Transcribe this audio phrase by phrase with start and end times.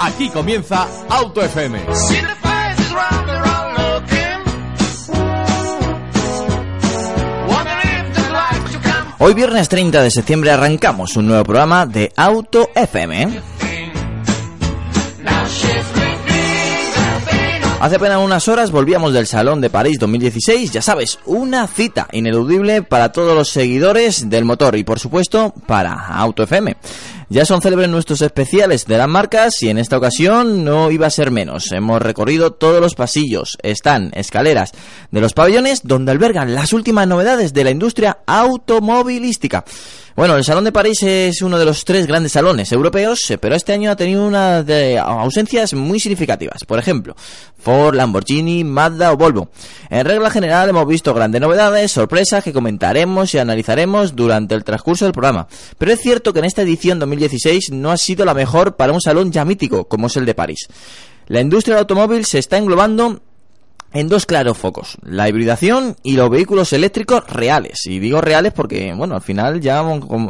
[0.00, 1.84] Aquí comienza Auto FM.
[9.18, 13.40] Hoy viernes 30 de septiembre arrancamos un nuevo programa de Auto FM.
[17.80, 22.82] Hace apenas unas horas volvíamos del Salón de París 2016, ya sabes, una cita ineludible
[22.82, 26.76] para todos los seguidores del motor y por supuesto para Auto FM.
[27.30, 31.10] Ya son célebres nuestros especiales de las marcas y en esta ocasión no iba a
[31.10, 31.70] ser menos.
[31.72, 34.72] Hemos recorrido todos los pasillos, están escaleras
[35.10, 39.66] de los pabellones donde albergan las últimas novedades de la industria automovilística.
[40.18, 43.54] Bueno, el Salón de París es uno de los tres grandes salones europeos, eh, pero
[43.54, 46.64] este año ha tenido unas de ausencias muy significativas.
[46.66, 47.14] Por ejemplo,
[47.56, 49.50] Ford, Lamborghini, Mazda o Volvo.
[49.90, 55.04] En regla general hemos visto grandes novedades, sorpresas que comentaremos y analizaremos durante el transcurso
[55.04, 55.46] del programa.
[55.78, 59.00] Pero es cierto que en esta edición 2016 no ha sido la mejor para un
[59.00, 60.68] salón ya mítico como es el de París.
[61.26, 63.20] La industria del automóvil se está englobando
[63.92, 67.86] en dos claros focos, la hibridación y los vehículos eléctricos reales.
[67.86, 69.82] Y digo reales porque, bueno, al final ya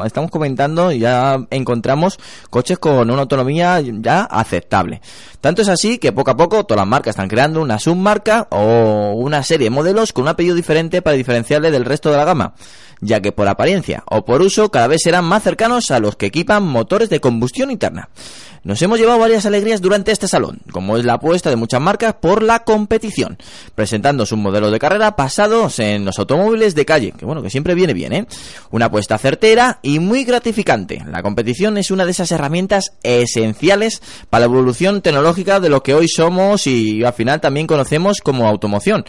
[0.05, 2.19] estamos comentando ya encontramos
[2.51, 5.01] coches con una autonomía ya aceptable.
[5.41, 9.15] Tanto es así que poco a poco todas las marcas están creando una submarca o
[9.17, 12.55] una serie de modelos con un apellido diferente para diferenciarle del resto de la gama
[13.01, 16.27] ya que por apariencia o por uso cada vez serán más cercanos a los que
[16.27, 18.09] equipan motores de combustión interna.
[18.65, 22.15] Nos hemos llevado varias alegrías durante este salón, como es la apuesta de muchas marcas
[22.21, 23.39] por la competición,
[23.75, 27.75] presentando sus modelos de carrera basados en los automóviles de calle, que bueno, que siempre
[27.75, 28.27] viene bien, ¿eh?
[28.71, 31.03] Una apuesta certera y muy gratificante.
[31.11, 35.95] La competición es una de esas herramientas esenciales para la evolución tecnológica de lo que
[35.95, 39.05] hoy somos y al final también conocemos como automoción.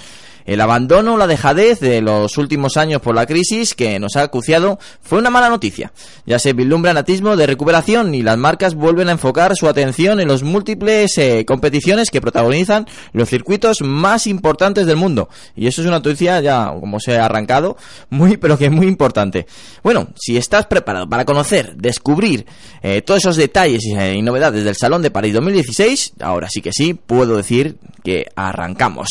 [0.45, 4.22] El abandono o la dejadez de los últimos años por la crisis que nos ha
[4.22, 5.91] acuciado fue una mala noticia.
[6.25, 10.27] Ya se vislumbra atismo de recuperación y las marcas vuelven a enfocar su atención en
[10.27, 15.29] las múltiples eh, competiciones que protagonizan los circuitos más importantes del mundo.
[15.55, 17.77] Y eso es una noticia ya, como se ha arrancado,
[18.09, 19.47] muy pero que muy importante.
[19.83, 22.45] Bueno, si estás preparado para conocer, descubrir
[22.81, 26.71] eh, todos esos detalles eh, y novedades del Salón de París 2016, ahora sí que
[26.73, 29.07] sí, puedo decir que arrancamos.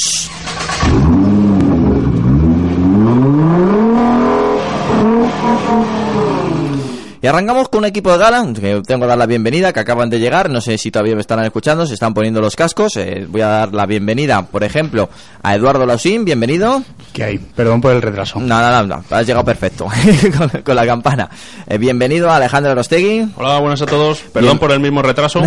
[7.20, 10.08] Y arrancamos con un equipo de gala, que tengo que dar la bienvenida, que acaban
[10.08, 13.26] de llegar, no sé si todavía me están escuchando, se están poniendo los cascos, eh,
[13.28, 15.08] voy a dar la bienvenida, por ejemplo,
[15.42, 16.80] a Eduardo Lausín, bienvenido.
[17.12, 17.38] ¿Qué hay?
[17.38, 18.38] Perdón por el retraso.
[18.38, 19.88] No, no, no, has llegado perfecto,
[20.64, 21.28] con, la campana.
[21.66, 23.32] Eh, bienvenido a Alejandro Rostegui.
[23.34, 25.42] Hola, buenas a todos, perdón por el mismo retraso.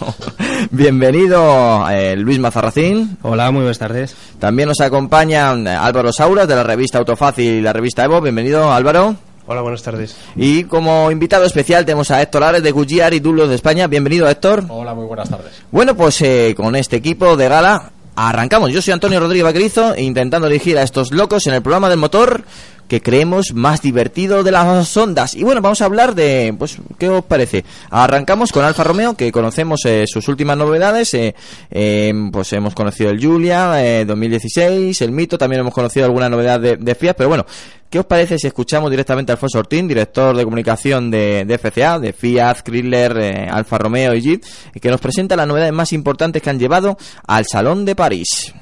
[0.70, 3.18] bienvenido eh, Luis Mazarracín.
[3.22, 4.14] Hola, muy buenas tardes.
[4.38, 9.16] También nos acompaña Álvaro Sauras de la revista Autofácil y la revista Evo, bienvenido Álvaro.
[9.52, 10.14] Hola, buenas tardes.
[10.36, 13.88] Y como invitado especial tenemos a Héctor Ares de Guggiar y Dulos de España.
[13.88, 14.62] Bienvenido, Héctor.
[14.68, 15.50] Hola, muy buenas tardes.
[15.72, 18.70] Bueno, pues eh, con este equipo de gala arrancamos.
[18.70, 22.44] Yo soy Antonio Rodríguez Vaquerizo, intentando dirigir a estos locos en el programa del motor
[22.90, 25.36] que creemos más divertido de las ondas.
[25.36, 27.64] Y bueno, vamos a hablar de, pues, ¿qué os parece?
[27.88, 31.14] Arrancamos con Alfa Romeo, que conocemos eh, sus últimas novedades.
[31.14, 36.76] Eh, pues hemos conocido el Julia 2016, el Mito, también hemos conocido alguna novedad de,
[36.76, 37.46] de Fiat, pero bueno,
[37.88, 42.12] ¿Qué os parece si escuchamos directamente a Alfonso Ortín, director de comunicación de, FCA, de
[42.12, 44.44] Fiat, Chrysler, eh, Alfa Romeo y Jeep,
[44.80, 46.96] que nos presenta las novedades más importantes que han llevado
[47.26, 48.54] al Salón de París?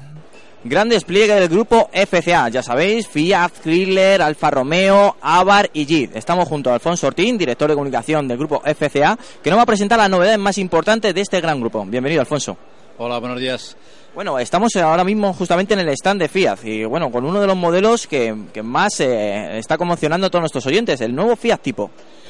[0.61, 6.17] Gran despliegue del grupo FCA, ya sabéis, Fiat, Chrysler, Alfa Romeo, Avar y Jeep.
[6.17, 9.65] Estamos junto a Alfonso Ortín, director de comunicación del grupo FCA, que nos va a
[9.65, 11.85] presentar las novedades más importantes de este gran grupo.
[11.85, 12.57] Bienvenido, Alfonso.
[12.97, 13.77] Hola, buenos días.
[14.13, 17.47] Bueno, estamos ahora mismo justamente en el stand de Fiat y bueno, con uno de
[17.47, 21.89] los modelos que, más eh, está conmocionando a todos nuestros oyentes, el nuevo Fiat Tipo.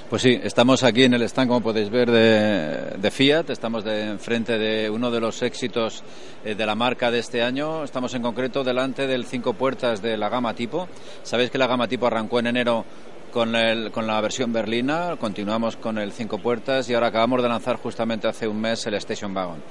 [0.09, 3.51] Pues sí, estamos aquí en el stand, como podéis ver, de, Fiat.
[3.51, 6.03] Estamos de, enfrente de uno de los éxitos
[6.43, 7.83] eh, de la marca de este año.
[7.83, 10.87] Estamos en concreto delante del cinco puertas de la gama tipo.
[11.21, 12.85] Sabéis que la gama tipo arrancó en enero
[13.31, 13.53] con,
[13.91, 18.27] con la versión berlina, continuamos con el cinco puertas y ahora acabamos de lanzar justamente
[18.27, 19.61] hace un mes el Station Wagon.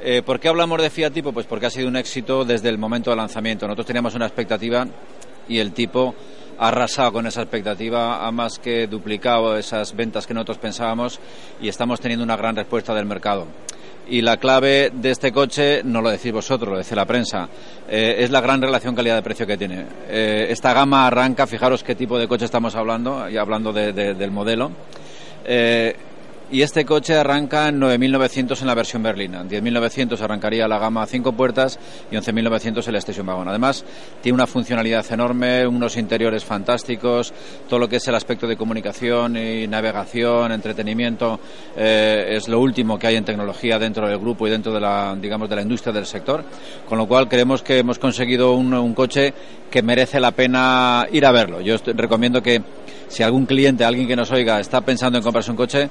[0.00, 1.32] Eh, ¿Por qué hablamos de Fiat Tipo?
[1.32, 3.68] Pues porque ha sido un éxito desde el momento del lanzamiento.
[3.68, 4.84] Nosotros teníamos una expectativa
[5.48, 6.16] y el tipo
[6.60, 11.18] arrasado con esa expectativa, ha más que duplicado esas ventas que nosotros pensábamos
[11.60, 13.46] y estamos teniendo una gran respuesta del mercado.
[14.06, 17.48] Y la clave de este coche, no lo decís vosotros, lo dice la prensa,
[17.88, 19.86] eh, es la gran relación calidad-precio que tiene.
[20.08, 24.14] Eh, esta gama arranca, fijaros qué tipo de coche estamos hablando, y hablando de, de,
[24.14, 24.70] del modelo.
[25.44, 25.96] Eh,
[26.50, 29.40] y este coche arranca en 9.900 en la versión berlina.
[29.40, 31.78] En 10.900 arrancaría la gama 5 puertas
[32.10, 33.48] y 11.900 el Station Wagon.
[33.48, 33.84] Además,
[34.20, 37.32] tiene una funcionalidad enorme, unos interiores fantásticos,
[37.68, 41.38] todo lo que es el aspecto de comunicación y navegación, entretenimiento,
[41.76, 45.16] eh, es lo último que hay en tecnología dentro del grupo y dentro de la,
[45.20, 46.44] digamos, de la industria del sector.
[46.88, 49.32] Con lo cual, creemos que hemos conseguido un, coche
[49.70, 51.60] que merece la pena ir a verlo.
[51.60, 52.60] Yo recomiendo que
[53.08, 55.88] si algún cliente, alguien que nos oiga, está pensando en comprarse un coche,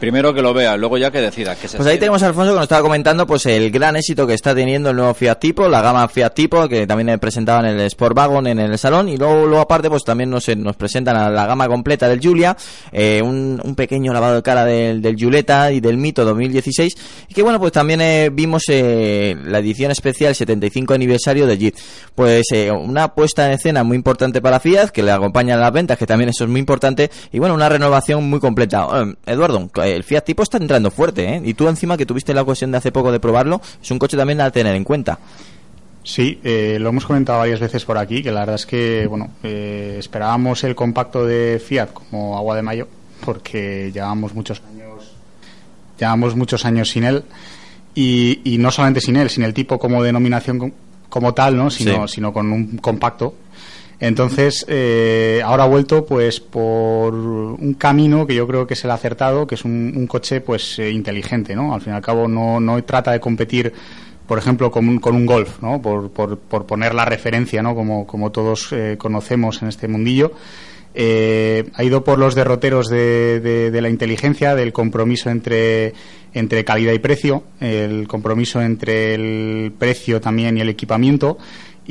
[0.00, 1.54] Primero que lo vea, luego ya que decida.
[1.54, 4.26] Que se pues ahí tenemos a Alfonso que nos estaba comentando pues el gran éxito
[4.26, 7.78] que está teniendo el nuevo Fiat Tipo, la gama Fiat Tipo, que también presentaba en
[7.78, 11.16] el Sport Wagon en el salón, y luego, luego aparte pues también nos, nos presentan
[11.16, 12.56] a la gama completa del Giulia,
[12.92, 16.94] eh, un, un, pequeño lavado de cara del, del Giulietta y del Mito 2016,
[17.28, 21.76] y que bueno pues también eh, vimos eh, la edición especial 75 aniversario del JIT.
[22.14, 25.72] Pues eh, una puesta en escena muy importante para Fiat, que le acompaña a las
[25.72, 28.88] ventas, que también eso es muy importante, y bueno, una renovación muy completa.
[29.26, 31.42] Eduardo, el Fiat Tipo está entrando fuerte, ¿eh?
[31.44, 34.16] Y tú encima que tuviste la ocasión de hace poco de probarlo, es un coche
[34.16, 35.18] también a tener en cuenta.
[36.02, 39.32] Sí, eh, lo hemos comentado varias veces por aquí, que la verdad es que, bueno,
[39.42, 42.88] eh, esperábamos el compacto de Fiat como agua de mayo,
[43.24, 45.12] porque llevamos muchos años,
[45.98, 47.24] llevamos muchos años sin él,
[47.94, 50.72] y, y no solamente sin él, sin el tipo como denominación
[51.10, 51.70] como tal, ¿no?
[51.70, 52.14] Sino, sí.
[52.14, 53.34] sino con un compacto,
[54.00, 58.90] entonces, eh, ahora ha vuelto pues por un camino que yo creo que es el
[58.90, 61.74] acertado, que es un, un coche pues eh, inteligente, ¿no?
[61.74, 63.72] Al fin y al cabo no, no trata de competir
[64.30, 65.82] por ejemplo, con un, con un golf, ¿no?
[65.82, 67.74] Por, por, por, poner la referencia, ¿no?
[67.74, 70.30] Como, como todos eh, conocemos en este mundillo.
[70.94, 75.94] Eh, ha ido por los derroteros de, de, de, la inteligencia, del compromiso entre,
[76.32, 81.36] entre calidad y precio, el compromiso entre el precio también y el equipamiento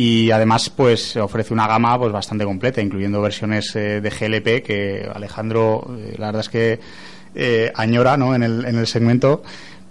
[0.01, 5.05] y además pues ofrece una gama pues bastante completa incluyendo versiones eh, de GLP que
[5.13, 6.79] Alejandro eh, la verdad es que
[7.35, 8.33] eh, añora ¿no?
[8.33, 9.43] en, el, en el segmento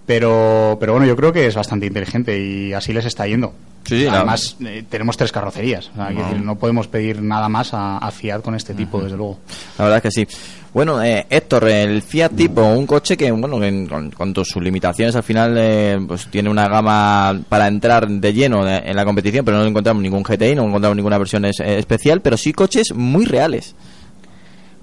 [0.06, 3.52] pero pero bueno yo creo que es bastante inteligente y así les está yendo
[3.88, 5.88] Sí, sí, Además, eh, tenemos tres carrocerías.
[5.88, 6.22] O sea, no.
[6.22, 6.56] Decir, no.
[6.56, 9.38] podemos pedir nada más a, a Fiat con este tipo, desde luego.
[9.78, 10.36] La verdad es que sí.
[10.74, 15.16] Bueno, eh, Héctor, el Fiat Tipo, un coche que, bueno, en, con, con sus limitaciones,
[15.16, 19.44] al final eh, pues tiene una gama para entrar de lleno de, en la competición,
[19.44, 22.92] pero no encontramos ningún GTI, no encontramos ninguna versión es, eh, especial, pero sí coches
[22.94, 23.74] muy reales.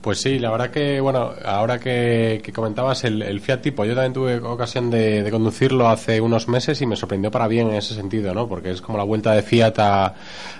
[0.06, 3.96] Pues sí, la verdad que, bueno, ahora que, que comentabas el, el, Fiat Tipo, yo
[3.96, 7.78] también tuve ocasión de, de, conducirlo hace unos meses y me sorprendió para bien en
[7.78, 8.48] ese sentido, ¿no?
[8.48, 10.13] Porque es como la vuelta de Fiat a,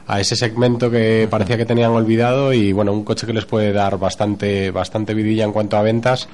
[0.08, 3.72] a ese segmento que parecía que tenían olvidado y, bueno, un coche que les puede
[3.72, 6.28] dar bastante, bastante vidilla en cuanto a ventas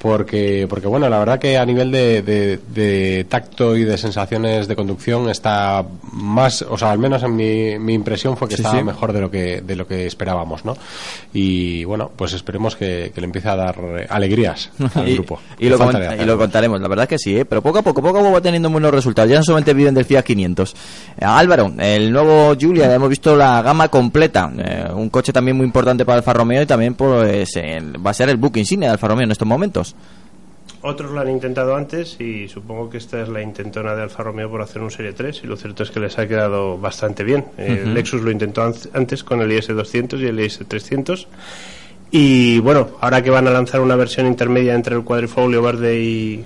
[0.00, 4.68] porque porque bueno la verdad que a nivel de, de, de, tacto y de sensaciones
[4.68, 8.62] de conducción está más o sea al menos en mi, mi impresión fue que sí,
[8.62, 8.84] estaba sí.
[8.84, 10.76] mejor de lo que de lo que esperábamos no
[11.32, 15.40] y bueno pues esperemos que, que le empiece a dar alegrías al y, grupo.
[15.58, 17.44] y lo, y lo, contaremos la verdad que sí ¿eh?
[17.44, 19.30] pero poco a poco poco a poco va teniendo buenos resultados.
[19.30, 20.74] Ya no solamente viven del Fiat 500
[21.18, 24.50] eh, Álvaro el nuevo Giulia hemos visto la gama completa.
[24.56, 28.28] Eh, un coche también muy importante para Alfa Romeo y también pues va a ser
[28.28, 29.83] el book insignia de Alfa Romeo en estos momentos
[30.82, 34.50] otros lo han intentado antes y supongo que esta es la intentona de Alfa Romeo
[34.50, 37.46] por hacer un Serie 3 y lo cierto es que les ha quedado bastante bien.
[37.56, 37.92] Uh -huh.
[37.94, 41.26] Lexus lo intentó antes con el IS200 y el IS300
[42.10, 46.44] y bueno, ahora que van a lanzar una versión intermedia entre el cuadrifolio verde y,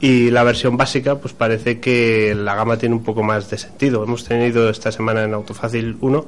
[0.00, 4.02] y la versión básica, pues parece que la gama tiene un poco más de sentido.
[4.02, 6.26] Hemos tenido esta semana en Autofácil 1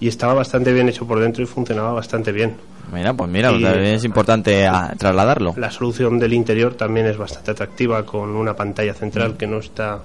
[0.00, 2.56] y estaba bastante bien hecho por dentro y funcionaba bastante bien.
[2.92, 5.54] Mira, pues mira, y, es importante a, trasladarlo.
[5.56, 9.36] La solución del interior también es bastante atractiva con una pantalla central mm.
[9.36, 10.00] que no está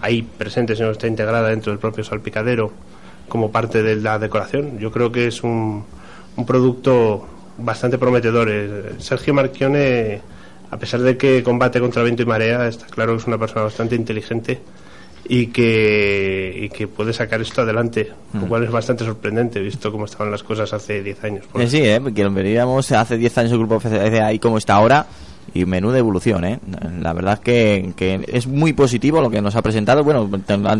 [0.00, 2.72] ahí presente, sino está integrada dentro del propio salpicadero
[3.28, 4.78] como parte de la decoración.
[4.78, 5.84] Yo creo que es un,
[6.36, 7.26] un producto
[7.58, 8.48] bastante prometedor.
[8.50, 10.20] Eh, Sergio Marchione,
[10.70, 13.62] a pesar de que combate contra viento y marea, está claro que es una persona
[13.62, 14.60] bastante inteligente
[15.26, 18.40] y que, y que puede sacar esto adelante, mm.
[18.40, 21.44] lo cual es bastante sorprendente, visto cómo estaban las cosas hace 10 años.
[21.54, 24.74] Eh, sí, eh, porque lo veríamos hace 10 años el grupo FCC ahí como está
[24.74, 25.06] ahora,
[25.52, 26.58] y menuda evolución, ¿eh?
[27.00, 30.02] La verdad que, que es muy positivo lo que nos ha presentado.
[30.02, 30.30] Bueno,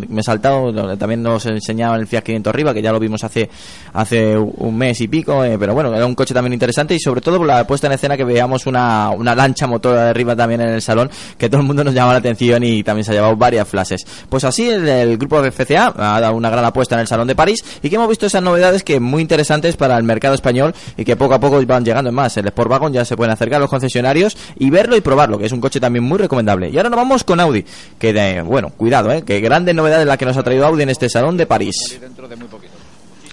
[0.08, 3.50] me he saltado, también nos enseñaba el Fiat 500 arriba, que ya lo vimos hace
[3.92, 7.20] hace un mes y pico, eh, pero bueno, era un coche también interesante y sobre
[7.20, 10.60] todo por la puesta en escena que veíamos una, una lancha motora de arriba también
[10.60, 13.14] en el salón, que todo el mundo nos llama la atención y también se ha
[13.14, 14.06] llevado varias flashes.
[14.28, 17.34] Pues así el, el grupo FCA ha dado una gran apuesta en el Salón de
[17.34, 21.04] París y que hemos visto esas novedades que muy interesantes para el mercado español y
[21.04, 22.36] que poco a poco van llegando en más.
[22.36, 25.52] El Sportwagon ya se pueden acercar a los concesionarios y verlo y probarlo, que es
[25.52, 26.70] un coche también muy recomendable.
[26.70, 27.64] Y ahora nos vamos con Audi,
[27.98, 29.22] que de, bueno, cuidado, ¿eh?
[29.22, 31.76] que grandes novedades la que nos ha traído Audi en este Salón de París.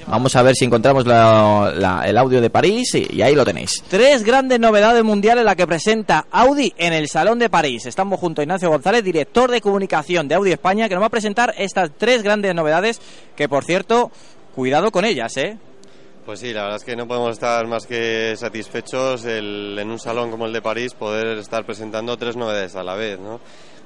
[0.08, 3.84] Vamos a ver si encontramos la- el audio de París y, y ahí lo tenéis.
[3.88, 7.86] Tres grandes novedades mundiales la que presenta Audi en el Salón de París.
[7.86, 11.12] Estamos junto a Ignacio González, director de comunicación de Audi España, que nos va a
[11.12, 13.00] presentar estas tres grandes novedades
[13.38, 14.12] que, por cierto,
[14.56, 15.58] cuidado con ellas, ¿eh?
[16.26, 20.00] Pues sí, la verdad es que no podemos estar más que satisfechos el- en un
[20.00, 23.40] salón como el de París poder estar presentando tres novedades a la vez, ¿no?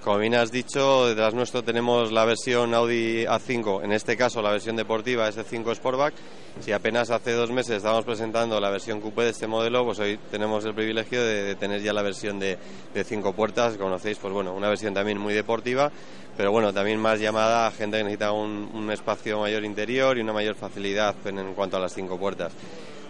[0.05, 4.51] Como bien has dicho, detrás nuestro tenemos la versión Audi A5, en este caso la
[4.51, 6.13] versión deportiva S5 Sportback.
[6.59, 10.19] Si apenas hace dos meses estábamos presentando la versión coupé de este modelo, pues hoy
[10.29, 12.59] tenemos el privilegio de, de tener ya la versión de,
[12.93, 15.91] de cinco puertas, conocéis, pues bueno, una versión también muy deportiva,
[16.37, 20.21] pero bueno, también más llamada a gente que necesita un, un espacio mayor interior y
[20.21, 22.53] una mayor facilidad en, en cuanto a las cinco puertas.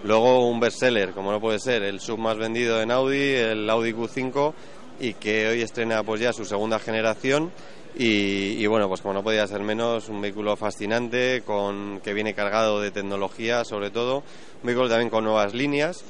[0.05, 3.91] Luego un bestseller, como no puede ser, el sub más vendido en Audi, el Audi
[3.91, 4.53] Q5,
[4.99, 7.51] y que hoy estrena pues ya su segunda generación.
[7.97, 12.81] Y, bueno, pues como no podía ser menos, un vehículo fascinante, con, que viene cargado
[12.81, 16.03] de tecnología sobre todo, un vehículo también con nuevas líneas,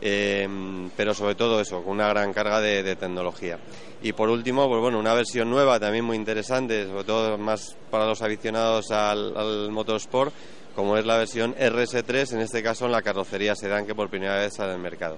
[0.00, 0.48] eh,
[0.96, 3.58] pero sobre todo eso, con una gran carga de, de tecnología.
[4.00, 8.06] Y por último, pues bueno, una versión nueva también muy interesante, sobre todo más para
[8.06, 10.32] los aficionados al, al motorsport,
[10.76, 14.36] como es la versión RS3, en este caso en la carrocería sedán que por primera
[14.36, 15.16] vez sale al mercado.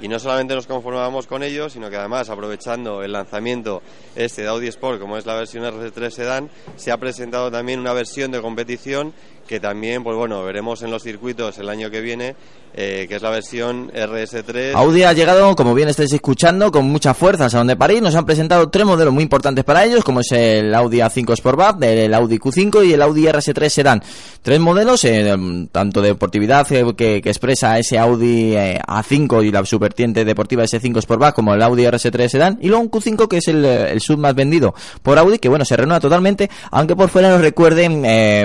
[0.00, 3.82] Y no solamente nos conformábamos con ello, sino que además, aprovechando el lanzamiento
[4.14, 7.94] este de Audi Sport, como es la versión RS3 sedán, se ha presentado también una
[7.94, 9.14] versión de competición
[9.46, 12.34] que también, pues bueno, veremos en los circuitos el año que viene,
[12.74, 14.74] eh, que es la versión RS3.
[14.74, 18.02] Audi ha llegado, como bien estáis escuchando, con mucha fuerza al Salón de París.
[18.02, 21.82] Nos han presentado tres modelos muy importantes para ellos, como es el Audi A5 Sportback,
[21.82, 24.02] el Audi Q5 y el Audi RS3 Sedan.
[24.42, 25.34] Tres modelos, eh,
[25.72, 30.64] tanto de deportividad eh, que, que expresa ese Audi eh, A5 y la subvertiente deportiva
[30.64, 34.00] S5 Sportback, como el Audi RS3 Sedan, y luego un Q5 que es el, el
[34.00, 38.02] sub más vendido por Audi, que bueno, se renueva totalmente, aunque por fuera nos recuerden
[38.04, 38.44] eh,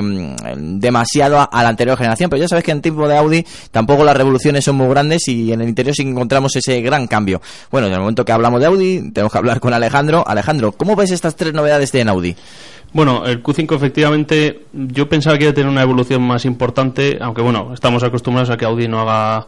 [0.91, 4.03] demasiado a, a la anterior generación, pero ya sabes que en tipo de Audi tampoco
[4.03, 7.41] las revoluciones son muy grandes y en el interior sí encontramos ese gran cambio.
[7.71, 10.23] Bueno, en el momento que hablamos de Audi, tenemos que hablar con Alejandro.
[10.27, 12.35] Alejandro, ¿cómo ves estas tres novedades de en Audi?
[12.93, 17.41] Bueno, el Q5 efectivamente yo pensaba que iba a tener una evolución más importante, aunque
[17.41, 19.47] bueno, estamos acostumbrados a que Audi no haga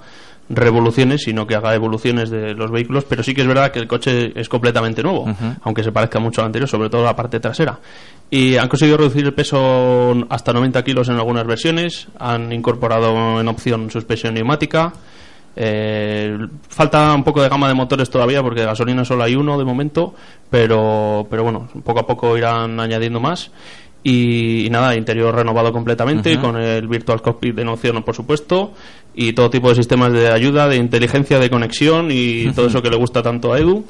[0.49, 3.87] revoluciones, sino que haga evoluciones de los vehículos, pero sí que es verdad que el
[3.87, 5.25] coche es completamente nuevo,
[5.61, 7.79] aunque se parezca mucho al anterior, sobre todo la parte trasera.
[8.33, 13.47] Y han conseguido reducir el peso hasta 90 kilos en algunas versiones, han incorporado en
[13.47, 14.91] opción suspensión neumática,
[15.55, 16.35] eh,
[16.67, 19.65] falta un poco de gama de motores todavía porque de gasolina solo hay uno de
[19.65, 20.15] momento,
[20.49, 23.51] pero, pero bueno, poco a poco irán añadiendo más.
[24.01, 28.73] Y, y nada, interior renovado completamente, con el Virtual Cockpit de opción, por supuesto,
[29.13, 32.89] y todo tipo de sistemas de ayuda, de inteligencia, de conexión y todo eso que
[32.89, 33.85] le gusta tanto a Edu.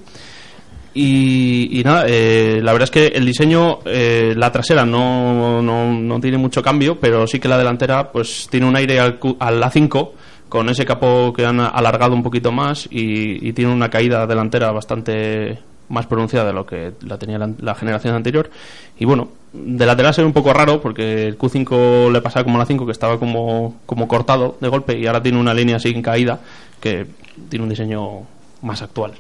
[0.96, 5.92] Y, y nada, eh, la verdad es que el diseño, eh, la trasera no, no,
[5.92, 9.64] no tiene mucho cambio, pero sí que la delantera pues tiene un aire al, al
[9.64, 10.12] A5
[10.50, 14.72] con ese capó que han alargado un poquito más y, y tiene una caída delantera
[14.72, 15.58] bastante
[15.90, 18.52] más pronunciada de lo que la tenía la, la generación anterior.
[19.00, 22.58] Y bueno, de lateral se ve un poco raro porque el Q5 le pasaba como
[22.58, 25.90] la 5 que estaba como, como cortado de golpe y ahora tiene una línea así
[25.90, 26.40] en caída
[26.80, 27.08] que
[27.50, 28.22] tiene un diseño
[28.62, 29.14] más actual.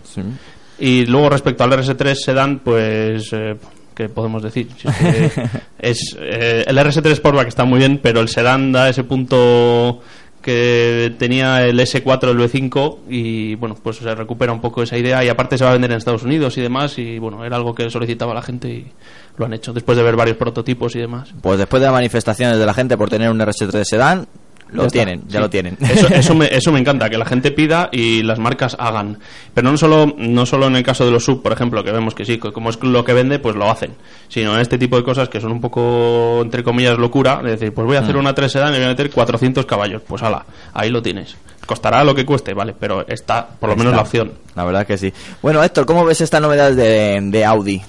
[0.79, 3.55] Y luego respecto al RS3 Sedan, pues eh,
[3.93, 4.69] ¿qué podemos decir?
[4.77, 5.31] Si es que
[5.79, 10.01] es, eh, el RS3 Sportback está muy bien, pero el Sedan da ese punto
[10.43, 15.23] que tenía el S4, el V5 y bueno, pues se recupera un poco esa idea
[15.23, 17.73] y aparte se va a vender en Estados Unidos y demás y bueno, era algo
[17.73, 18.91] que solicitaba la gente y
[19.37, 21.33] lo han hecho después de ver varios prototipos y demás.
[21.41, 24.27] Pues después de las manifestaciones de la gente por tener un RS3 Sedan,
[24.73, 24.89] lo Ya está.
[24.99, 25.37] tienen, ya Sí.
[25.39, 25.77] lo tienen.
[25.81, 29.19] Eso, eso, me, eso me encanta, que la gente pida y las marcas hagan.
[29.53, 32.13] Pero no solo, no solo en el caso de los sub, por ejemplo, que vemos
[32.15, 33.91] que sí, como es lo que vende, pues lo hacen.
[34.27, 37.41] Sino en este tipo de cosas que son un poco, entre comillas, locura.
[37.43, 38.19] De decir, pues voy a hacer Mm.
[38.19, 40.01] una 3 sedán y voy a meter 400 caballos.
[40.07, 41.35] Pues ala, ahí lo tienes.
[41.65, 43.95] Costará lo que cueste, vale, pero está por lo menos Está.
[43.95, 44.31] la opción.
[44.55, 45.13] La verdad que sí.
[45.41, 47.81] Bueno, Héctor, ¿cómo ves esta novedad de, de Audi?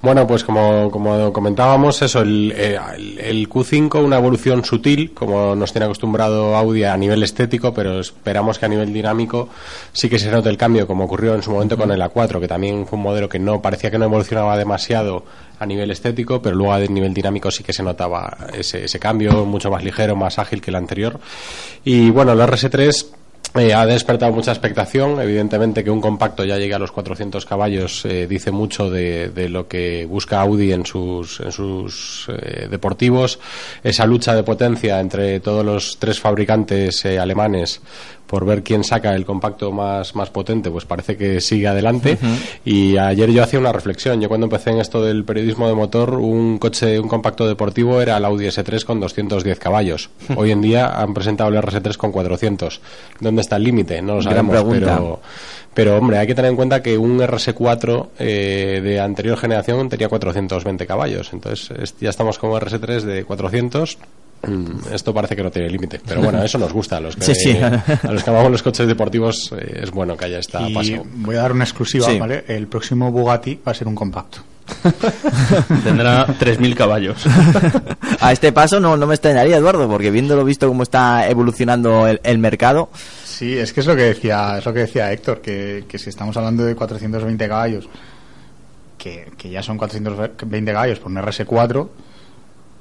[0.00, 5.56] Bueno, pues como, como comentábamos, eso, el, eh, el, el Q5, una evolución sutil, como
[5.56, 9.48] nos tiene acostumbrado Audi a nivel estético, pero esperamos que a nivel dinámico
[9.92, 12.46] sí que se note el cambio, como ocurrió en su momento con el A4, que
[12.46, 15.24] también fue un modelo que no parecía que no evolucionaba demasiado
[15.58, 19.44] a nivel estético, pero luego a nivel dinámico sí que se notaba ese, ese cambio,
[19.46, 21.18] mucho más ligero, más ágil que el anterior.
[21.84, 23.17] Y bueno, el RS3
[23.54, 25.20] eh, ha despertado mucha expectación.
[25.20, 29.66] Evidentemente que un compacto ya llegue a los 400 caballos eh, dice mucho de, lo
[29.66, 33.38] que busca Audi en sus, en sus eh, deportivos.
[33.82, 37.80] Esa lucha de potencia entre todos los tres fabricantes alemanes
[38.28, 42.18] por ver quién saca el compacto más, más potente, pues parece que sigue adelante.
[42.20, 42.38] Uh -huh.
[42.64, 44.20] Y ayer yo hacía una reflexión.
[44.20, 48.18] Yo cuando empecé en esto del periodismo de motor, un coche, un compacto deportivo era
[48.18, 50.10] el Audi S3 con 210 caballos.
[50.36, 52.80] Hoy en día han presentado el RS3 con 400.
[53.18, 54.02] ¿Dónde está el límite?
[54.02, 55.20] No lo sabemos, pero...
[55.74, 60.08] Pero, hombre, hay que tener en cuenta que un RS4 eh, de anterior generación tenía
[60.08, 61.30] 420 caballos.
[61.32, 64.27] Entonces, ya estamos con un RS3 de 400 Mm,
[64.92, 67.34] esto parece que no tiene límite, pero bueno, eso nos gusta a los que, sí,
[67.34, 67.56] sí.
[67.58, 71.04] a los que amamos los coches deportivos eh, es bueno que haya esta y paso.
[71.16, 72.18] Voy a dar una exclusiva, sí.
[72.18, 72.44] ¿vale?
[72.46, 74.38] El próximo Bugatti va a ser un compacto.
[75.84, 77.24] Tendrá 3.000 caballos.
[78.20, 82.20] a este paso no, no me extrañaría, Eduardo, porque viéndolo visto cómo está evolucionando el,
[82.22, 82.90] el mercado.
[83.24, 86.10] Sí, es que es lo que decía, es lo que decía Héctor, que, que si
[86.10, 87.88] estamos hablando de 420 caballos,
[88.98, 91.88] que, que ya son 420 caballos por un RS4,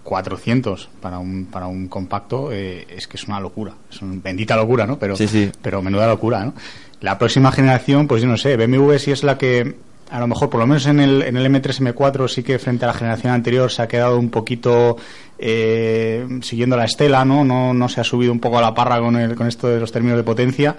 [0.07, 4.55] 400 para un para un compacto eh, es que es una locura es una bendita
[4.55, 5.51] locura no pero sí, sí.
[5.61, 6.53] pero menuda locura no
[7.01, 9.75] la próxima generación pues yo no sé BMW sí es la que
[10.09, 12.85] a lo mejor por lo menos en el en el M3 M4 sí que frente
[12.85, 14.95] a la generación anterior se ha quedado un poquito
[15.37, 19.01] eh, siguiendo la estela no no no se ha subido un poco a la parra
[19.01, 20.77] con el con esto de los términos de potencia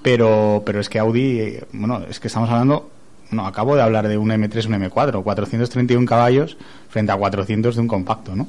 [0.00, 2.88] pero pero es que Audi eh, bueno es que estamos hablando
[3.30, 6.56] no, acabo de hablar de un M3, un M4, 431 caballos
[6.88, 8.48] frente a 400 de un compacto, ¿no?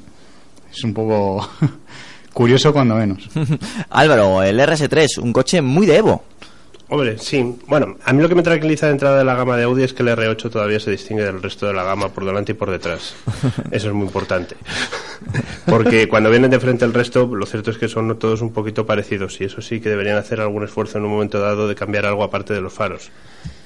[0.71, 1.49] Es un poco
[2.33, 3.29] curioso cuando menos.
[3.89, 6.23] Álvaro, el RS3, un coche muy de Evo.
[6.93, 7.55] Hombre, sí.
[7.67, 9.93] Bueno, a mí lo que me tranquiliza de entrada de la gama de Audi es
[9.93, 12.69] que el R8 todavía se distingue del resto de la gama por delante y por
[12.69, 13.15] detrás.
[13.71, 14.57] Eso es muy importante.
[15.65, 18.85] Porque cuando vienen de frente el resto, lo cierto es que son todos un poquito
[18.85, 22.05] parecidos y eso sí que deberían hacer algún esfuerzo en un momento dado de cambiar
[22.07, 23.09] algo aparte de los faros.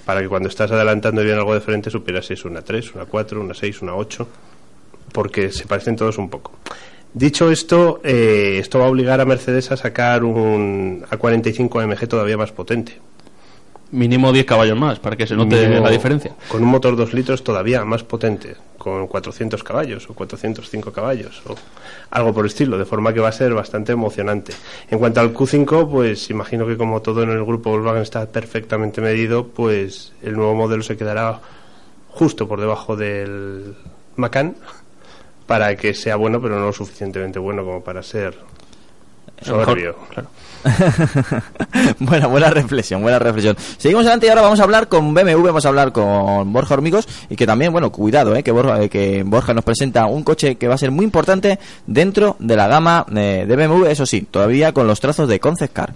[0.05, 2.93] Para que cuando estás adelantando y viene algo de frente supieras si es una 3,
[2.93, 4.27] una 4, una 6, una 8.
[5.11, 6.51] Porque se parecen todos un poco.
[7.15, 12.35] Dicho esto, eh, esto va a obligar a Mercedes a sacar un A45 AMG todavía
[12.35, 12.99] más potente.
[13.91, 16.35] Mínimo 10 caballos más, para que se note Mínimo, la diferencia.
[16.49, 21.55] Con un motor 2 litros todavía más potente, con 400 caballos o 405 caballos o
[22.09, 24.51] algo por el estilo, de forma que va a ser bastante emocionante.
[24.89, 28.99] En cuanto al Q5, pues imagino que como todo en el grupo Volkswagen está perfectamente
[28.99, 31.39] medido, pues el nuevo modelo se quedará
[32.09, 33.73] justo por debajo del
[34.17, 34.57] Macan
[35.45, 38.35] para que sea bueno, pero no lo suficientemente bueno como para ser
[39.41, 39.95] soberbio.
[40.09, 40.29] Claro.
[41.99, 43.55] buena, buena reflexión, buena reflexión.
[43.77, 47.07] Seguimos adelante y ahora vamos a hablar con BMW, vamos a hablar con Borja Hormigos
[47.29, 50.55] y que también, bueno, cuidado, eh, que, Borja, eh, que Borja nos presenta un coche
[50.55, 54.21] que va a ser muy importante dentro de la gama eh, de BMW, eso sí,
[54.21, 55.93] todavía con los trazos de Concept Car.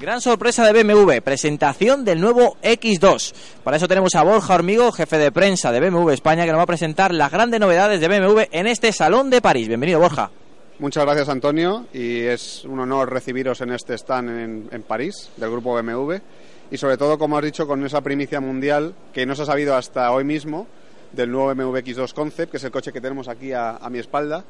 [0.00, 3.32] Gran sorpresa de BMW, presentación del nuevo X2.
[3.62, 6.64] Para eso tenemos a Borja Hormigo, jefe de prensa de BMW España, que nos va
[6.64, 9.68] a presentar las grandes novedades de BMW en este Salón de París.
[9.68, 10.32] Bienvenido, Borja.
[10.80, 15.80] Muchas gracias, Antonio, y es un honor recibiros en este stand en, París del grupo
[15.80, 16.14] BMW
[16.72, 19.76] y sobre todo, como has dicho, con esa primicia mundial que no se ha sabido
[19.76, 20.66] hasta hoy mismo
[21.12, 24.42] del nuevo BMW X2 Concept, que es el coche que tenemos aquí a mi espalda.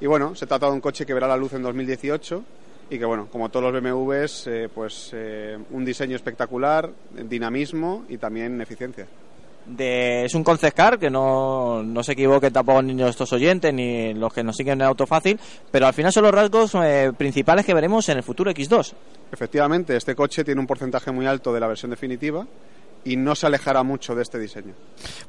[0.00, 2.44] Y bueno, se trata de un coche que verá la luz en 2018
[2.92, 6.90] y que bueno, como todos los BMWs, eh, pues eh, un diseño espectacular,
[7.24, 9.06] dinamismo y también eficiencia.
[9.64, 14.12] De, es un concept car que no, no se equivoquen tampoco ni estos oyentes ni
[14.12, 15.38] los que nos siguen en Auto Fácil,
[15.70, 18.92] pero al final son los rasgos eh, principales que veremos en el futuro X2.
[19.32, 22.46] Efectivamente, este coche tiene un porcentaje muy alto de la versión definitiva
[23.04, 24.74] y no se alejará mucho de este diseño.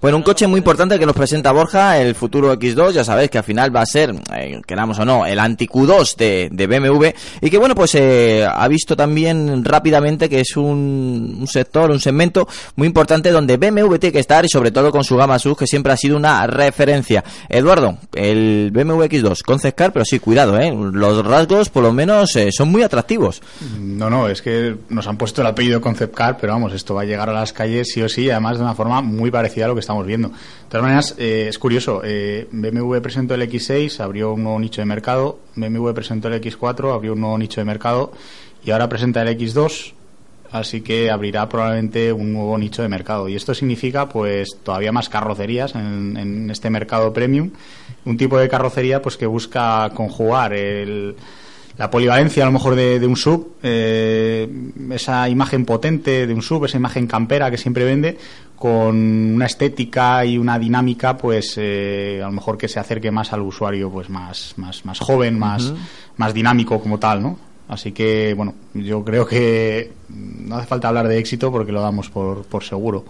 [0.02, 3.40] Bueno, un coche muy importante que nos presenta Borja, el futuro X2, ya sabéis que
[3.40, 7.08] al final va a ser, eh, queramos o no, el anti-Q2 de, de, BMW
[7.42, 12.00] y que bueno, pues eh, ha visto también rápidamente que es un, un, sector, un
[12.00, 15.58] segmento muy importante donde BMW tiene que estar y sobre todo con su gama SUV
[15.58, 17.24] que siempre ha sido una referencia.
[17.50, 20.72] Eduardo, el BMW X2, Concept Car, pero sí, cuidado, ¿eh?
[20.94, 23.42] los rasgos por lo menos eh, son muy atractivos.
[23.80, 27.02] No, no, es que nos han puesto el apellido Concept Car, pero vamos, esto va
[27.02, 29.68] a llegar a las calles sí o sí, además de una forma muy parecida a
[29.68, 30.30] lo que estamos viendo.
[30.30, 30.36] De
[30.70, 34.86] todas maneras, eh, es curioso, eh, BMW presentó el X6, abrió un nuevo nicho de
[34.86, 38.12] mercado, BMW presentó el X4, abrió un nuevo nicho de mercado
[38.66, 39.94] y ahora presenta el X2,
[40.52, 43.28] así que abrirá probablemente un nuevo nicho de mercado.
[43.30, 47.52] Y esto significa pues todavía más carrocerías en, en este mercado premium,
[48.06, 51.16] un tipo de carrocería pues que busca conjugar el
[51.78, 54.48] la polivalencia a lo mejor de, un sub, eh,
[54.92, 58.18] esa imagen potente de un sub, esa imagen campera que siempre vende,
[58.56, 63.34] con una estética y una dinámica, pues eh, a lo mejor que se acerque más
[63.34, 65.74] al usuario, pues más, más, más joven, más,
[66.18, 67.38] más dinámico como tal, ¿no?
[67.68, 72.10] Así que, bueno, yo creo que no hace falta hablar de éxito porque lo damos
[72.10, 73.06] por, por seguro.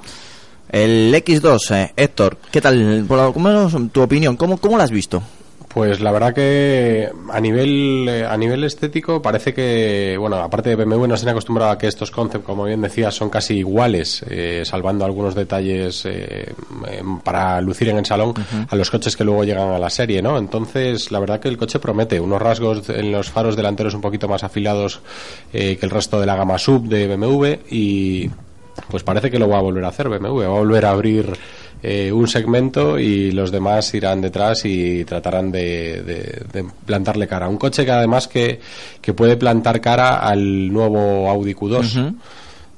[0.70, 3.06] El X2, eh, Héctor, ¿qué tal?
[3.08, 4.38] ¿Cómo es tu opinión?
[4.38, 5.22] ¿Cómo, ¿Cómo lo has visto?
[5.74, 10.76] Pues la verdad que a nivel eh, a nivel estético parece que, bueno, aparte de
[10.76, 14.62] BMW nos han acostumbrado a que estos concepts, como bien decías, son casi iguales, eh,
[14.66, 16.54] salvando algunos detalles eh,
[17.24, 18.36] para lucir en el salón
[18.70, 20.38] a los coches que luego llegan a la serie, ¿no?
[20.38, 24.28] Entonces, la verdad que el coche promete unos rasgos en los faros delanteros un poquito
[24.28, 25.02] más afilados
[25.52, 28.30] que el resto de la gama sub de BMW y
[28.90, 31.34] pues parece que lo va a volver a hacer BMW, va a volver a abrir
[31.86, 36.42] eh, un segmento y los demás irán detrás y tratarán de,
[36.86, 37.50] plantarle cara.
[37.50, 38.62] Un coche que además que,
[39.02, 42.16] que puede plantar cara al nuevo Audi Q2.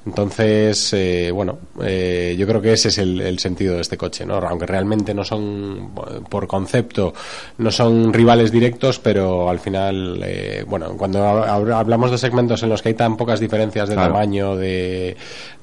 [0.06, 4.36] Entonces, eh, bueno, eh, yo creo que ese es el, sentido de este coche, ¿no?
[4.36, 5.90] Aunque realmente no son,
[6.30, 7.12] por concepto,
[7.58, 12.82] no son rivales directos, pero al final, eh, bueno, cuando hablamos de segmentos en los
[12.82, 15.16] que hay tan pocas diferencias de tamaño, de,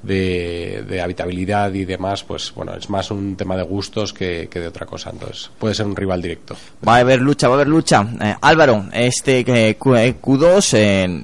[0.03, 4.85] de, habitabilidad y demás, pues bueno, es más un tema de gustos que, de otra
[4.85, 5.11] cosa.
[5.11, 6.55] Entonces, puede ser un rival directo.
[6.85, 8.05] Va a haber lucha, va a haber lucha.
[8.41, 10.75] Álvaro, este Q, 2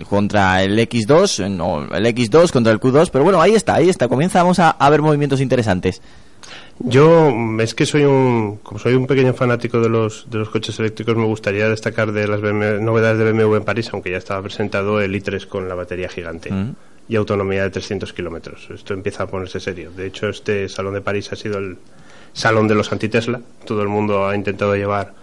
[0.10, 4.08] contra el X2, no, el X2 contra el Q2 pero bueno, ahí está, ahí está.
[4.08, 6.02] Comenzamos a, a ver movimientos interesantes.
[6.80, 10.80] Yo es que soy un como soy un pequeño fanático de los de los coches
[10.80, 15.02] eléctricos me gustaría destacar de las novedades de BMW en París aunque ya estaba presentado
[15.02, 16.76] el i3 con la batería gigante mm.
[17.10, 21.02] y autonomía de 300 kilómetros esto empieza a ponerse serio de hecho este salón de
[21.02, 21.78] París ha sido el
[22.32, 25.14] salón de los anti Tesla todo el mundo ha intentado llevar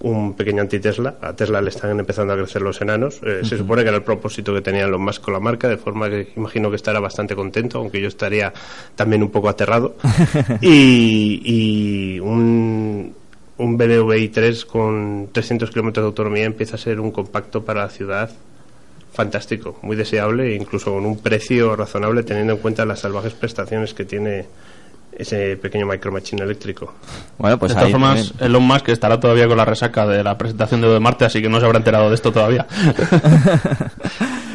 [0.00, 1.16] un pequeño anti-Tesla.
[1.20, 3.20] A Tesla le están empezando a crecer los enanos.
[3.24, 5.76] Eh, se supone que era el propósito que tenían los más con la marca, de
[5.76, 8.52] forma que imagino que estará bastante contento, aunque yo estaría
[8.94, 9.96] también un poco aterrado.
[10.60, 13.14] y, un,
[13.58, 17.90] un BMW i3 con 300 kilómetros de autonomía empieza a ser un compacto para la
[17.90, 18.30] ciudad
[19.12, 24.04] fantástico, muy deseable incluso con un precio razonable teniendo en cuenta las salvajes prestaciones que
[24.04, 24.46] tiene
[25.20, 26.94] ese pequeño micro machine eléctrico.
[27.38, 30.80] Bueno, pues de todas formas, Elon Musk estará todavía con la resaca de la presentación
[30.80, 32.66] de, de Marte, así que no se habrá enterado de esto todavía.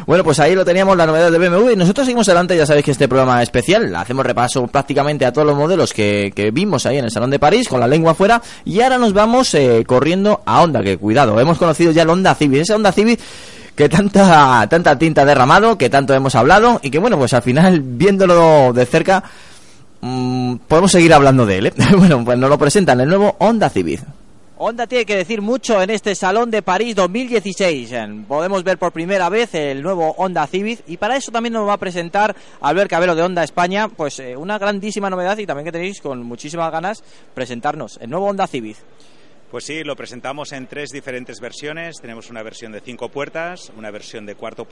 [0.05, 1.71] Bueno, pues ahí lo teníamos, la novedad de BMW.
[1.71, 5.47] Y nosotros seguimos adelante, ya sabéis que este programa especial, hacemos repaso prácticamente a todos
[5.47, 8.41] los modelos que, vimos ahí en el Salón de París, con la lengua afuera.
[8.65, 12.35] Y ahora nos vamos eh, corriendo a Honda, que cuidado, hemos conocido ya el Honda
[12.35, 12.61] Civic.
[12.61, 13.19] Ese Honda Civic
[13.75, 17.41] que tanta, tanta tinta ha derramado, que tanto hemos hablado, y que bueno, pues al
[17.41, 19.23] final, viéndolo de cerca,
[20.07, 21.65] Mm, podemos seguir hablando de él.
[21.65, 21.73] ¿eh?
[21.97, 24.01] bueno, pues nos lo presentan el nuevo Honda Civic.
[24.57, 27.91] Honda tiene que decir mucho en este Salón de París 2016.
[28.27, 31.73] Podemos ver por primera vez el nuevo Honda Civic y para eso también nos va
[31.73, 35.71] a presentar Albert Cabero de Honda España, pues eh, una grandísima novedad y también que
[35.71, 38.77] tenéis con muchísimas ganas presentarnos el nuevo Honda Civic.
[39.51, 42.01] Pues sí, lo presentamos en tres diferentes versiones.
[42.01, 44.65] Tenemos una versión de cinco puertas, una versión de, cuatro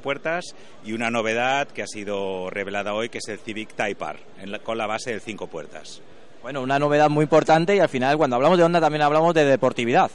[0.00, 4.60] puertas y una novedad que ha sido revelada hoy, que es el Civic Type R,
[4.60, 6.00] con la base de cinco puertas.
[6.42, 9.44] Bueno, una novedad muy importante y al final cuando hablamos de Honda también hablamos de
[9.44, 10.10] deportividad.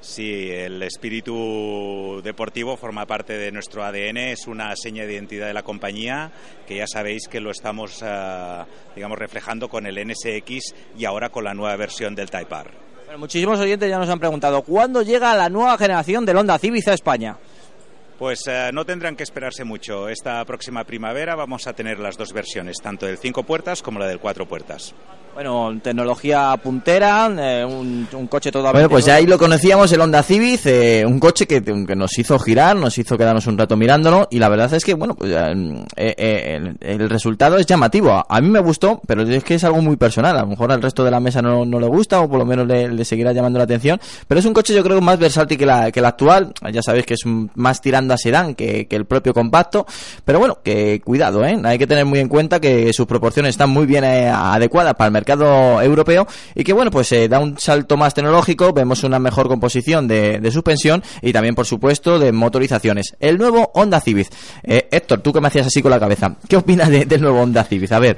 [0.00, 5.54] Sí, el espíritu deportivo forma parte de nuestro ADN, es una seña de identidad de
[5.54, 6.30] la compañía
[6.68, 11.42] que ya sabéis que lo estamos, ah, digamos, reflejando con el NSX y ahora con
[11.42, 15.48] la nueva versión del Type R muchísimos oyentes ya nos han preguntado, ¿cuándo llega la
[15.48, 17.36] nueva generación del Honda Civic a España?
[18.18, 20.08] Pues eh, no tendrán que esperarse mucho.
[20.08, 24.08] Esta próxima primavera vamos a tener las dos versiones, tanto del cinco puertas como la
[24.08, 24.92] del cuatro puertas.
[25.38, 30.20] Bueno, tecnología puntera, eh, un, coche todo Bueno, pues ya ahí lo conocíamos, el Honda
[30.24, 34.40] Civic, eh, un coche que, nos hizo girar, nos hizo quedarnos un rato mirándolo y
[34.40, 35.32] la verdad es que, bueno, pues
[35.94, 38.26] eh, el, resultado es llamativo.
[38.28, 40.36] A, mí me gustó, pero es que es algo muy personal.
[40.36, 42.66] A lo mejor al resto de la mesa no, le gusta o por lo menos
[42.66, 44.00] le, seguirá llamando la atención.
[44.26, 46.52] Pero es un coche yo creo más versátil que la, que la actual.
[46.72, 49.86] Ya sabéis que es más tirando a sedán que, que el propio compacto.
[50.24, 51.58] Pero bueno, que cuidado, ¿eh?
[51.64, 55.12] Hay que tener muy en cuenta que sus proporciones están muy bien adecuadas para el
[55.12, 59.48] mercado europeo y que bueno pues eh, da un salto más tecnológico vemos una mejor
[59.48, 64.28] composición de, suspensión y también por supuesto de motorizaciones el nuevo Honda Civic
[64.62, 67.64] eh, Héctor tú que me hacías así con la cabeza ¿qué opinas del nuevo Honda
[67.64, 67.92] Civic?
[67.92, 68.16] a ver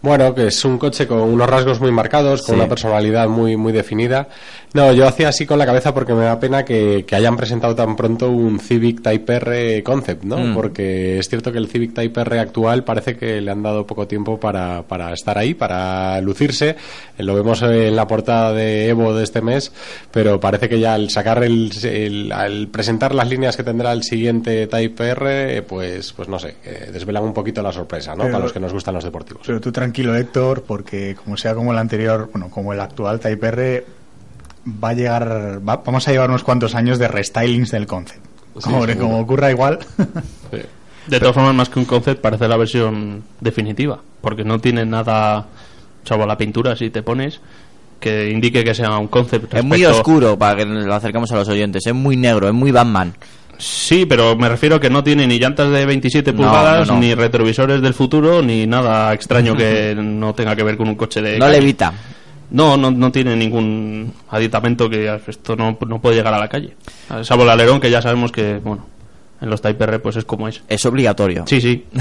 [0.00, 2.60] Bueno, que es un coche con unos rasgos muy marcados, con Sí.
[2.60, 4.28] una personalidad muy muy definida.
[4.74, 7.74] No, yo hacía así con la cabeza porque me da pena que, que hayan presentado
[7.74, 10.36] tan pronto un Civic Type R Concept, ¿no?
[10.38, 10.54] Mm.
[10.54, 14.06] Porque es cierto que el Civic Type R actual parece que le han dado poco
[14.06, 16.76] tiempo para, para estar ahí, para lucirse.
[17.16, 19.72] Eh, Lo vemos en la portada de Evo de este mes,
[20.12, 24.02] pero parece que ya al sacar el, el- al presentar las líneas que tendrá el
[24.04, 28.24] siguiente Type R, eh, pues, pues no sé, eh, desvelan un poquito la sorpresa, ¿no?
[28.24, 29.42] Pero- para los que nos gustan los deportivos.
[29.46, 33.46] Pero tú tranquilo, Héctor, porque como sea como el anterior, bueno, como el actual Type
[33.48, 33.86] R,
[34.84, 38.24] va a llegar, va- vamos a llevar unos cuantos años de restylings del concept.
[38.98, 39.78] Como, ocurra igual.
[41.06, 43.98] De todas formas, más que un concept, parece la versión definitiva.
[44.20, 45.46] Porque no tiene nada,
[46.04, 47.40] salvo la pintura, si te pones,
[47.98, 49.54] que indique que sea un concept.
[49.54, 51.86] Es muy oscuro para que lo acercamos a los oyentes.
[51.86, 53.14] Es muy negro, es muy Batman.
[53.58, 57.00] Sí, pero me refiero que no tiene ni llantas de 27 No, pulgadas, no, no.
[57.00, 61.20] ni retrovisores del futuro, ni nada extraño que no tenga que ver con un coche
[61.20, 61.38] de.
[61.38, 61.60] No calle.
[61.60, 61.92] levita.
[62.50, 66.74] No, no, no tiene ningún aditamento que esto no, no puede llegar a la calle.
[67.22, 68.86] Salvo el alerón, que ya sabemos que, bueno,
[69.42, 70.62] en los Type R pues es como es.
[70.68, 71.44] Es obligatorio.
[71.46, 71.84] Sí, sí.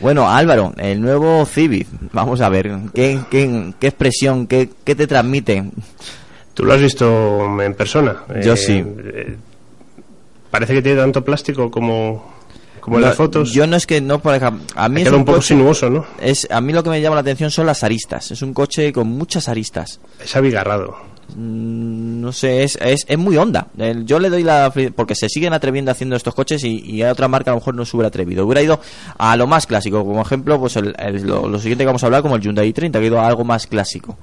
[0.00, 1.86] Bueno, Álvaro, el nuevo Civic.
[2.12, 5.64] Vamos a ver, ¿qué, qué, qué expresión, qué, qué te transmite?
[6.52, 8.16] ¿Tú lo has visto en persona?
[8.42, 8.84] Yo sí.
[10.54, 12.32] Parece que tiene tanto plástico como,
[12.80, 13.52] como en las fotos.
[13.52, 16.04] Yo no es que no, por ejemplo, a mí es un poco coche- sinuoso, ¿no?
[16.20, 18.30] Es, a mí lo que me llama la atención son las aristas.
[18.30, 20.00] Es un coche con muchas aristas.
[20.22, 20.96] Es abigarrado.
[21.36, 23.66] Mm, No sé, es, es, es muy honda.
[23.76, 24.72] El- Yo le doy la.
[24.96, 27.74] Porque se siguen atreviendo haciendo estos coches y, y a otra marca a lo mejor
[27.74, 28.46] no se hubiera atrevido.
[28.46, 28.80] Hubiera ido
[29.18, 30.04] a lo más clásico.
[30.04, 32.72] Como ejemplo, pues el, el- lo, lo siguiente que vamos a hablar, como el Hyundai
[32.72, 34.16] i30, que ha ido a algo más clásico.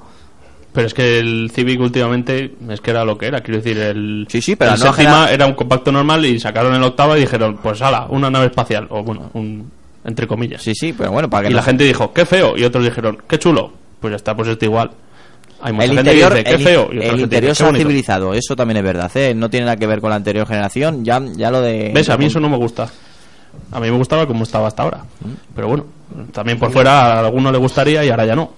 [0.73, 4.25] Pero es que el Civic últimamente es que era lo que era, quiero decir, el,
[4.29, 7.17] Sí, sí, pero el no Séptima genera- era un compacto normal y sacaron el octava
[7.17, 9.69] y dijeron, pues ala, una nave espacial, o bueno, un,
[10.05, 10.61] entre comillas.
[10.61, 12.85] Sí, sí, pero bueno, para que Y no- la gente dijo, qué feo, y otros
[12.85, 13.73] dijeron, qué chulo.
[13.99, 14.91] Pues ya está, pues está igual.
[15.61, 18.33] Hay mucha El gente interior, que dice, qué feo, y el interior se ha civilizado,
[18.33, 19.35] eso también es verdad, ¿eh?
[19.35, 21.91] no tiene nada que ver con la anterior generación, ya, ya lo de...
[21.93, 22.09] ¿Ves?
[22.09, 22.87] A mí eso no me gusta.
[23.73, 25.03] A mí me gustaba como estaba hasta ahora.
[25.53, 25.85] Pero bueno,
[26.31, 28.53] también por fuera a alguno le gustaría y ahora ya no.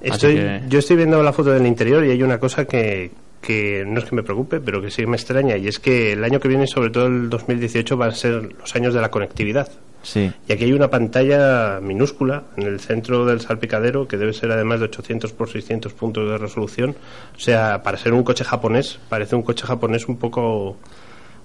[0.00, 3.10] Estoy, que- Yo estoy viendo la foto del interior y hay una cosa que,
[3.40, 6.24] que no es que me preocupe, pero que sí me extraña, y es que el
[6.24, 9.70] año que viene, sobre todo el 2018, van a ser los años de la conectividad.
[10.02, 10.32] Sí.
[10.48, 14.80] Y aquí hay una pantalla minúscula en el centro del salpicadero que debe ser además
[14.80, 16.96] de 800 por 600 puntos de resolución.
[17.36, 20.78] O sea, para ser un coche japonés, parece un coche japonés un poco...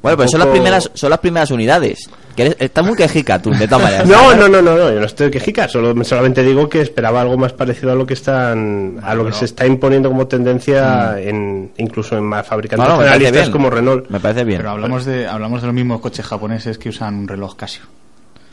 [0.05, 2.09] Bueno, pero son las primeras, son las primeras unidades.
[2.35, 4.07] Que eres- está muy quejica tú, de todas maneras.
[4.09, 7.37] No, no, no, no, no, yo no estoy quejica, solo, solamente digo que esperaba algo
[7.37, 11.71] más parecido a lo que están, a lo que se está imponiendo como tendencia en,
[11.77, 12.89] incluso en más fabricantes Mm.
[12.91, 14.09] No, no, generalistas como Renault.
[14.09, 14.59] Me parece bien.
[14.59, 17.83] Pero hablamos de, hablamos de los mismos coches japoneses que usan un reloj Casio,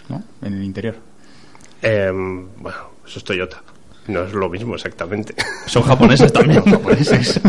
[0.09, 0.23] ¿no?
[0.43, 0.95] En el interior.
[1.83, 3.63] Em, bueno, eso es Toyota.
[4.07, 5.35] No es lo mismo exactamente.
[5.67, 6.63] Son japoneses también.
[6.71, 7.41] japoneses.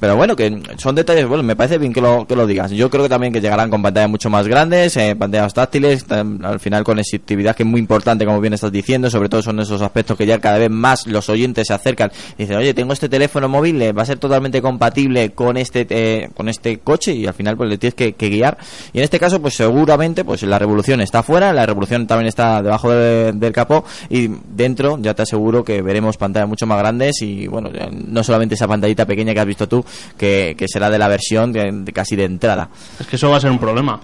[0.00, 2.70] Pero bueno, que son detalles, bueno, me parece bien que lo, que lo digas.
[2.70, 6.58] Yo creo que también que llegarán con pantallas mucho más grandes, eh, pantallas táctiles, al
[6.58, 10.16] final conectividad que es muy importante, como bien estás diciendo, sobre todo son esos aspectos
[10.16, 13.48] que ya cada vez más los oyentes se acercan y dicen, oye, tengo este teléfono
[13.48, 17.34] móvil, eh, va a ser totalmente compatible con este eh, con este coche y al
[17.34, 18.56] final pues le tienes que, que guiar.
[18.92, 22.62] Y en este caso, pues seguramente, pues la revolución está afuera, la revolución también está
[22.62, 27.20] debajo de- del capó y dentro ya te aseguro que veremos pantallas mucho más grandes
[27.20, 27.70] y bueno,
[28.06, 29.84] no solamente esa pantallita pequeña que has visto tú,
[30.18, 32.68] que, que será de la versión de- de casi de entrada.
[32.98, 34.00] Es que eso va a ser un problema.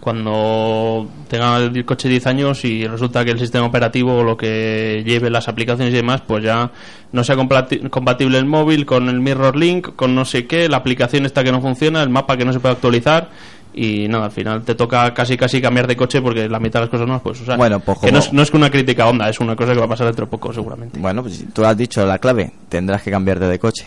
[0.00, 5.02] Cuando tenga el coche 10 años y resulta que el sistema operativo o lo que
[5.04, 6.70] lleve las aplicaciones y demás, pues ya
[7.10, 11.26] no sea compatible el móvil con el Mirror Link, con no sé qué, la aplicación
[11.26, 13.30] está que no funciona, el mapa que no se puede actualizar
[13.74, 16.84] y nada, al final te toca casi casi cambiar de coche porque la mitad de
[16.86, 17.58] las cosas no las puedes usar.
[17.58, 19.80] Bueno, pues que no es, no es que una crítica onda, es una cosa que
[19.80, 21.00] va a pasar dentro de poco seguramente.
[21.00, 23.86] Bueno, pues tú has dicho la clave, tendrás que cambiarte de coche.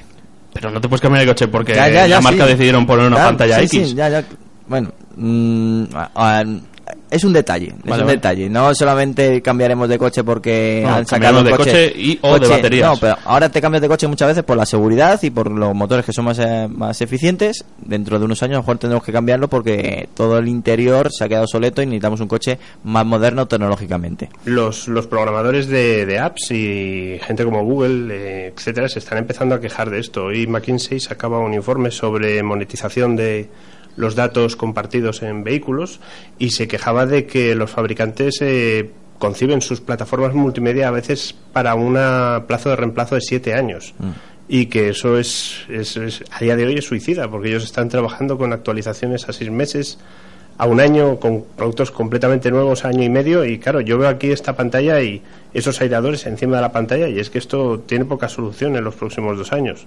[0.59, 2.51] Pero no te puedes cambiar de coche porque Ya, ya, ya, la marca sí.
[2.51, 3.69] decidieron poner una pantalla X.
[3.89, 4.23] sí, ya, ya.
[4.67, 6.43] Bueno, mm, a- a-
[7.11, 8.05] es un detalle, es un vale.
[8.05, 8.49] detalle.
[8.49, 12.47] No solamente cambiaremos de coche porque No, han sacado de coche, coche y- o de
[12.47, 12.87] baterías.
[12.89, 15.73] No, pero ahora te cambias de coche muchas veces por la seguridad y por los
[15.75, 17.65] motores que son más, eh, más eficientes.
[17.79, 21.23] Dentro de unos años a lo mejor tendremos que cambiarlo porque todo el interior se
[21.23, 24.29] ha quedado obsoleto y necesitamos un coche más moderno tecnológicamente.
[24.45, 29.55] Los, los programadores de, de apps y gente como Google, eh, etcétera, se están empezando
[29.55, 30.25] a quejar de esto.
[30.25, 33.49] Hoy McKinsey sacaba un informe sobre monetización de
[33.95, 35.99] los datos compartidos en vehículos
[36.37, 41.75] y se quejaba de que los fabricantes eh, conciben sus plataformas multimedia a veces para
[41.75, 41.93] un
[42.47, 43.93] plazo de reemplazo de siete años.
[44.47, 47.89] Y que eso es, es- es- a día de hoy es suicida, porque ellos están
[47.89, 49.99] trabajando con actualizaciones a seis meses,
[50.57, 53.45] a un año con productos completamente nuevos, año y medio.
[53.45, 55.21] Y claro, yo veo aquí esta pantalla y
[55.53, 58.95] esos aireadores encima de la pantalla y es que esto tiene poca solución en los
[58.95, 59.85] próximos dos años.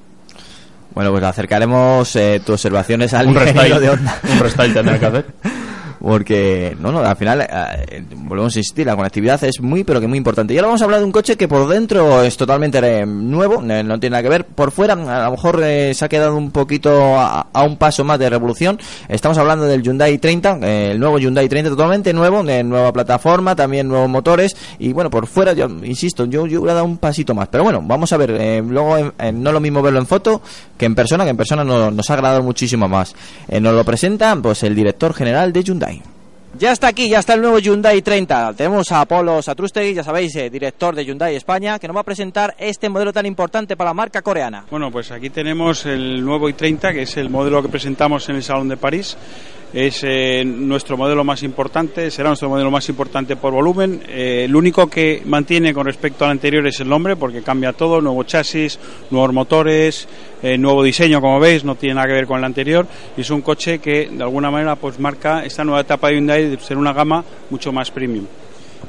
[0.95, 4.19] Bueno, pues acercaremos eh, tus observaciones al Un restyle, de onda.
[4.31, 5.27] un restyle tendrá que hacer.
[6.03, 10.09] Porque, no, no, al final, eh, volvemos a insistir, la conectividad es muy, pero que
[10.09, 10.53] muy importante.
[10.53, 13.63] Y ahora vamos a hablar de un coche que por dentro es totalmente eh, nuevo,
[13.63, 14.45] eh, no tiene nada que ver.
[14.45, 18.29] Por fuera, a lo mejor se ha quedado un poquito a, un paso más de
[18.29, 18.81] revolución.
[19.09, 23.55] Estamos hablando del Hyundai 30, eh, el nuevo Hyundai 30 totalmente nuevo, de nueva plataforma,
[23.55, 24.57] también nuevos motores.
[24.81, 27.47] Y bueno, por fuera, yo insisto, yo, yo hubiera dado un pasito más.
[27.47, 28.97] Pero bueno, vamos a ver, luego
[29.35, 30.43] no lo mismo verlo en foto
[30.77, 33.15] que en persona, que en persona no- nos ha agradado muchísimo más.
[33.49, 35.92] Nos lo presenta pues el director general de Hyundai.
[36.59, 38.53] Ya está aquí, ya está el nuevo Hyundai 30.
[38.53, 42.05] Tenemos a Polo Satrustegui, ya sabéis, eh, director de Hyundai España, que nos va a
[42.05, 44.67] presentar este modelo tan importante para la marca coreana.
[44.71, 48.43] Bueno, pues aquí tenemos el nuevo i30, que es el modelo que presentamos en el
[48.43, 49.17] Salón de París.
[49.73, 54.03] Es eh, nuestro modelo más importante, será nuestro modelo más importante por volumen.
[54.07, 58.03] Eh, el único que mantiene con respecto al anterior es el nombre, porque cambia todo,
[58.03, 58.79] nuevo chasis,
[59.11, 60.07] nuevos motores,
[60.43, 62.87] eh, nuevo diseño, como veis, no tiene nada que ver con el anterior.
[63.17, 66.51] Y es un coche que de alguna manera pues marca esta nueva etapa de Hyundai
[66.51, 68.27] de ser una gama mucho más premium.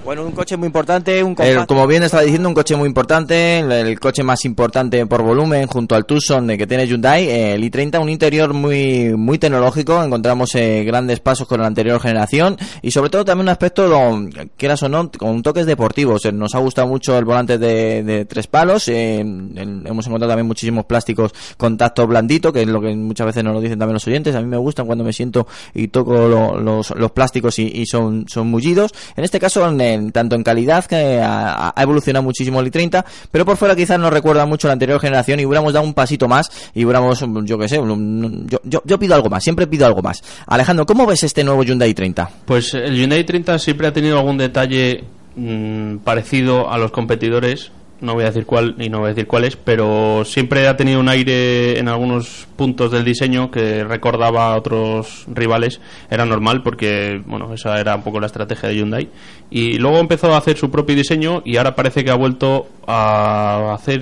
[0.04, 1.54] Bueno, un coche muy importante, un compacto.
[1.68, 5.66] como bien estaba diciendo, un coche muy importante, el, el coche más importante por volumen
[5.68, 10.04] junto al Tucson eh, que tiene Hyundai, eh, el i30, un interior muy muy tecnológico,
[10.04, 14.28] encontramos eh, grandes pasos con la anterior generación y sobre todo también un aspecto, lo-
[14.58, 16.26] quieras o no, con toques deportivos.
[16.26, 20.32] Eh, Nos ha gustado mucho el volante de, de tres palos, eh, el- hemos encontrado
[20.32, 23.80] también muchísimos plásticos con tacto blandito, que es lo que muchas veces nos lo dicen
[23.80, 27.12] también los oyentes, a mí me gustan cuando me siento y toco lo- los, los
[27.12, 28.92] plásticos y, y son, son mullidos.
[29.16, 33.46] En este caso, en, en- tanto en calidad, que ha, evolucionado muchísimo el i30, pero
[33.46, 36.50] por fuera quizás nos recuerda mucho la anterior generación y hubiéramos dado un pasito más
[36.74, 40.24] y hubiéramos, yo qué sé, yo, yo, yo pido algo más, siempre pido algo más.
[40.48, 42.30] Alejandro, ¿cómo ves este nuevo Hyundai 30?
[42.46, 45.04] Pues el Hyundai 30 siempre ha tenido algún detalle
[45.36, 47.72] mm, parecido a los competidores.
[48.04, 51.00] No voy a decir cuál y no voy a decir cuáles, pero siempre ha tenido
[51.00, 55.80] un aire en algunos puntos del diseño que recordaba a otros rivales.
[56.10, 59.08] Era normal porque, bueno, esa era un poco la estrategia de Hyundai.
[59.50, 63.74] Y luego empezó a hacer su propio diseño y ahora parece que ha vuelto a
[63.74, 64.02] hacer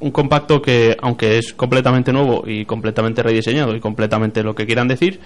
[0.00, 4.88] un compacto que, aunque es completamente nuevo y completamente rediseñado y completamente lo que quieran
[4.88, 5.20] decir,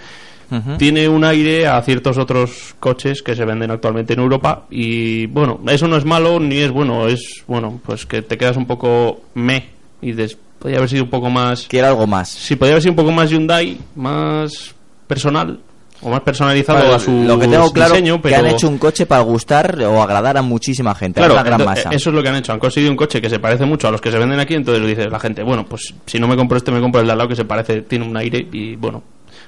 [0.77, 5.59] tiene un aire a ciertos otros coches que se venden actualmente en Europa y bueno,
[5.67, 9.21] eso no es malo ni es bueno, es bueno, pues que te quedas un poco
[9.33, 9.65] me
[10.01, 12.29] y des, podría haber sido un poco más Quiero algo más.
[12.29, 14.73] Sí, podría haber sido un poco más Hyundai, más
[15.07, 15.59] personal
[16.01, 18.67] o más personalizado Bueno, a su lo que tengo claro diseño, que pero han hecho
[18.67, 21.89] un coche para gustar o agradar a muchísima gente, Claro, a la gran masa.
[21.91, 22.51] eso es lo que han hecho.
[22.51, 24.81] Han conseguido un coche que se parece mucho a los que se venden aquí, entonces
[24.81, 27.13] lo dice la gente, bueno, pues si no me compro este, me compro el de
[27.13, 29.01] al lado que se parece, tiene un aire y bueno.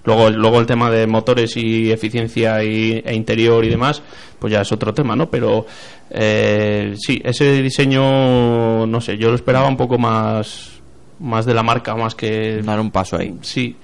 [0.06, 4.02] Luego, luego el tema de motores y eficiencia y, e interior y demás,
[4.40, 5.30] pues ya es otro tema, ¿no?
[5.30, 5.66] Pero
[6.12, 10.72] eh, sí, ese diseño, no sé, yo lo esperaba un poco más,
[11.20, 12.62] más de la marca, más que...
[12.62, 13.36] Dar un paso ahí.
[13.42, 13.76] Sí,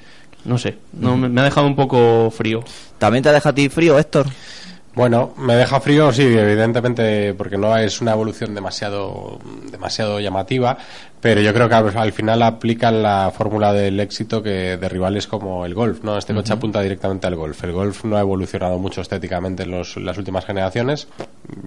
[0.45, 2.63] no sé, no, me, me ha dejado un poco frío.
[2.99, 4.27] ¿También te ha dejado a ti frío, Héctor?
[4.93, 9.39] Bueno, me deja frío, sí, evidentemente, porque no es una evolución demasiado,
[9.71, 10.77] demasiado llamativa,
[11.21, 15.27] pero yo creo que al, al final aplican la fórmula del éxito que de rivales
[15.27, 16.17] como el golf, ¿no?
[16.17, 16.57] Este coche Ujú.
[16.57, 17.63] apunta directamente al golf.
[17.63, 21.07] El golf no ha evolucionado mucho estéticamente en, los- en las últimas generaciones.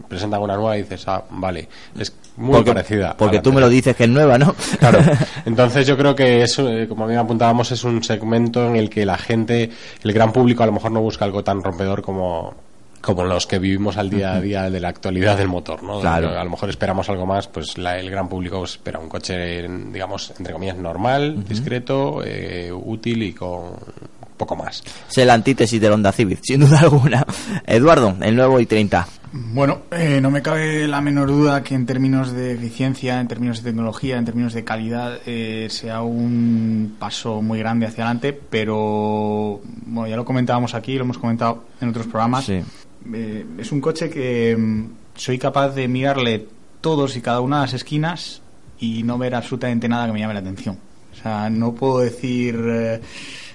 [0.06, 1.66] Presentan una nueva y dices, ah, vale,
[1.98, 3.16] es muy Porque- parecida.
[3.16, 4.54] Porque tú me lo dices que es nueva, ¿no?
[4.78, 4.98] Claro.
[5.46, 9.06] Entonces yo creo que eso, eh, como bien apuntábamos, es un segmento en el que
[9.06, 9.70] la gente,
[10.02, 12.54] el gran público a lo mejor no busca algo tan rompedor como
[13.04, 16.00] como los que vivimos al día a día de la actualidad del motor, ¿no?
[16.00, 16.30] Claro.
[16.38, 20.32] A lo mejor esperamos algo más, pues la- el gran público espera un coche, digamos,
[20.38, 23.72] entre comillas, normal, discreto, eh, útil y con
[24.36, 24.82] poco más.
[25.14, 27.24] Es la antítesis del Honda Civic, sin duda alguna.
[27.66, 29.06] Eduardo, el nuevo i30.
[29.36, 33.58] Bueno, eh, no me cabe la menor duda que en términos de eficiencia, en términos
[33.62, 39.60] de tecnología, en términos de calidad, eh, sea un paso muy grande hacia adelante, pero
[39.86, 42.44] bueno, ya lo comentábamos aquí, lo hemos comentado en otros programas.
[42.44, 42.60] Sí.
[43.12, 44.84] Eh, es un coche que mm,
[45.16, 46.46] soy capaz de mirarle
[46.80, 48.40] todos y cada una de las esquinas
[48.78, 50.78] y no ver absolutamente nada que me llame la atención.
[51.12, 52.56] O sea, no puedo decir...
[52.66, 53.00] eh,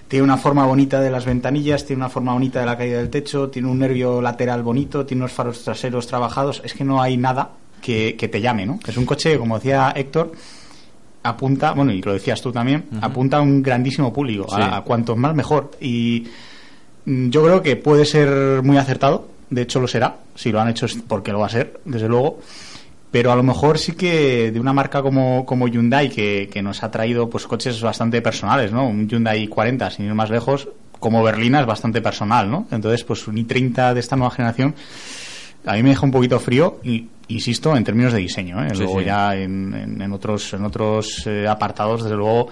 [0.07, 3.11] tiene una forma bonita de las ventanillas, tiene una forma bonita de la caída del
[3.11, 6.63] techo, tiene un nervio lateral bonito, tiene unos faros traseros trabajados.
[6.65, 8.79] Es que no hay nada que, que te llame, ¿no?
[8.87, 10.31] Es un coche, como decía Héctor,
[11.21, 14.47] apunta, bueno, y lo decías tú también, apunta a un grandísimo público.
[14.49, 14.59] Sí.
[14.59, 15.69] A, a cuantos más mejor.
[15.79, 16.25] Y
[17.05, 19.27] mm, yo creo que puede ser muy acertado.
[19.49, 20.15] De hecho, lo será.
[20.35, 22.39] Si lo han hecho es porque lo va a ser, desde luego.
[23.11, 26.83] Pero a lo mejor sí que de una marca como, como Hyundai, que, que nos
[26.83, 28.87] ha traído pues coches bastante personales, ¿no?
[28.87, 30.67] Un Hyundai 40, sin ir más lejos,
[30.99, 32.67] como berlina es bastante personal, ¿no?
[32.71, 34.75] Entonces, pues un i30 de esta nueva generación
[35.65, 38.69] a mí me deja un poquito frío y insisto en términos de diseño ¿eh?
[38.71, 39.05] Sí, luego sí.
[39.05, 42.47] ya en, en- en otros en otros eh, apartados desde luego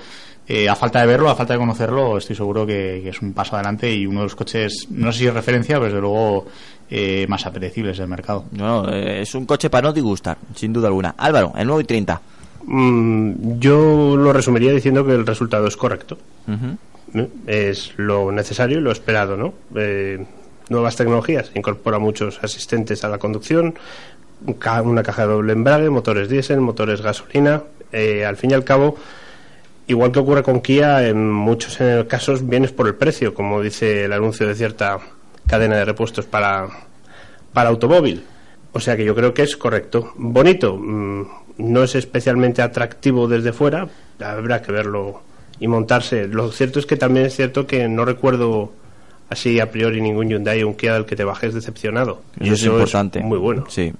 [0.46, 3.32] eh, a falta de verlo a falta de conocerlo estoy seguro que, que es un
[3.32, 6.48] paso adelante y uno de los coches no sé si es referencia pero desde luego
[6.90, 10.88] eh, más apetecibles del mercado No, eh, es un coche para no disgustar, sin duda
[10.88, 11.16] alguna.
[11.18, 12.20] Álvaro, el nuevo i30.
[12.66, 16.18] Mm, yo lo resumiría diciendo que el resultado es correcto.
[17.14, 17.28] ¿eh?
[17.46, 19.54] Es lo necesario y lo esperado, ¿no?
[19.76, 20.26] Eh,
[20.70, 23.76] nuevas tecnologías, incorpora muchos asistentes a la conducción,
[24.84, 27.64] una caja de doble embrague, motores diésel, motores gasolina.
[27.92, 28.98] Eh, al fin y al cabo,
[29.88, 34.06] igual que ocurre con Kia, en muchos eh, casos vienes por el precio, como dice
[34.06, 35.00] el anuncio de cierta
[35.48, 36.68] cadena de repuestos para,
[37.54, 38.24] para automóvil.
[38.74, 40.14] O sea que yo creo que es correcto.
[40.16, 41.28] Bonito, mm,
[41.58, 43.88] no es especialmente atractivo desde fuera,
[44.24, 45.22] habrá que verlo
[45.60, 46.28] y montarse.
[46.28, 48.72] Lo cierto es que también es cierto que no recuerdo
[49.30, 52.22] así a priori ningún Hyundai o un Kia del que te bajes decepcionado.
[52.40, 53.20] Y Eso es importante.
[53.22, 53.66] muy bueno.
[53.70, 53.94] Sí.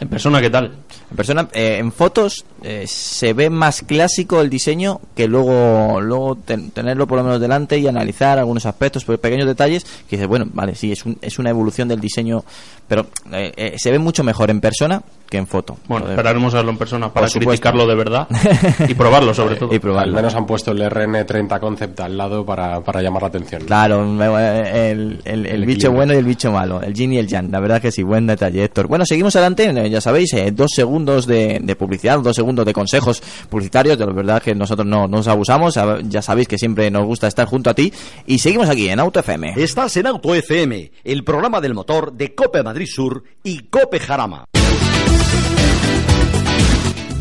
[0.00, 0.72] En persona, ¿qué tal?
[1.10, 6.34] En persona, eh, en fotos eh, se ve más clásico el diseño que luego luego
[6.36, 10.26] ten- tenerlo por lo menos delante y analizar algunos aspectos, pe- pequeños detalles que dices,
[10.26, 12.44] bueno, vale, sí, es, un- es una evolución del diseño,
[12.88, 15.02] pero eh, eh, se ve mucho mejor en persona
[15.34, 15.76] que en foto.
[15.88, 16.18] Bueno, Joder.
[16.18, 17.50] esperaremos a verlo en persona para Por supuesto.
[17.50, 18.28] criticarlo de verdad
[18.88, 19.74] y probarlo sobre todo.
[19.74, 20.10] Y probarlo.
[20.10, 23.62] Al menos han puesto el RN30 Concept al lado para, para llamar la atención.
[23.64, 24.04] Claro,
[24.38, 27.26] eh, el, el- el El bicho bueno y el bicho malo, el yin y el
[27.26, 28.86] yang, la verdad que sí, buen detalle, Héctor.
[28.86, 32.72] Bueno, seguimos adelante, eh, ya sabéis, eh, dos segundos de, de publicidad, dos segundos de
[32.72, 35.74] consejos publicitarios, de la verdad que nosotros no nos abusamos,
[36.08, 37.92] ya sabéis que siempre nos gusta estar junto a ti,
[38.26, 39.54] y seguimos aquí en Auto FM.
[39.56, 44.44] Estás en Auto FM, el programa del motor de Cope Madrid Sur y Cope Jarama.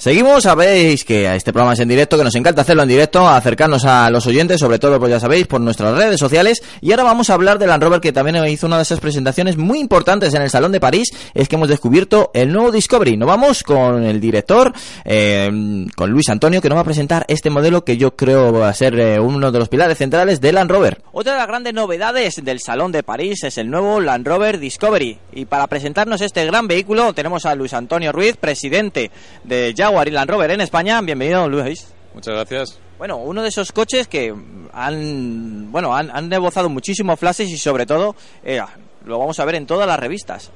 [0.00, 3.84] Seguimos, sabéis que este programa es en directo, que nos encanta hacerlo en directo, acercarnos
[3.84, 6.62] a los oyentes, sobre todo, pues ya sabéis, por nuestras redes sociales.
[6.80, 9.56] Y ahora vamos a hablar del Land Rover, que también hizo una de esas presentaciones
[9.56, 13.16] muy importantes en el Salón de París, es que hemos descubierto el nuevo Discovery.
[13.16, 14.72] Nos vamos con el director,
[15.04, 15.50] eh,
[15.96, 18.74] con Luis Antonio, que nos va a presentar este modelo que yo creo va a
[18.74, 21.02] ser eh, uno de los pilares centrales del Land Rover.
[21.10, 25.18] Otra de las grandes novedades del Salón de París es el nuevo Land Rover Discovery.
[25.32, 29.10] Y para presentarnos este gran vehículo tenemos a Luis Antonio Ruiz, presidente
[29.42, 31.00] de Jaguar y Land Rover en España.
[31.00, 31.94] Bienvenido, Luis.
[32.12, 32.78] Muchas gracias.
[32.98, 34.34] Bueno, uno de esos coches que
[34.74, 38.14] han, bueno, han, han rebozado muchísimos flashes y sobre todo
[38.44, 38.60] eh,
[39.06, 40.50] lo vamos a ver en todas las revistas.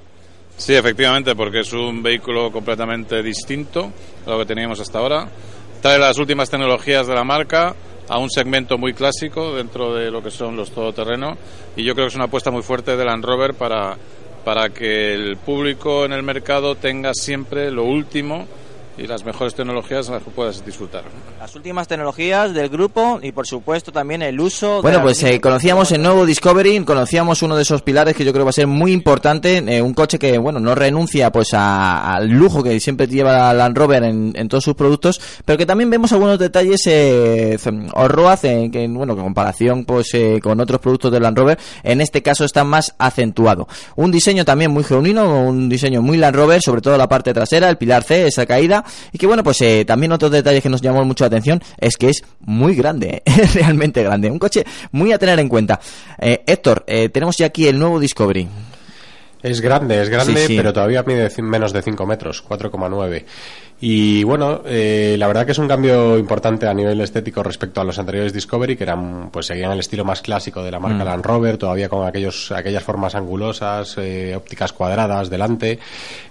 [0.59, 3.91] Sí, efectivamente, porque es un vehículo completamente distinto
[4.26, 5.26] a lo que teníamos hasta ahora.
[5.80, 7.74] Trae las últimas tecnologías de la marca
[8.11, 11.39] a un segmento muy clásico dentro de lo que son los todoterreno
[11.74, 13.97] y yo creo que es una apuesta muy fuerte de Land Rover para,
[14.45, 18.47] para que el público en el mercado tenga siempre lo último
[18.99, 21.03] y las mejores tecnologías las que puedas disfrutar.
[21.40, 24.82] Las últimas tecnologías del grupo y por supuesto también el uso.
[24.82, 28.45] Bueno, pues eh, conocíamos el nuevo Discovery, conocíamos uno de esos pilares que yo creo
[28.45, 32.28] va a ser muy importante, eh, un coche que bueno no renuncia pues a- al
[32.28, 36.12] lujo que siempre lleva Land Rover en, en todos sus productos, pero que también vemos
[36.12, 40.80] algunos detalles eh, z- Orroaz eh, que bueno que en comparación pues eh, con otros
[40.80, 43.66] productos de Land Rover en este caso está más acentuado.
[43.97, 47.68] Un diseño también muy genuino, un diseño muy Land Rover, sobre todo la parte trasera,
[47.68, 48.82] el pilar C, esa caída
[49.12, 51.97] y que bueno pues eh, también otros detalles que nos llamó mucho la atención es
[51.97, 55.80] que es muy grande, es realmente grande, un coche muy a tener en cuenta.
[56.18, 58.49] Eh, Héctor, eh, tenemos ya aquí el nuevo Discovery.
[59.43, 60.57] Es grande, es grande, Sí, sí.
[60.57, 63.24] pero todavía mide menos de 5 metros, 4,9.
[63.84, 67.84] Y bueno, eh, la verdad que es un cambio importante a nivel estético respecto a
[67.84, 71.07] los anteriores Discovery, que eran, pues seguían el estilo más clásico de la marca Mm.
[71.09, 75.80] Land Rover, todavía con aquellos, aquellas formas angulosas, eh, ópticas cuadradas delante.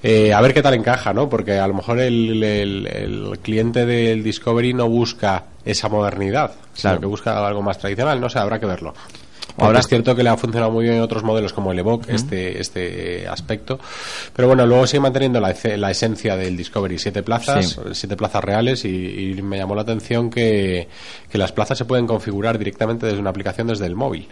[0.01, 1.28] Eh, a ver qué tal encaja, ¿no?
[1.28, 7.01] Porque a lo mejor el, el- el cliente del Discovery no busca esa modernidad, sino
[7.01, 8.93] que busca algo más tradicional, no sé, habrá que verlo.
[9.58, 12.14] Ahora- es cierto que le ha funcionado muy bien en otros modelos como el Evoque,
[12.14, 13.80] este, este aspecto.
[14.36, 16.97] Pero bueno, luego sigue manteniendo la, la esencia del Discovery.
[16.97, 17.80] Siete plazas, Sí.
[17.93, 20.88] siete plazas reales y, y me llamó la atención que,
[21.30, 24.28] que las plazas se pueden configurar directamente desde una aplicación desde el móvil.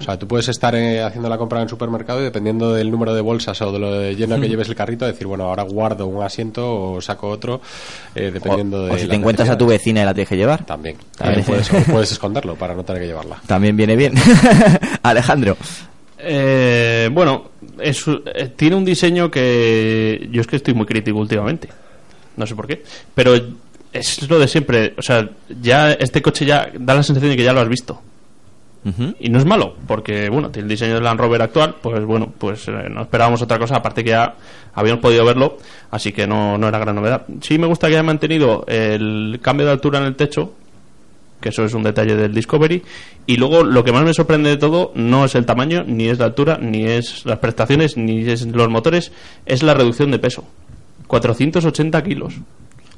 [0.00, 2.90] O sea, tú puedes estar eh, haciendo la compra en el supermercado y dependiendo del
[2.90, 5.64] número de bolsas o de lo de lleno que lleves el carrito, decir, bueno, ahora
[5.64, 7.60] guardo un asiento o saco otro,
[8.14, 8.92] eh, dependiendo O, de.
[8.92, 10.64] o si la te encuentras a tu vecina y la tienes que llevar.
[10.64, 10.96] También.
[11.16, 11.44] También.
[11.90, 13.40] Puedes esconderlo para no tener que llevarla.
[13.46, 14.14] También viene bien.
[15.02, 15.56] Alejandro.
[16.18, 21.68] Eh, bueno, es, eh, tiene un diseño que yo es que estoy muy crítico últimamente.
[22.36, 22.82] No sé por qué.
[23.14, 23.34] Pero
[23.92, 24.94] es lo de siempre.
[24.96, 25.28] O sea,
[25.60, 28.00] ya este coche ya da la sensación de que ya lo has visto.
[29.18, 32.32] Y no es malo, porque bueno, tiene el diseño del Land Rover actual, pues bueno,
[32.38, 34.34] pues eh, no esperábamos otra cosa, aparte que ya
[34.74, 35.58] habíamos podido verlo,
[35.90, 37.26] así que no, no era gran novedad.
[37.42, 40.54] Sí me gusta que haya mantenido el cambio de altura en el techo,
[41.40, 42.82] que eso es un detalle del Discovery,
[43.26, 46.18] y luego lo que más me sorprende de todo no es el tamaño, ni es
[46.18, 49.12] la altura, ni es las prestaciones, ni es los motores,
[49.44, 50.44] es la reducción de peso.
[51.08, 52.34] 480 kilos.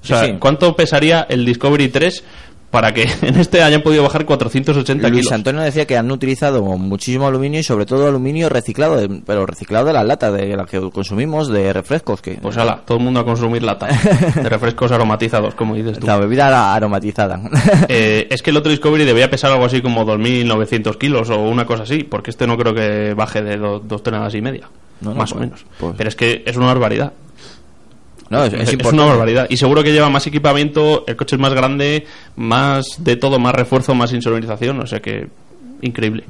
[0.02, 0.36] O sea, Sí, sí.
[0.38, 2.24] ¿cuánto pesaría el Discovery 3
[2.70, 5.32] para que en este hayan podido bajar 480 Luis kilos?
[5.32, 9.86] Antonio decía que han utilizado muchísimo aluminio y sobre todo aluminio reciclado, de- pero reciclado
[9.86, 12.20] de las latas de las que consumimos de refrescos.
[12.22, 16.06] Que, Pues ala, todo el mundo a consumir lata de refrescos aromatizados, como dices tú.
[16.06, 17.40] La bebida aromatizada.
[17.88, 21.64] Eh, es que el otro Discovery debía pesar algo así como 2.900 kilos o una
[21.66, 24.68] cosa así, porque este no creo que baje de do- dos toneladas y media,
[25.00, 25.64] No, no, más o pues- menos.
[25.96, 27.12] Pero es que es una barbaridad.
[28.30, 29.46] No, es- es una barbaridad.
[29.50, 32.06] Y seguro que lleva más equipamiento, el coche es más grande,
[32.36, 35.28] más de todo, más refuerzo, más insonorización, o sea que
[35.82, 36.24] increíble.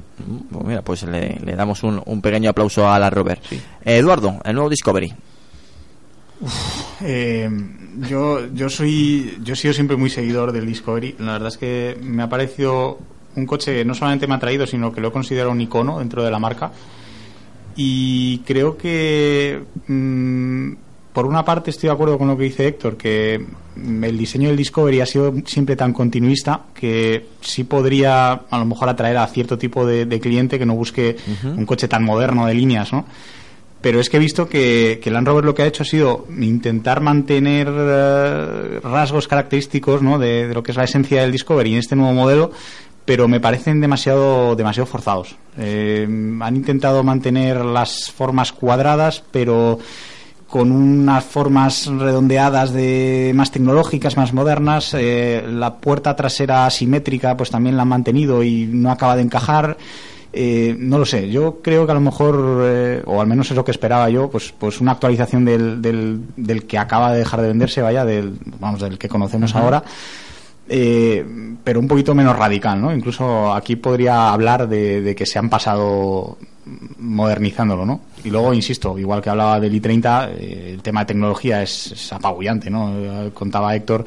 [0.50, 3.42] Pues mira, pues le, le damos un, un pequeño aplauso a la Robert.
[3.52, 3.60] Eh,
[3.98, 5.12] Eduardo, el nuevo Discovery.
[7.02, 7.50] Eh,
[8.08, 11.16] yo, yo soy yo he sido siempre muy seguidor del Discovery.
[11.18, 12.98] La verdad es que me ha parecido
[13.36, 15.98] un coche que no solamente me ha traído, sino que lo he considerado un icono
[15.98, 16.70] dentro de la marca.
[17.76, 20.72] Y creo que mm,
[21.12, 23.44] por una parte estoy de acuerdo con lo que dice Héctor, que
[23.76, 28.64] mm, el diseño del Discovery ha sido siempre tan continuista que sí podría a lo
[28.64, 32.46] mejor atraer a cierto tipo de, de cliente que no busque un coche tan moderno
[32.46, 33.06] de líneas, ¿no?
[33.80, 36.26] Pero es que he visto que, que Land Rover lo que ha hecho ha sido
[36.38, 40.18] intentar mantener eh, rasgos característicos ¿no?
[40.18, 42.50] de, de lo que es la esencia del Discovery en este nuevo modelo,
[43.06, 45.34] pero me parecen demasiado, demasiado forzados.
[45.56, 46.06] Eh,
[46.40, 49.78] han intentado mantener las formas cuadradas, pero
[50.50, 54.94] con unas formas redondeadas de más tecnológicas, más modernas.
[54.98, 59.78] Eh, la puerta trasera asimétrica, pues también la han mantenido y no acaba de encajar.
[60.32, 63.56] Eh, no lo sé, yo creo que a lo mejor, eh, o al menos es
[63.56, 67.40] lo que esperaba yo, pues, pues una actualización del, del, del que acaba de dejar
[67.40, 69.82] de venderse, vaya, del, vamos, del que conocemos ahora,
[70.68, 71.26] eh,
[71.64, 72.94] pero un poquito menos radical, ¿no?
[72.94, 76.38] Incluso aquí podría hablar de, de que se han pasado
[76.98, 78.00] modernizándolo, ¿no?
[78.24, 82.12] Y luego, insisto, igual que hablaba del i30, eh, el tema de tecnología es, es
[82.12, 82.92] apabullante, ¿no?
[82.96, 84.04] Eh, Contaba Héctor,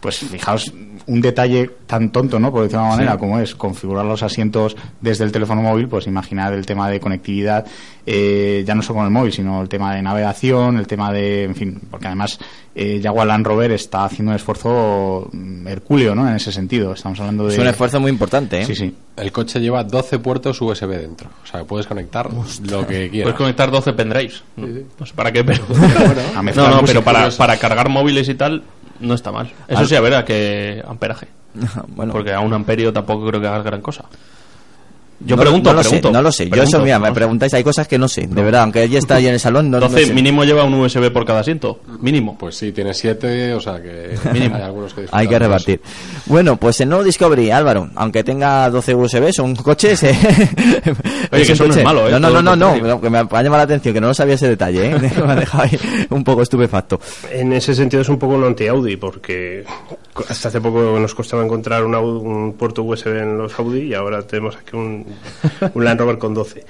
[0.00, 0.72] pues fijaos,
[1.06, 2.50] un detalle tan tonto, ¿no?
[2.52, 3.18] Por decirlo de una manera, Sí.
[3.18, 7.66] como es configurar los asientos desde el teléfono móvil, pues imaginad el tema de conectividad,
[8.06, 11.44] eh, ya no solo con el móvil, sino el tema de navegación, el tema de,
[11.44, 12.38] en fin, porque además
[12.74, 16.28] eh, Jaguar Land Rover está haciendo un esfuerzo mm, hercúleo, ¿no?
[16.28, 17.54] En ese sentido, estamos hablando de...
[17.54, 18.64] Es un esfuerzo muy importante, ¿eh?
[18.64, 18.94] Sí, sí.
[19.16, 21.28] El coche lleva 12 puertos USB dentro.
[21.42, 23.24] O sea, que puedes conectar lo que quieras.
[23.32, 24.44] Puedes conectar 12 pendrives.
[24.56, 24.66] No,
[25.00, 25.64] no sé para qué, pero.
[26.34, 28.62] A no, mezclar no, pero para, para cargar móviles y tal,
[29.00, 29.50] no está mal.
[29.68, 31.28] Eso Al- sí, a ver a qué amperaje.
[31.88, 32.12] Bueno.
[32.12, 34.04] Porque a un amperio tampoco creo que hagas gran cosa.
[35.20, 36.08] Yo No- pregunto, no lo pregunto.
[36.08, 36.48] sé, no lo sé.
[36.48, 38.98] Yo eso, mira, no me preguntáis, hay cosas que no sé, de verdad, aunque ella
[39.00, 40.14] está ahí en el salón, no, 12 sé.
[40.14, 41.80] mínimo lleva un USB por cada asiento.
[42.00, 42.36] Mínimo.
[42.38, 44.54] Pues sí, tiene 7, o sea que Mínimo.
[44.56, 45.80] hay algunos que Hay que repartir.
[46.26, 50.02] Bueno, pues el nuevo Discovery, Álvaro, aunque tenga 12 USB, son coches.
[50.04, 50.14] eh,
[51.32, 52.12] Oye, que un eso no es coche- malo, ¿eh?
[52.12, 54.48] No, no, no, no, que me ha llamado la atención, que no lo sabía ese
[54.48, 54.96] detalle, ¿eh?
[55.26, 55.78] me ha dejado ahí
[56.10, 57.00] un poco estupefacto.
[57.32, 59.64] En ese sentido es un poco un anti-Audi, porque
[60.28, 63.94] hasta hace poco nos costaba encontrar un, Audi- un puerto USB en los Audi y
[63.94, 65.06] ahora tenemos aquí un,
[65.74, 66.64] un Land Rover con 12.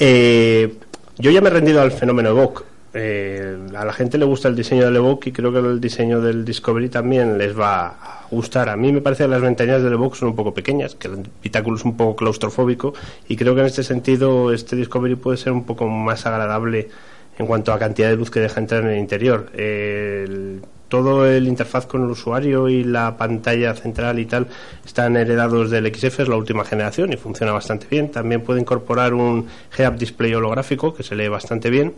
[0.00, 0.74] Eh,
[1.18, 2.62] yo ya me he rendido al fenómeno Evoque.
[2.94, 6.20] Eh, a la gente le gusta el diseño del Evoque y creo que el diseño
[6.20, 8.68] del Discovery también les va a gustar.
[8.70, 11.14] A mí me parece que las ventanillas del Evoque son un poco pequeñas, que el
[11.40, 12.94] habitáculo es un poco claustrofóbico
[13.28, 16.88] y creo que en este sentido este Discovery puede ser un poco más agradable
[17.38, 19.50] en cuanto a cantidad de luz que deja entrar en el interior.
[19.54, 24.48] El- todo el interfaz con el usuario y la pantalla central y tal
[24.84, 28.10] están heredados del XF, es la última generación y funciona bastante bien.
[28.10, 31.94] También puede incorporar un head-up display holográfico que se lee bastante bien.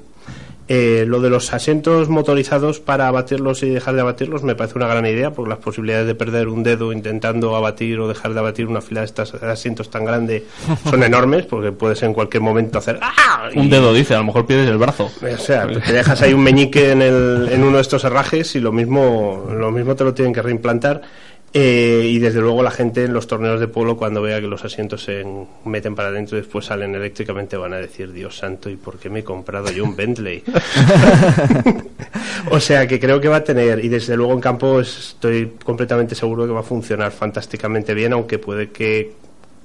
[0.72, 4.86] Eh, lo de los asientos motorizados para abatirlos y dejar de abatirlos me parece una
[4.86, 8.68] gran idea porque las posibilidades de perder un dedo intentando abatir o dejar de abatir
[8.68, 10.44] una fila de estos asientos tan grande
[10.88, 13.50] son enormes porque puedes en cualquier momento hacer ¡ah!
[13.56, 15.10] Un dedo dice, a lo mejor pierdes el brazo.
[15.20, 18.60] o sea, te dejas ahí un meñique en, el, en uno de estos herrajes y
[18.60, 21.02] lo mismo, lo mismo te lo tienen que reimplantar.
[21.52, 24.64] Eh, y desde luego la gente en los torneos de polo cuando vea que los
[24.64, 28.70] asientos se en- meten para adentro y después salen eléctricamente van a decir Dios santo
[28.70, 30.44] y por qué me he comprado yo un Bentley
[32.50, 36.14] o sea que creo que va a tener y desde luego en campo estoy completamente
[36.14, 39.12] seguro que va a funcionar fantásticamente bien aunque puede que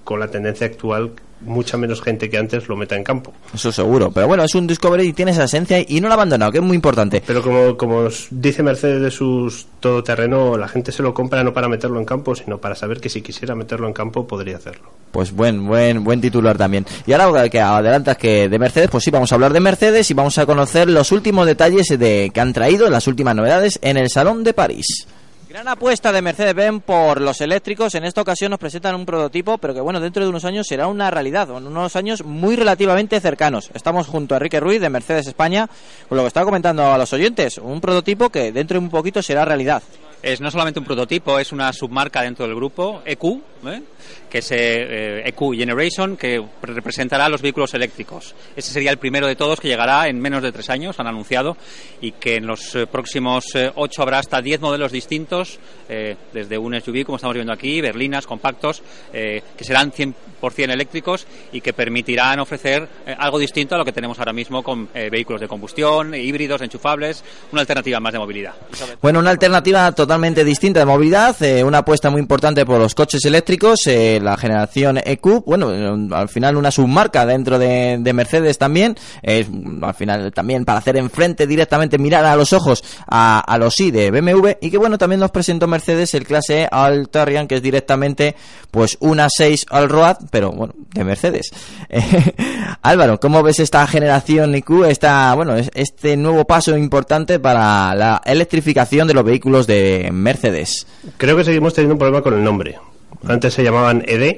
[0.03, 1.11] con la tendencia actual
[1.41, 3.33] mucha menos gente que antes lo meta en campo.
[3.53, 4.11] Eso seguro.
[4.11, 6.59] Pero bueno, es un Discovery y tiene esa esencia y no lo ha abandonado, que
[6.59, 7.21] es muy importante.
[7.25, 11.67] Pero como, como dice Mercedes de sus todoterreno, la gente se lo compra no para
[11.67, 14.89] meterlo en campo, sino para saber que si quisiera meterlo en campo podría hacerlo.
[15.11, 16.85] Pues buen, buen, buen titular también.
[17.05, 20.13] Y ahora que adelantas que de Mercedes, pues sí, vamos a hablar de Mercedes y
[20.13, 24.09] vamos a conocer los últimos detalles de que han traído, las últimas novedades en el
[24.09, 25.07] Salón de París.
[25.55, 27.95] Gran apuesta de Mercedes-Benz por los eléctricos.
[27.95, 30.87] En esta ocasión nos presentan un prototipo, pero que bueno, dentro de unos años será
[30.87, 33.71] una realidad, en unos años muy relativamente cercanos.
[33.73, 35.69] Estamos junto a Enrique Ruiz de Mercedes España,
[36.09, 39.21] con lo que estaba comentando a los oyentes, un prototipo que dentro de un poquito
[39.21, 39.81] será realidad.
[40.21, 43.23] Es no solamente un prototipo, es una submarca dentro del grupo, EQ,
[43.67, 43.81] ¿eh?
[44.35, 48.35] Que es eh, EQ Generation, que representará los vehículos eléctricos.
[48.53, 51.55] Ese sería el primero de todos que llegará en menos de tres años, han anunciado,
[52.01, 55.57] y que en los eh, próximos eh, ocho habrá hasta diez modelos distintos,
[56.33, 58.81] desde un SUV, como estamos viendo aquí, berlinas, compactos,
[59.11, 60.13] que serán 100%
[60.71, 62.87] eléctricos y que permitirán ofrecer
[63.19, 67.61] algo distinto a lo que tenemos ahora mismo con vehículos de combustión, híbridos, enchufables, una
[67.61, 68.55] alternativa más de movilidad.
[68.99, 73.85] Bueno, una alternativa totalmente distinta de movilidad, una apuesta muy importante por los coches eléctricos,
[74.21, 75.69] la generación EQ, bueno,
[76.15, 79.47] al final una submarca dentro de, Mercedes también, es
[79.81, 84.11] al final también para hacer enfrente directamente, mirar a los ojos a, los I de
[84.11, 88.35] BMW y que bueno, también nos presentó Mercedes el clase Altarian que es directamente
[88.71, 91.51] pues una 6 al road, pero bueno, de Mercedes.
[92.81, 99.07] Álvaro, ¿cómo ves esta generación EQ, esta, bueno, este nuevo paso importante para la electrificación
[99.07, 100.87] de los vehículos de Mercedes?
[101.17, 102.77] Creo que seguimos teniendo un problema con el nombre.
[103.27, 104.37] Antes se llamaban ED,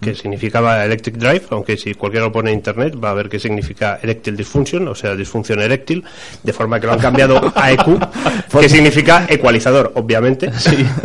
[0.00, 0.14] que mm.
[0.14, 3.98] significaba Electric Drive, aunque si cualquiera lo pone en internet va a ver que significa
[4.02, 6.04] Erectile Dysfunction, o sea, disfunción eréctil,
[6.42, 7.98] de forma que lo han cambiado a EQ,
[8.60, 10.52] que significa ecualizador, obviamente.
[10.52, 10.86] Sí.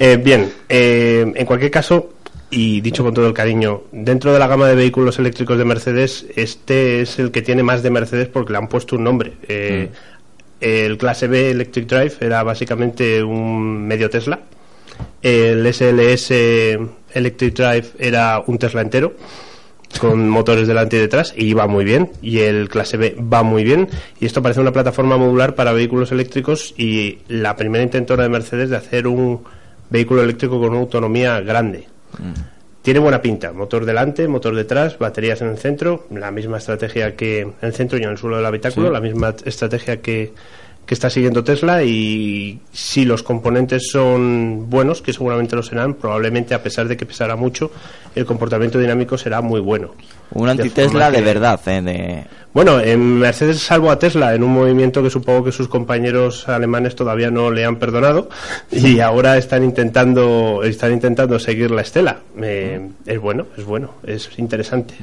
[0.00, 2.10] Eh, bien, eh, en cualquier caso,
[2.50, 6.24] y dicho con todo el cariño, dentro de la gama de vehículos eléctricos de Mercedes,
[6.36, 9.32] este es el que tiene más de Mercedes porque le han puesto un nombre.
[9.48, 9.94] Eh, mm.
[10.60, 14.38] El clase B Electric Drive era básicamente un medio Tesla
[15.22, 16.30] el SLS
[17.12, 19.14] Electric Drive era un Tesla entero
[20.00, 23.64] con motores delante y detrás y iba muy bien y el clase B va muy
[23.64, 23.88] bien
[24.20, 28.70] y esto parece una plataforma modular para vehículos eléctricos y la primera intentora de Mercedes
[28.70, 29.42] de hacer un
[29.90, 31.88] vehículo eléctrico con una autonomía grande
[32.18, 32.82] mm.
[32.82, 37.40] tiene buena pinta motor delante motor detrás baterías en el centro la misma estrategia que
[37.40, 40.32] en el centro y en el suelo del habitáculo la misma estrategia que
[40.88, 46.54] que está siguiendo Tesla y si los componentes son buenos, que seguramente lo serán, probablemente
[46.54, 47.70] a pesar de que pesará mucho,
[48.14, 49.90] el comportamiento dinámico será muy bueno.
[50.30, 51.60] Un anti-Tesla de, verdad.
[51.66, 52.24] ¿eh?
[52.54, 56.96] Bueno, en Mercedes salvo a Tesla en un movimiento que supongo que sus compañeros alemanes
[56.96, 58.30] todavía no le han perdonado
[58.72, 62.20] y ahora están intentando están intentando seguir la estela.
[62.42, 64.94] Eh, es bueno, es bueno, es interesante.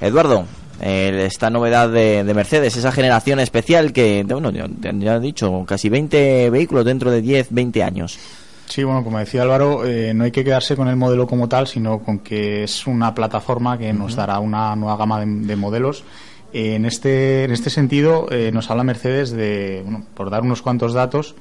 [0.00, 0.46] Eduardo,
[0.80, 6.84] esta novedad de, Mercedes, esa generación especial que, bueno, ya, he dicho, casi 20 vehículos
[6.84, 8.18] dentro de 10, 20 años.
[8.66, 11.66] Sí, bueno, como decía Álvaro, eh, no hay que quedarse con el modelo como tal,
[11.66, 16.04] sino con que es una plataforma que nos dará una nueva gama de, modelos.
[16.52, 20.92] en, este, en este sentido, eh, nos habla Mercedes de, bueno, por dar unos cuantos
[20.92, 21.34] datos,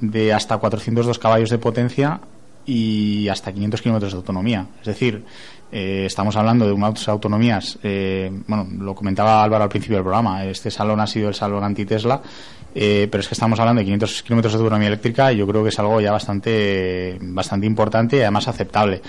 [0.00, 2.20] de hasta 402 caballos de potencia
[2.64, 4.66] y hasta 500 kilómetros de autonomía.
[4.80, 5.24] Es decir,
[5.72, 10.44] eh, estamos hablando de unas autonomías, eh, bueno, lo comentaba Álvaro al principio del programa,
[10.44, 12.20] este salón ha sido el salón anti-Tesla,
[12.74, 15.62] eh, pero es que estamos hablando de 500 kilómetros de autonomía eléctrica y yo creo
[15.62, 19.02] que es algo ya bastante, bastante importante y además aceptable.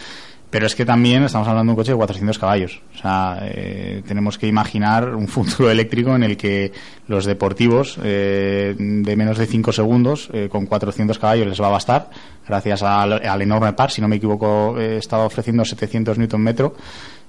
[0.51, 2.81] Pero es que también estamos hablando de un coche de 400 caballos.
[2.93, 6.73] O sea, eh, tenemos que imaginar un futuro eléctrico en el que
[7.07, 11.71] los deportivos eh, de menos de 5 segundos eh, con 400 caballos les va a
[11.71, 12.09] bastar,
[12.45, 13.91] gracias al, enorme par.
[13.91, 16.75] Si no me equivoco, he estado ofreciendo 700 Nm metro.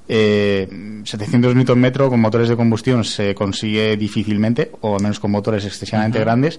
[0.09, 5.65] 700 Nm metro con motores de combustión se consigue difícilmente, o al menos con motores
[5.65, 6.59] excesivamente grandes.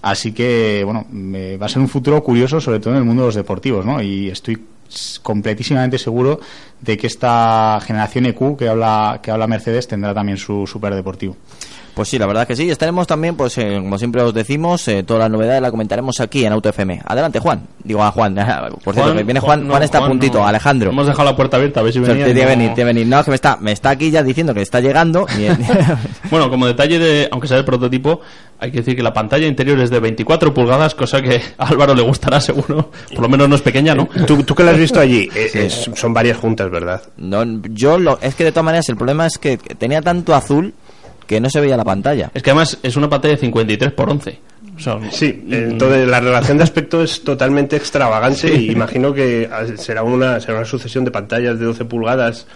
[0.00, 1.06] Así que, bueno,
[1.60, 4.00] va a ser un futuro curioso, sobre todo en el mundo de los deportivos, ¿no?
[4.00, 4.58] Y estoy
[5.22, 6.40] completísimamente seguro
[6.80, 11.36] de que esta generación EQ que habla, que habla Mercedes tendrá también su superdeportivo.
[11.94, 12.68] Pues sí, la verdad que sí.
[12.70, 16.44] Estaremos también, pues eh, como siempre os decimos, eh, todas las novedades las comentaremos aquí
[16.44, 17.02] en Auto FM.
[17.04, 17.66] Adelante, Juan.
[17.82, 18.34] Digo a Juan.
[18.84, 20.44] Por cierto, viene Juan, Juan está a puntito.
[20.44, 20.90] Alejandro.
[20.90, 22.24] Hemos dejado la puerta abierta, a ver si venía.
[22.24, 23.06] Tiene venir, tiene venir.
[23.06, 25.26] No, que me está, me está aquí ya diciendo que está llegando.
[26.30, 28.20] bueno, como detalle de, aunque sea el prototipo,
[28.58, 31.94] hay que decir que la pantalla interior es de 24 pulgadas, cosa que a Álvaro
[31.94, 32.90] le gustará seguro.
[33.10, 34.08] Por lo menos no es pequeña, ¿no?
[34.26, 37.02] Tú, tú que la has visto allí, eh, son varias juntas, ¿verdad?
[37.16, 40.74] No, yo lo, es que de todas maneras el problema es que tenía tanto azul
[41.26, 42.30] que no se veía la pantalla.
[42.34, 44.38] Es que además es una pantalla de 53 por 11.
[45.10, 50.58] sí, entonces la relación de aspecto es totalmente extravagante y imagino que será una, será
[50.58, 52.46] una sucesión de pantallas de 12 pulgadas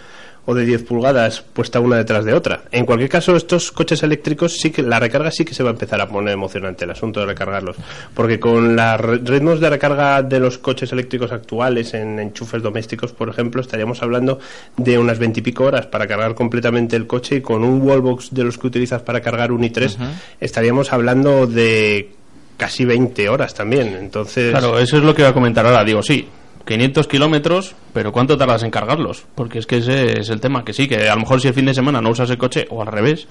[0.50, 2.62] o de 10 pulgadas puesta una detrás de otra.
[2.72, 5.72] En cualquier caso, estos coches eléctricos sí que la recarga sí que se va a
[5.74, 7.76] empezar a poner emocionante el asunto de recargarlos,
[8.14, 13.28] porque con los ritmos de recarga de los coches eléctricos actuales en enchufes domésticos, por
[13.28, 14.38] ejemplo, estaríamos hablando
[14.78, 18.32] de unas 20 y pico horas para cargar completamente el coche y con un wallbox
[18.32, 19.98] de los que utilizas para cargar un i3
[20.40, 22.08] estaríamos hablando de
[22.56, 23.96] casi 20 horas también.
[24.00, 25.84] Entonces, Claro, eso es lo que iba a comentar ahora.
[25.84, 26.26] Digo, sí,
[26.68, 29.24] 500 kilómetros, pero ¿cuánto tardas en cargarlos?
[29.34, 31.54] Porque es que ese es el tema, que sí, que a lo mejor si el
[31.54, 33.26] fin de semana no usas el coche, o al revés,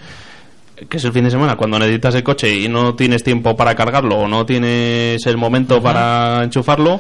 [0.90, 3.76] que es el fin de semana, cuando necesitas el coche y no tienes tiempo para
[3.76, 7.00] cargarlo, o no tienes el momento para enchufarlo,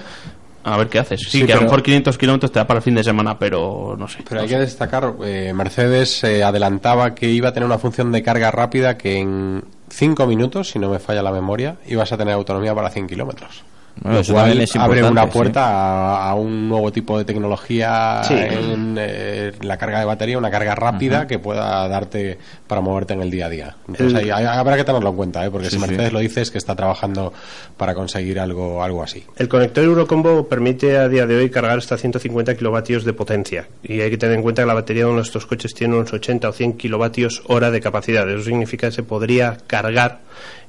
[0.63, 1.21] a ver qué haces.
[1.21, 3.39] Sí, Sí, que a lo mejor 500 kilómetros te da para el fin de semana,
[3.39, 4.19] pero no sé.
[4.29, 8.21] Pero hay que destacar, eh, Mercedes eh, adelantaba que iba a tener una función de
[8.21, 12.35] carga rápida que en 5 minutos, si no me falla la memoria, ibas a tener
[12.35, 13.63] autonomía para 100 kilómetros.
[14.01, 18.21] Bueno, Lo eso cual es abre una puerta a, a un nuevo tipo de tecnología
[18.23, 18.33] Sí.
[18.35, 22.37] en eh, la carga de batería, una carga rápida que pueda darte
[22.67, 23.75] para moverte en el día a día.
[23.87, 25.49] Entonces El- ahí- ahí habrá que tenerlo en cuenta, ¿eh?
[25.51, 25.87] porque Sí, si sí.
[25.87, 27.33] Mercedes lo dice es que está trabajando
[27.75, 29.23] para conseguir algo, algo así.
[29.35, 33.67] El conector Eurocombo permite a día de hoy cargar hasta 150 kilovatios de potencia.
[33.83, 36.49] Y hay que tener en cuenta que la batería de estos coches tiene unos 80
[36.49, 38.29] o 100 kilovatios hora de capacidad.
[38.29, 40.19] Eso significa que se podría cargar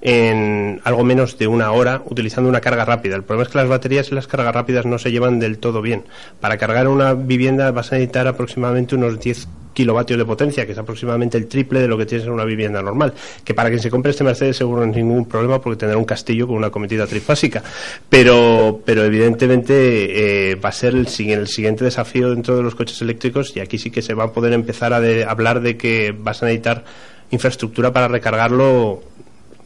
[0.00, 3.16] en algo menos de una hora utilizando una carga rápida.
[3.16, 5.82] El problema es que las baterías y las cargas rápidas no se llevan del todo
[5.82, 6.04] bien.
[6.40, 10.78] Para cargar una vivienda vas a necesitar aproximadamente unos 10 kilovatios de potencia, que es
[10.78, 13.12] aproximadamente el triple de lo que tienes en una vivienda normal.
[13.44, 16.04] Que para quien se compre este Mercedes seguro no es ningún problema porque tendrá un
[16.04, 17.62] castillo con una cometida trifásica.
[18.08, 23.00] Pero, pero evidentemente eh, va a ser el, el siguiente desafío dentro de los coches
[23.02, 26.12] eléctricos y aquí sí que se va a poder empezar a de- hablar de que
[26.16, 26.84] vas a necesitar
[27.30, 29.02] infraestructura para recargarlo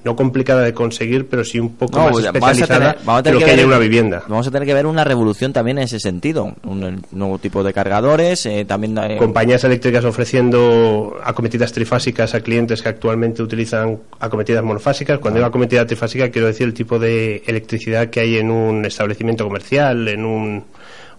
[0.05, 3.19] no complicada de conseguir, pero sí un poco No, más vamos a especializada tener- vamos
[3.19, 4.23] a de tener lo que que hay ver- en una vivienda.
[4.29, 6.55] Vamos a tener que ver una revolución también en ese sentido.
[6.65, 8.99] Un nuevo tipo de cargadores, eh, también...
[8.99, 15.19] eh, compañías eléctricas ofreciendo acometidas trifásicas a clientes que actualmente utilizan acometidas monofásicas.
[15.19, 19.45] Cuando digo acometida trifásica quiero decir el tipo de electricidad que hay en un establecimiento
[19.45, 20.65] comercial, en un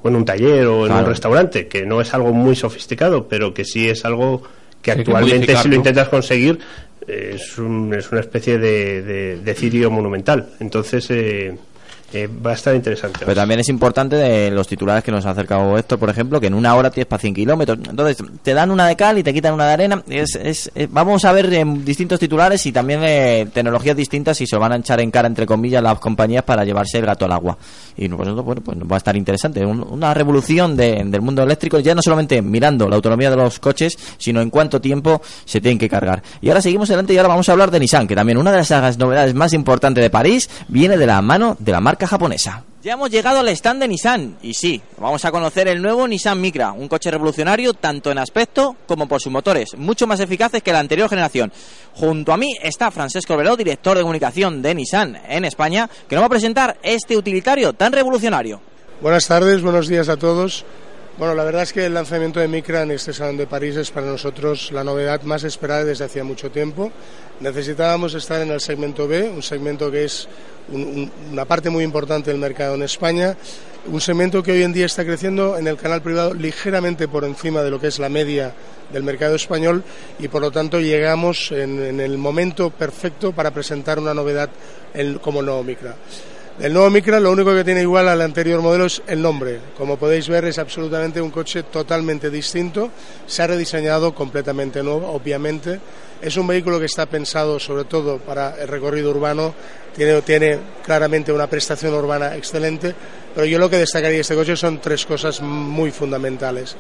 [0.02, 1.04] o en un taller o en Claro.
[1.06, 4.42] un restaurante, que no es algo muy sofisticado, pero que sí es algo
[4.82, 6.60] que actualmente si lo intentas conseguir
[7.08, 10.50] es, un- es una especie de, de, de cirio monumental.
[10.60, 11.56] Entonces eh,
[12.14, 13.20] eh, va a estar interesante.
[13.22, 16.48] Pero también es importante de los titulares que nos ha acercado Héctor, por ejemplo, que
[16.48, 17.80] en una hora tienes para 100 kilómetros.
[17.90, 20.04] Entonces, te dan una de cal y te quitan una de arena.
[20.10, 24.58] Es, eh, vamos a ver en distintos titulares y también eh, tecnologías distintas y se
[24.58, 27.58] van a echar en cara, entre comillas, las compañías para llevarse el gato al agua.
[27.98, 29.66] Y pues, eso, bueno, pues va a estar interesante.
[29.66, 33.60] Un- una revolución de- del mundo eléctrico, ya no solamente mirando la autonomía de los
[33.60, 36.22] coches, sino en cuánto tiempo se tienen que cargar.
[36.42, 38.58] Y ahora seguimos adelante y ahora vamos a hablar de Nissan, que también una de
[38.58, 42.64] las novedades más importantes de París viene de la mano de la marca japonesa.
[42.84, 46.42] Ya hemos llegado al stand de Nissan y sí, vamos a conocer el nuevo Nissan
[46.42, 50.74] Micra, un coche revolucionario tanto en aspecto como por sus motores, mucho más eficaces que
[50.74, 51.52] la anterior generación.
[51.94, 56.24] Junto a mí está Francesco Veró, director de comunicación de Nissan en España, que nos
[56.24, 58.60] va a presentar este utilitario tan revolucionario.
[59.02, 60.66] Buenas tardes, buenos días a todos.
[61.18, 63.92] Bueno, la verdad es que el lanzamiento de Micra en este Salón de París es
[63.92, 66.92] para nosotros la novedad más esperada desde hacía mucho tiempo.
[67.40, 70.28] Necesitábamos estar en el segmento B, un segmento que es
[70.72, 73.38] un- un- una parte muy importante del mercado en España,
[73.86, 77.62] un segmento que hoy en día está creciendo en el canal privado ligeramente por encima
[77.62, 78.52] de lo que es la media
[78.92, 79.84] del mercado español
[80.18, 84.50] y por lo tanto llegamos en, el momento perfecto para presentar una novedad
[85.22, 85.96] como nuevo Micra.
[86.60, 89.60] El nuevo Micra lo único que tiene igual al anterior modelo es el nombre.
[89.76, 92.92] Como podéis ver es absolutamente un coche totalmente distinto.
[93.26, 95.80] Se ha rediseñado completamente nuevo, obviamente.
[96.22, 99.56] Es un vehículo que está pensado sobre todo para el recorrido urbano.
[99.96, 102.94] Tiene, tiene claramente una prestación urbana excelente.
[103.34, 106.76] Pero yo lo que destacaría de este coche son tres cosas muy fundamentales.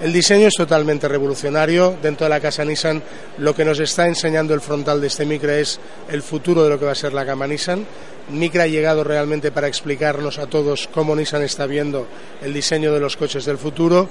[0.00, 1.98] El diseño es totalmente revolucionario.
[2.02, 3.02] Dentro de la casa Nissan
[3.36, 6.78] lo que nos está enseñando el frontal de este Micra es el futuro de lo
[6.78, 7.84] que va a ser la gama Nissan.
[8.30, 12.06] Micra ha llegado realmente para explicarnos a todos cómo Nissan está viendo
[12.42, 14.08] el diseño de los coches del futuro.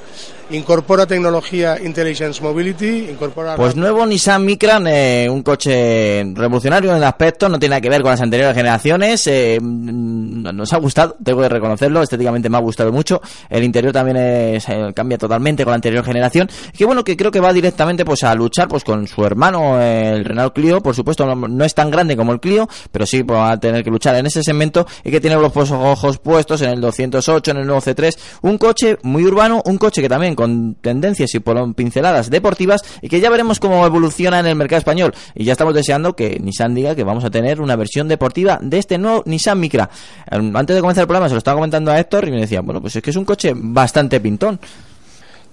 [0.49, 3.55] Incorpora tecnología Intelligence Mobility, incorpora...
[3.55, 7.89] Pues nuevo Nissan Micra, eh, un coche revolucionario en el aspecto, no tiene nada que
[7.89, 9.27] ver con las anteriores generaciones.
[9.27, 13.21] eh, mm, nos ha gustado, tengo que reconocerlo, estéticamente me ha gustado mucho.
[13.49, 16.49] El interior también es, eh, cambia totalmente con la anterior generación.
[16.75, 20.23] Que bueno, que creo que va directamente pues a luchar pues con su hermano, el
[20.25, 20.81] Renault Clio.
[20.81, 23.59] Por supuesto, no, no es tan grande como el Clio, pero sí pues, va a
[23.59, 27.51] tener que luchar en ese segmento y que tiene los ojos puestos en el 208,
[27.51, 28.17] en el nuevo C3.
[28.41, 31.39] Un coche muy urbano, un coche que también con tendencias y
[31.75, 35.13] pinceladas deportivas y que ya veremos cómo evoluciona en el mercado español.
[35.35, 38.77] Y ya estamos deseando que Nissan diga que vamos a tener una versión deportiva de
[38.77, 39.89] este nuevo Nissan Micra.
[40.29, 42.61] Eh, Antes de comenzar el programa se lo estaba comentando a Héctor y me decía,
[42.61, 44.59] bueno, pues es que es un coche bastante pintón.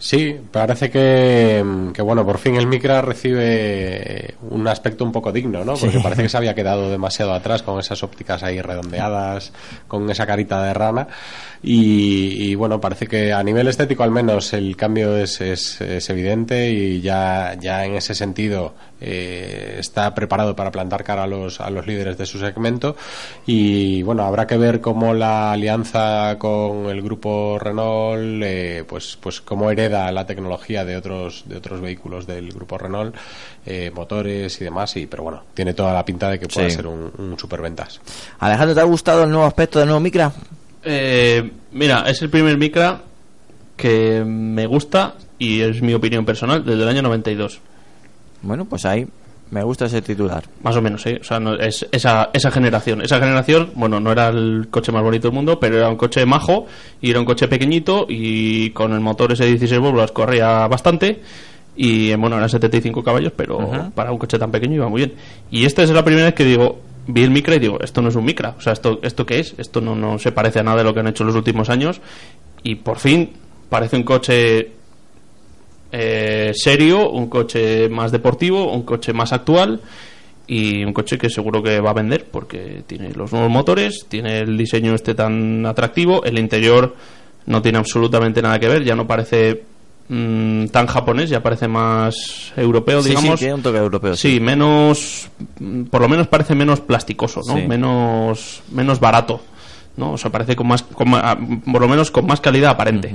[0.04, 5.64] Sí, parece que, que, bueno, por fin el Micra recibe un aspecto un poco digno,
[5.64, 5.76] ¿no?
[5.76, 6.02] Porque Sí.
[6.02, 9.50] parece que se había quedado demasiado atrás con esas ópticas ahí redondeadas,
[9.88, 11.08] con esa carita de rana.
[11.62, 16.10] Y, y, bueno, parece que a nivel estético al menos el cambio es, es, es
[16.10, 21.60] evidente y ya, ya en ese sentido eh, está preparado para plantar cara a los,
[21.60, 22.96] a los líderes de su segmento.
[23.46, 29.40] Y bueno, habrá que ver cómo la alianza con el grupo Renault, eh, pues, pues
[29.40, 33.14] cómo hereda la tecnología de otros, de otros vehículos del grupo Renault,
[33.66, 34.96] eh, motores y demás.
[34.96, 36.76] Y, pero bueno, tiene toda la pinta de que pueda Sí.
[36.76, 38.00] ser un, un superventas.
[38.38, 40.32] Alejandro, ¿te ha gustado el nuevo aspecto del nuevo Micra?
[40.82, 43.00] Eh, mira, es el primer Micra
[43.76, 47.60] que me gusta y es mi opinión personal desde el año 92.
[48.44, 49.06] Bueno, pues ahí
[49.50, 50.42] me gusta ese titular.
[50.62, 51.14] Más o menos, sí.
[51.20, 53.02] O sea, no- es esa, esa generación.
[53.02, 56.24] Esa generación, bueno, no era el coche más bonito del mundo, pero era un coche
[56.26, 56.66] majo
[57.00, 61.20] y era un coche pequeñito y con el motor ese 16 válvulas corría bastante.
[61.76, 63.58] Y bueno, eran 75 caballos, pero
[63.94, 65.14] para un coche tan pequeño iba muy bien.
[65.50, 68.08] Y esta es la primera vez que digo, vi el Micra y digo, esto no
[68.10, 68.54] es un Micra.
[68.56, 69.54] O sea, ¿esto, esto qué es?
[69.58, 71.70] Esto no, no se parece a nada de lo que han hecho en los últimos
[71.70, 72.00] años.
[72.62, 73.30] Y por fin
[73.68, 74.70] parece un coche
[75.96, 79.80] eh, serio, un coche más deportivo, un coche más actual
[80.48, 84.40] y un coche que seguro que va a vender porque tiene los nuevos motores, tiene
[84.40, 86.96] el diseño este tan atractivo, el interior
[87.46, 89.62] no tiene absolutamente nada que ver, ya no parece
[90.08, 93.38] mm, tan japonés, ya parece más europeo, Sí, sí, digamos.
[93.38, 94.40] tiene un toque europeo, Sí, sí.
[94.40, 95.28] menos,
[95.60, 97.54] mm, por lo menos parece menos plasticoso, ¿no?
[97.54, 97.62] Sí.
[97.68, 99.40] Menos, menos barato.
[99.96, 100.12] ¿No?
[100.12, 101.38] O sea, parece con más, con ma- ah,
[101.70, 103.14] por lo menos con más calidad aparente.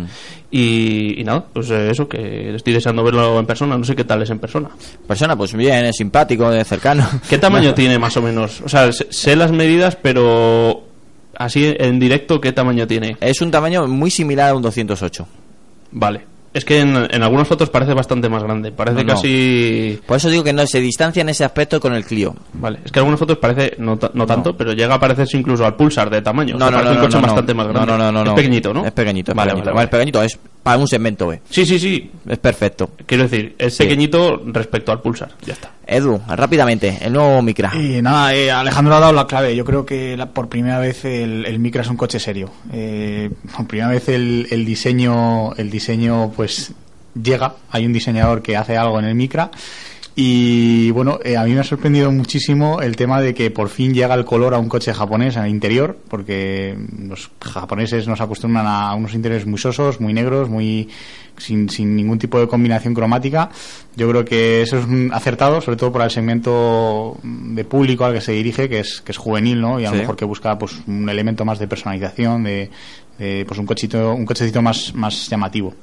[0.52, 4.04] y, y nada, pues eh, eso, que estoy deseando verlo en persona, no sé qué
[4.04, 4.70] tal es en persona.
[5.08, 7.08] Persona, pues bien, es simpático, es cercano.
[7.30, 8.62] ¿Qué tamaño tiene más o menos?
[8.62, 10.84] O sea, sé las medidas, pero
[11.38, 13.18] así en directo, ¿qué tamaño tiene?
[13.22, 15.28] Es un tamaño muy similar a un 208.
[15.92, 16.22] Vale.
[16.60, 19.14] Es que en, en algunas fotos parece bastante más grande, parece No, no.
[19.14, 19.98] casi...
[20.06, 22.36] Por eso digo que no se distancia en ese aspecto con el Clio.
[22.54, 25.66] Vale, es que en algunas fotos parece, no, no tanto, pero llega a parecerse incluso
[25.66, 26.58] al Pulsar de tamaño.
[26.58, 27.92] No, O sea, no, parece un coche bastante más grande.
[27.98, 28.32] No, no, no.
[28.32, 28.86] Es pequeñito, ¿no?
[28.86, 29.74] Es pequeñito, es Vale, pequeñito.
[29.74, 29.88] vale, Vale, vale.
[29.88, 31.42] pequeñito, es para un segmento B.
[31.50, 32.12] Sí, sí, sí.
[32.28, 32.92] Es perfecto.
[33.06, 33.84] Quiero decir, es Sí.
[33.84, 35.32] pequeñito respecto al Pulsar.
[35.46, 35.72] Ya está.
[35.88, 37.72] Edu, rápidamente, el nuevo Micra.
[37.76, 39.56] Y nada, eh, Alejandro ha dado la clave.
[39.56, 42.52] Yo creo que la- por primera vez el, el Micra es un coche serio.
[42.72, 46.74] Eh, por primera vez el, el diseño, el diseño, pues
[47.20, 47.56] llega.
[47.72, 49.50] Hay un diseñador que hace algo en el Micra.
[50.22, 53.94] Y bueno, eh, a mí me ha sorprendido muchísimo el tema de que por fin
[53.94, 58.94] llega el color a un coche japonés el interior, porque los japoneses nos acostumbran a
[58.96, 60.90] unos interiores muy sosos, muy negros, muy
[61.38, 63.50] sin, sin ningún tipo de combinación cromática.
[63.96, 68.14] Yo creo que eso es un acertado, sobre todo para el segmento de público al
[68.14, 69.80] que se dirige, que es, que es juvenil, ¿no?
[69.80, 69.96] Y a Sí.
[69.96, 72.70] lo mejor que busca pues un elemento más de personalización, de,
[73.18, 75.74] de, pues un cochito, un cochecito más, más llamativo.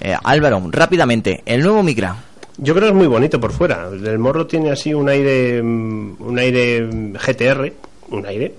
[0.00, 2.16] Eh, Álvaro, rápidamente, el nuevo Micra.
[2.58, 3.88] Yo creo que es muy bonito por fuera.
[3.88, 7.72] El morro tiene así un aire, mm, un aire mm, GTR,
[8.10, 8.54] un aire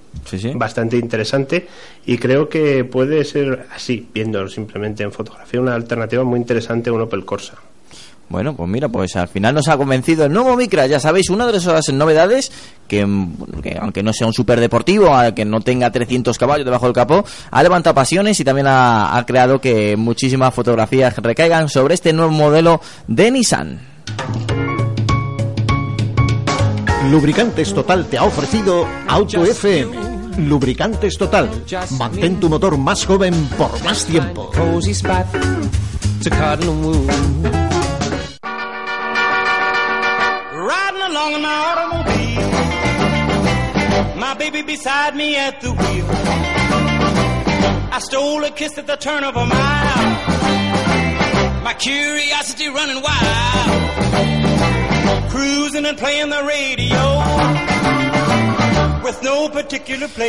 [0.56, 1.68] bastante interesante
[2.06, 6.94] y creo que puede ser así, viéndolo simplemente en fotografía, una alternativa muy interesante a
[6.94, 7.56] un Opel Corsa.
[8.30, 11.48] Bueno, pues mira, pues al final nos ha convencido el nuevo Micra, ya sabéis, una
[11.48, 12.52] de esas novedades
[12.88, 17.64] que, aunque no sea un superdeportivo, que no tenga 300 caballos debajo del capó, ha
[17.64, 22.82] levantado pasiones y también ha, ha creado que muchísimas fotografías recaigan sobre este nuevo modelo
[23.08, 23.80] de Nissan.
[27.10, 30.10] Lubricantes Total te ha ofrecido Auto FM.
[30.48, 31.50] Lubricantes Total.
[31.98, 34.52] Mantén tu motor más joven por más tiempo.
[44.20, 46.06] My baby beside me at the wheel.
[47.92, 53.92] I stole a kiss at the turn of a mile, my curiosity running wild,
[55.32, 57.89] cruising and playing the radio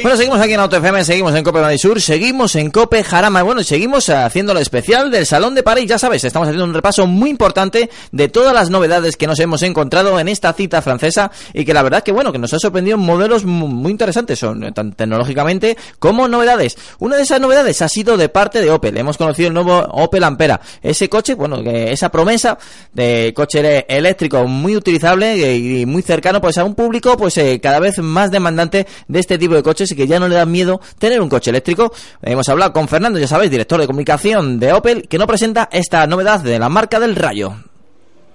[0.03, 3.43] Bueno, seguimos aquí en Auto FM, seguimos en Cope Madrid Sur, seguimos en Cope Jarama.
[3.43, 5.87] Bueno, seguimos haciendo lo especial del Salón de París.
[5.89, 9.63] Ya sabes, estamos haciendo un repaso muy importante de todas las novedades que nos hemos
[9.63, 12.97] encontrado en esta cita francesa y que la verdad que, bueno, que nos ha sorprendido
[12.97, 16.77] en modelos mu- muy interesantes, son eh, tan tecnológicamente como novedades.
[16.99, 18.97] Una de esas novedades ha sido de parte de Opel.
[18.97, 20.61] Hemos conocido el nuevo Opel Ampera.
[20.83, 22.59] Ese coche, bueno, esa promesa
[22.93, 27.61] de coche eléctrico muy utilizable eh, y muy cercano pues a un público pues eh,
[27.63, 30.47] cada vez más demandante de este tipo de coches y que ya no le da
[30.47, 31.93] miedo tener un coche eléctrico.
[32.23, 36.07] Hemos hablado con Fernando, ya sabéis, director de comunicación de Opel, que nos presenta esta
[36.07, 37.55] novedad de la marca del Rayo.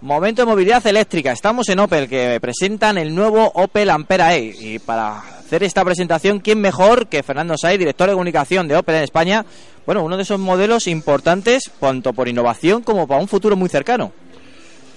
[0.01, 1.31] Momento de movilidad eléctrica.
[1.31, 4.53] Estamos en Opel, que presentan el nuevo Opel Ampera E.
[4.59, 8.95] Y para hacer esta presentación, ¿quién mejor que Fernando Say, director de comunicación de Opel
[8.95, 9.45] en España,
[9.85, 14.11] bueno, uno de esos modelos importantes tanto por innovación como para un futuro muy cercano.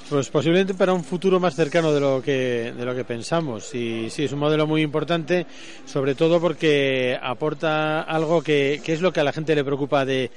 [0.08, 3.74] Pues posiblemente para un futuro más cercano de lo que de lo que pensamos.
[3.74, 5.46] Y sí, es un modelo muy importante,
[5.84, 10.06] sobre todo porque aporta algo que, que es lo que a la gente le preocupa
[10.06, 10.30] de,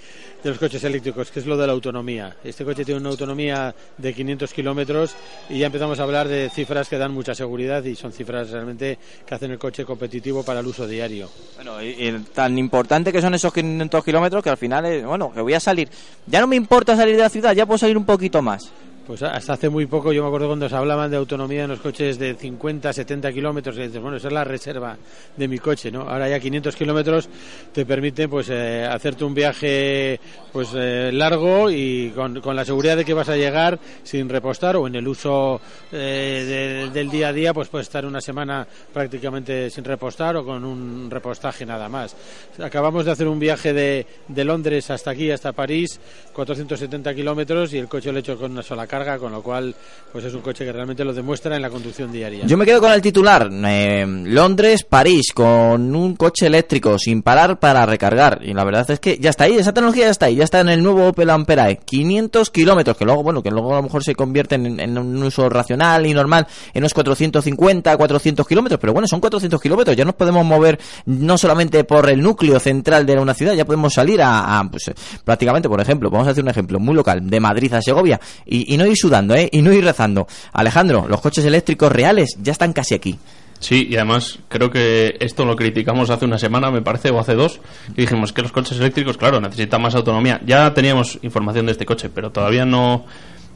[0.43, 2.35] de los coches eléctricos, que es lo de la autonomía.
[2.43, 5.15] Este coche tiene una autonomía de 500 kilómetros
[5.49, 8.99] y ya empezamos a hablar de cifras que dan mucha seguridad y son cifras realmente
[9.25, 11.29] que hacen el coche competitivo para el uso diario.
[11.55, 15.31] Bueno, y, y tan importante que son esos 500 kilómetros que al final, es, bueno,
[15.31, 15.87] que voy a salir.
[16.27, 18.69] Ya no me importa salir de la ciudad, ya puedo salir un poquito más.
[19.05, 21.79] Pues hasta hace muy poco, yo me acuerdo cuando se hablaban de autonomía en los
[21.79, 24.95] coches de 50, 70 kilómetros, y dices, bueno, esa es la reserva
[25.35, 26.01] de mi coche, ¿no?
[26.01, 27.27] Ahora ya 500 kilómetros
[27.73, 30.19] te permiten, pues, eh, hacerte un viaje,
[30.51, 34.75] pues, eh, largo y con, con, la seguridad de que vas a llegar sin repostar
[34.75, 35.59] o en el uso
[35.91, 40.45] eh, de, del día a día, pues, puedes estar una semana prácticamente sin repostar o
[40.45, 42.15] con un repostaje nada más.
[42.61, 45.99] Acabamos de hacer un viaje de, de Londres hasta aquí, hasta París,
[46.33, 49.73] 470 kilómetros y el coche lo he hecho con una sola carga, con lo cual
[50.11, 52.45] pues es un coche que realmente lo demuestra en la conducción diaria.
[52.45, 57.59] Yo me quedo con el titular, eh, Londres, París, con un coche eléctrico sin parar
[57.59, 58.41] para recargar.
[58.43, 60.59] Y la verdad es que ya está ahí, esa tecnología ya está ahí, ya está
[60.59, 61.77] en el nuevo Opel Ampera-e.
[61.77, 65.23] 500 kilómetros, que luego, bueno, que luego a lo mejor se convierten en, en, un
[65.23, 70.03] uso racional y normal en unos 450, 400 kilómetros, pero bueno, son 400 kilómetros, ya
[70.03, 74.21] nos podemos mover no solamente por el núcleo central de una ciudad, ya podemos salir
[74.21, 74.91] a, pues,
[75.23, 78.73] prácticamente, por ejemplo, vamos a hacer un ejemplo muy local, de Madrid a Segovia, y,
[78.73, 79.49] y no ir sudando, ¿eh?
[79.51, 80.27] Y no ir rezando.
[80.53, 83.19] Alejandro, los coches eléctricos reales ya están casi aquí.
[83.61, 87.35] Sí, y además creo que esto lo criticamos hace una semana, me parece, o hace
[87.35, 90.41] dos, y dijimos que los coches eléctricos, claro, necesitan más autonomía.
[90.43, 93.05] Ya teníamos información de este coche, pero todavía no,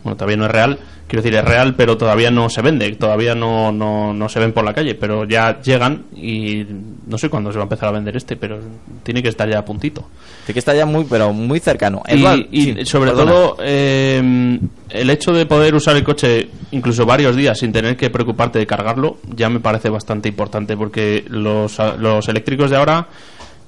[0.05, 0.77] bueno, todavía no es real,
[1.07, 4.53] quiero decir, es real, pero todavía no se vende, todavía no, no, no se ven
[4.53, 6.63] por la calle, pero ya llegan y
[7.07, 8.59] no sé cuándo se va a empezar a vender este, pero
[9.01, 10.07] tiene que estar ya a puntito.
[10.45, 12.03] Tiene que estar ya muy, pero muy cercano.
[12.07, 13.31] Y, Eduard, y sí, sobre perdona.
[13.31, 18.11] todo, eh, el hecho de poder usar el coche incluso varios días sin tener que
[18.11, 23.07] preocuparte de cargarlo, ya me parece bastante importante, porque los, los eléctricos de ahora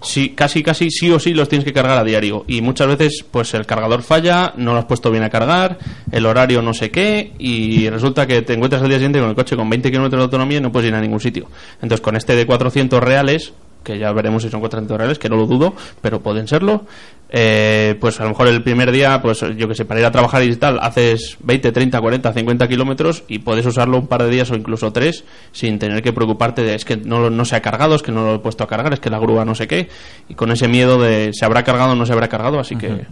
[0.01, 3.25] sí, casi casi sí o sí los tienes que cargar a diario y muchas veces
[3.29, 5.77] pues el cargador falla, no lo has puesto bien a cargar,
[6.11, 9.35] el horario no sé qué y resulta que te encuentras al día siguiente con el
[9.35, 11.47] coche con 20 kilómetros de autonomía y no puedes ir a ningún sitio.
[11.81, 13.53] Entonces con este de 400 reales
[13.87, 16.85] que ya veremos si son 400 reales, que no lo dudo, pero pueden serlo.
[17.29, 20.11] Eh, pues a lo mejor el primer día, pues yo que sé, para ir a
[20.11, 24.29] trabajar y tal, haces 20, 30, 40, 50 kilómetros y puedes usarlo un par de
[24.29, 27.61] días o incluso tres sin tener que preocuparte de es que no, no se ha
[27.61, 29.67] cargado, es que no lo he puesto a cargar, es que la grúa no sé
[29.67, 29.89] qué,
[30.29, 32.77] y con ese miedo de se habrá cargado o no se habrá cargado, así uh
[32.77, 32.81] -huh.
[32.81, 33.05] que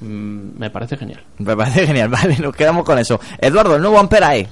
[0.00, 1.22] mm, me parece genial.
[1.38, 3.20] Me parece genial, vale, nos quedamos con eso.
[3.38, 4.48] Eduardo, el nuevo Amperae.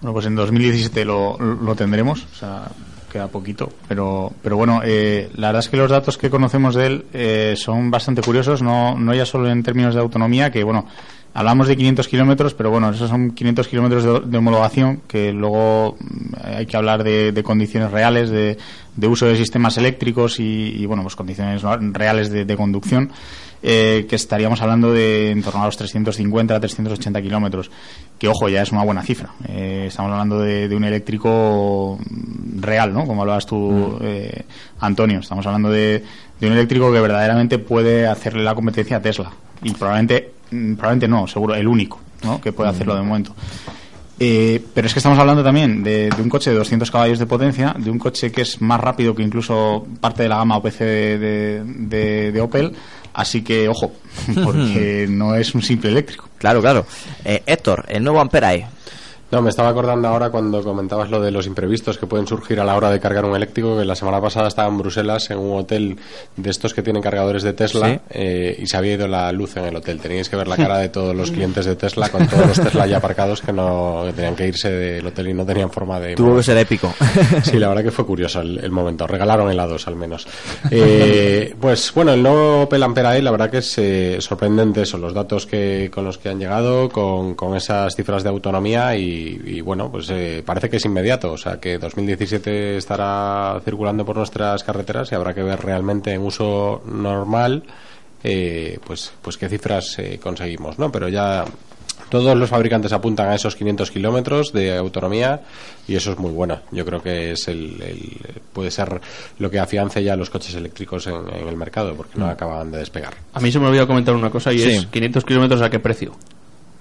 [0.00, 2.68] Bueno, pues en 2017 lo, lo tendremos, o sea,
[3.12, 6.86] queda poquito, pero, pero bueno, eh, la verdad es que los datos que conocemos de
[6.86, 10.86] él eh, son bastante curiosos, no, no ya solo en términos de autonomía, que bueno,
[11.34, 15.96] hablamos de 500 kilómetros, pero bueno, esos son 500 kilómetros de, homologación, que luego
[16.42, 18.56] hay que hablar de, de condiciones reales, de,
[18.96, 23.10] de, uso de sistemas eléctricos y, y bueno, pues condiciones reales de, conducción.
[23.64, 27.70] Eh, que estaríamos hablando de en torno a los 350 a 380 kilómetros,
[28.18, 29.30] que ojo, ya es una buena cifra.
[29.46, 31.96] Eh, estamos hablando de, de, un eléctrico
[32.56, 33.06] real, ¿no?
[33.06, 33.98] Como hablabas tú, mm.
[34.02, 34.44] eh,
[34.80, 35.20] Antonio.
[35.20, 36.02] Estamos hablando de,
[36.40, 39.30] de, un eléctrico que verdaderamente puede hacerle la competencia a Tesla.
[39.62, 42.40] Y probablemente, mm, probablemente no, seguro, el único, ¿no?
[42.40, 43.32] Que puede hacerlo de momento.
[44.18, 47.26] Eh, pero es que estamos hablando también de, de, un coche de 200 caballos de
[47.26, 50.78] potencia, de un coche que es más rápido que incluso parte de la gama OPC
[50.78, 52.72] de, de, de Opel,
[53.14, 53.92] Así que, ojo,
[54.44, 56.28] porque no es un simple eléctrico.
[56.38, 56.86] Claro, claro.
[57.24, 58.66] Eh, Héctor, el nuevo Amperae.
[59.32, 62.64] No, me estaba acordando ahora cuando comentabas lo de los imprevistos que pueden surgir a
[62.64, 65.58] la hora de cargar un eléctrico, que la semana pasada estaba en Bruselas en un
[65.58, 65.96] hotel
[66.36, 68.00] de estos que tienen cargadores de Tesla ¿Sí?
[68.10, 70.00] eh, y se había ido la luz en el hotel.
[70.00, 72.86] Teníais que ver la cara de todos los clientes de Tesla con todos los Tesla
[72.86, 76.14] ya aparcados que no que tenían que irse del hotel y no tenían forma de...
[76.14, 76.92] Tuvo que ser épico.
[77.42, 79.06] sí, la verdad que fue curioso el, el momento.
[79.06, 80.26] Regalaron helados al menos.
[80.70, 85.14] Eh, pues bueno, el nuevo Opel Ampera la verdad que es eh, sorprendente eso, los
[85.14, 89.60] datos que con los que han llegado, con, con esas cifras de autonomía y y,
[89.60, 94.64] bueno, pues eh, parece que es inmediato, o sea que 2017 estará circulando por nuestras
[94.64, 97.64] carreteras y habrá que ver realmente en uso normal
[98.24, 100.92] eh, pues, pues qué cifras eh, conseguimos, ¿no?
[100.92, 101.44] Pero ya
[102.08, 105.40] todos los fabricantes apuntan a esos 500 kilómetros de autonomía
[105.88, 106.60] y eso es muy bueno.
[106.70, 109.00] Yo creo que es el, el puede ser
[109.38, 112.30] lo que afiance ya los coches eléctricos en, en el mercado porque no mm.
[112.30, 113.14] acaban de despegar.
[113.32, 114.70] A mí se me olvidó comentar una cosa y sí.
[114.70, 116.12] es 500 kilómetros a qué precio.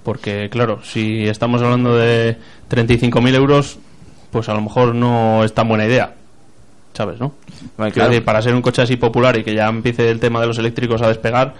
[0.03, 2.37] Porque, claro, si estamos hablando de
[2.69, 3.79] 35.000 euros,
[4.31, 6.15] pues a lo mejor no es tan buena idea.
[6.93, 7.33] ¿sabes, no?
[7.77, 8.09] Vale, Quiero claro.
[8.09, 10.57] decir, para ser un coche así popular y que ya empiece el tema de los
[10.57, 11.53] eléctricos a despegar,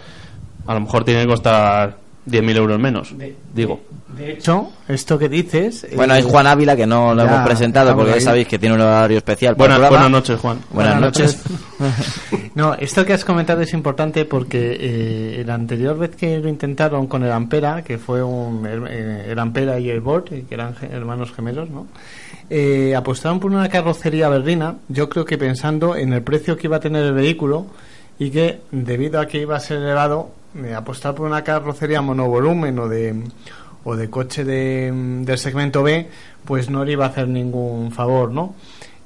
[0.68, 1.98] a lo mejor tiene que costar
[2.28, 3.14] 10.000 euros menos,
[3.54, 3.82] digo.
[4.16, 5.88] De hecho, esto que dices...
[5.96, 8.60] Bueno, eh, hay Juan Ávila que no lo ya, hemos presentado porque ya sabéis que
[8.60, 9.54] tiene un horario especial.
[9.54, 10.60] el Buenas, noches, Juan.
[10.70, 11.44] Buenas, Buenas noches.
[12.54, 17.08] No, esto que has comentado es importante porque eh, la anterior vez que lo intentaron
[17.08, 20.76] con el Ampera, que fue un, el, eh, el Ampera y el Bort, que eran
[20.82, 21.88] hermanos gemelos, ¿no?
[22.50, 26.76] Eh, apostaron por una carrocería berlina, yo creo que pensando en el precio que iba
[26.76, 27.68] a tener el vehículo
[28.20, 30.32] y que debido a que iba a ser elevado,
[30.76, 33.16] apostar por una carrocería monovolumen o de
[33.84, 34.92] o de coche de,
[35.26, 36.08] del segmento B,
[36.46, 38.56] pues no le iba a hacer ningún favor, ¿no?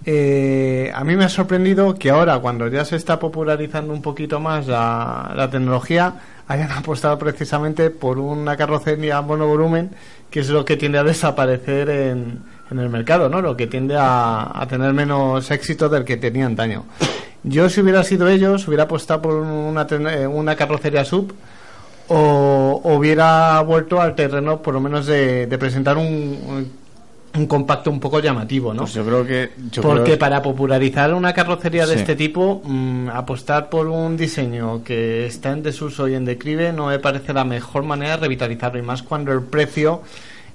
[0.07, 4.39] Eh, a mí me ha sorprendido que ahora, cuando ya se está popularizando un poquito
[4.39, 6.13] más la, la tecnología,
[6.47, 9.91] hayan apostado precisamente por una carrocería monovolumen,
[10.29, 13.41] que es lo que tiende a desaparecer en, en el mercado, ¿no?
[13.41, 16.85] Lo que tiende a, a tener menos éxito del que tenía antaño.
[17.47, 21.33] Yo, si hubiera sido ellos, hubiera apostado por una, eh, una carrocería sub
[22.07, 26.71] o, hubiera vuelto al terreno, por lo menos, de, de presentar un, un,
[27.35, 28.81] un compacto un poco llamativo, ¿no?
[28.83, 29.51] Pues yo creo que.
[29.71, 31.99] yo Porque creo- para popularizar una carrocería de Sí.
[31.99, 36.87] este tipo, mm, apostar por un diseño que está en desuso y en declive no
[36.87, 38.79] me parece la mejor manera de revitalizarlo.
[38.79, 40.01] Y más cuando el precio,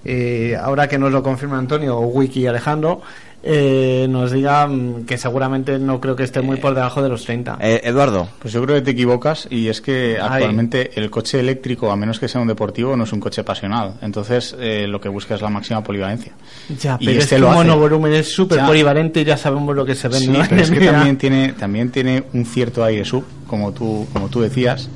[0.04, 3.02] eh, ahora que nos lo confirma Antonio o Wiki y Alejandro,
[3.42, 7.24] eh, nos diga mm, que seguramente no creo que esté muy por debajo de los
[7.24, 7.58] 30.
[7.60, 8.28] Eh, Eduardo.
[8.38, 10.28] Pues yo creo que te equivocas y es que Ay.
[10.30, 13.94] actualmente el coche eléctrico, a menos que sea un deportivo, no es un coche pasional.
[14.02, 16.32] Entonces eh, lo que busca es la máxima polivalencia.
[16.80, 19.84] Ya, Y pero este es que lo monovolumen es súper polivalente y ya sabemos lo
[19.86, 20.26] que se vende.
[20.26, 20.44] Sí, ¿no?
[20.48, 24.40] pero es que también tiene, también tiene un cierto aire sub, como tú, como tú
[24.42, 24.88] decías.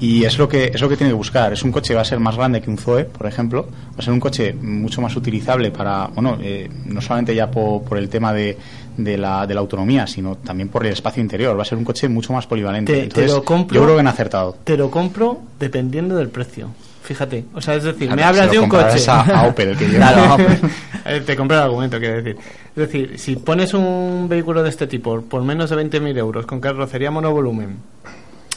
[0.00, 1.52] Y es lo que es lo que tiene que buscar.
[1.52, 3.62] Es un coche que va a ser más grande que un Zoe, por ejemplo.
[3.92, 7.82] Va a ser un coche mucho más utilizable para, bueno, eh, no solamente ya po-
[7.84, 8.58] por, el tema de,
[8.96, 11.56] de, la, de la autonomía, sino también por el espacio interior.
[11.56, 12.92] Va a ser un coche mucho más polivalente.
[12.92, 13.76] Te- te Entonces, lo compro.
[13.76, 14.56] yo creo que han acertado.
[14.64, 16.68] Te lo compro dependiendo del precio.
[17.02, 19.04] Fíjate, o sea, es decir, Claro, me hablas de un coche.
[19.10, 20.58] a- a Opel, que yo- Claro, a Opel.
[21.06, 22.36] Eh, te compro el argumento, quiero decir.
[22.70, 26.60] Es decir, si pones un vehículo de este tipo por menos de 20.000 euros con
[26.60, 27.76] carrocería monovolumen,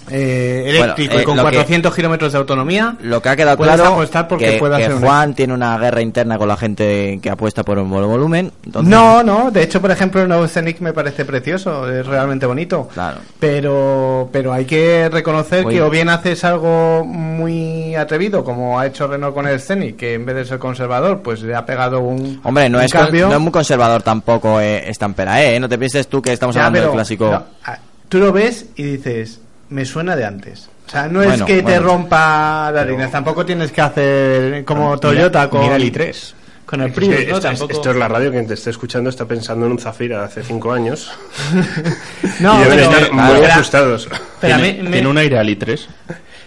[0.10, 3.36] eh, eléctrico Bueno, y con eh, lo que- 400 kilómetros de autonomía, Lo que ha
[3.36, 3.97] quedado claro
[4.30, 7.30] porque que, puede que hacer un Juan tiene una guerra interna con la gente que
[7.30, 8.51] apuesta por un volumen.
[8.66, 12.45] entonces- No, no, de hecho, por ejemplo, el nuevo Scenic me parece precioso, es realmente
[12.45, 12.88] bonito.
[12.93, 13.18] Claro.
[13.39, 15.78] Pero, pero hay que reconocer Oye.
[15.78, 20.14] que o bien haces algo muy atrevido, como ha hecho Renault con el Scenic, que
[20.14, 23.01] en vez de ser conservador, pues le ha pegado un, Hombre, no un es, con-
[23.03, 23.28] cambio.
[23.30, 25.60] no es muy conservador tampoco eh, Estampera, ¿eh?
[25.60, 27.30] No te pienses tú que estamos Ya, hablando del pero- clásico.
[27.32, 27.78] no, ah,
[28.10, 30.70] tú lo ves y dices, me suena de antes.
[30.88, 34.97] O sea, no es Bueno, que te rompa las líneas, tampoco tienes que hacer como
[34.97, 36.34] Toyota con, mira el i3.
[36.65, 37.36] con el Es Prius, que ¿no?
[37.36, 39.80] esto, es- Tampoco- esto es la radio que te está escuchando, está pensando en un
[39.80, 41.11] Zafira hace cinco años.
[42.39, 44.09] No, y deben pero- estar claro, muy pero- asustados.
[44.41, 45.88] pero a ¿Tiene, mí me- tiene un aire al i3?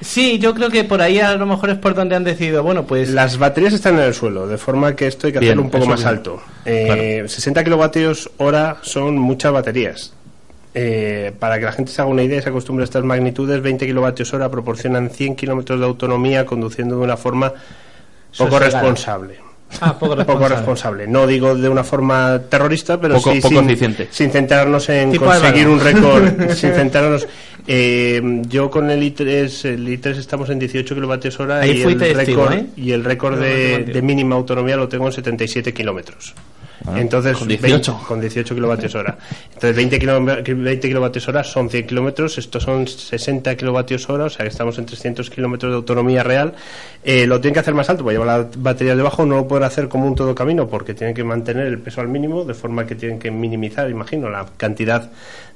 [0.02, 2.86] Sí, yo creo que por ahí a lo mejor es por donde han decidido, bueno,
[2.86, 3.10] pues...
[3.10, 5.70] Las baterías están en el suelo, de forma que esto hay que Bien, hacerlo un
[5.70, 6.08] poco más bien.
[6.08, 6.42] alto.
[6.64, 10.14] Eh, 60 kilovatios hora son muchas baterías.
[10.74, 13.60] Eh, para que la gente se haga una idea y se acostumbre a estas magnitudes,
[13.60, 18.80] 20 kilovatios hora proporcionan 100 kilómetros de autonomía conduciendo de una forma poco Sosegada.
[18.82, 19.34] responsable.
[19.80, 20.54] Ah, poco responsable.
[20.56, 21.06] responsable.
[21.08, 25.24] No digo de una forma terrorista, pero Poco- sí poco sin, sin centrarnos en Tipo
[25.24, 26.50] conseguir un récord.
[26.54, 27.26] sin centrarnos.
[27.66, 32.14] Eh, yo con el i3, el i3 estamos en 18 kilovatios hora Ahí y el
[32.14, 32.66] récord ¿eh?
[32.76, 36.34] y el récord de, de mínima autonomía lo tengo en 77 kilómetros.
[36.96, 37.92] Entonces, con 18.
[37.92, 39.18] 20 con 18 kilovatios hora.
[39.48, 44.30] Entonces, 20, kilom- 20 kilovatios hora son 100 kilómetros, estos son 60 kilovatios hora, o
[44.30, 46.54] sea que estamos en 300 kilómetros de autonomía real.
[47.02, 49.64] Eh, lo tienen que hacer más alto, porque llevar las baterías debajo no lo pueden
[49.64, 52.86] hacer como un todo camino, porque tienen que mantener el peso al mínimo, de forma
[52.86, 55.10] que tienen que minimizar, imagino, la cantidad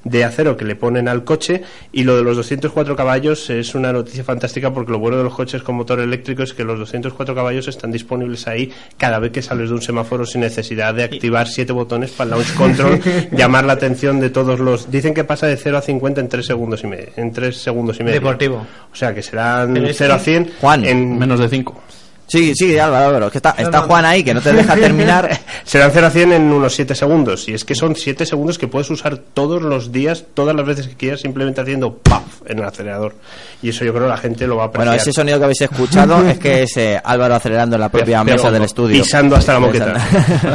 [0.04, 1.62] de acero que le ponen al coche.
[1.92, 5.34] Y lo de los 204 caballos es una noticia fantástica, porque lo bueno de los
[5.34, 9.42] coches con motor eléctrico es que los 204 caballos están disponibles ahí cada vez que
[9.42, 13.00] sales de un semáforo sin necesidad de activar siete botones para el launch control,
[13.32, 14.90] llamar la atención de todos los.
[14.90, 17.08] Dicen que pasa de 0 a 50 en 3 segundos y medio.
[17.16, 18.20] En 3 segundos y medio.
[18.20, 18.66] Deportivo.
[18.92, 21.82] O sea que serán Pero es 0 a que- 100 Juan, en Menos de 5.
[22.26, 23.54] Sí, sí, Álvaro, Álvaro, que está.
[23.82, 25.28] Juan ahí, que no te deja terminar.
[25.64, 27.48] Serán 0 a 100 en unos 7 segundos.
[27.48, 30.88] Y es que son 7 segundos que puedes usar todos los días, todas las veces
[30.88, 32.22] que quieras, simplemente haciendo ¡paf!
[32.46, 33.14] en el acelerador.
[33.62, 34.88] Y eso yo creo que la gente lo va a apreciar.
[34.88, 38.24] Bueno, ese sonido que habéis escuchado es que es eh, Álvaro acelerando en la propia
[38.24, 39.02] Pero mesa del estudio.
[39.02, 39.94] Pisando hasta la moqueta.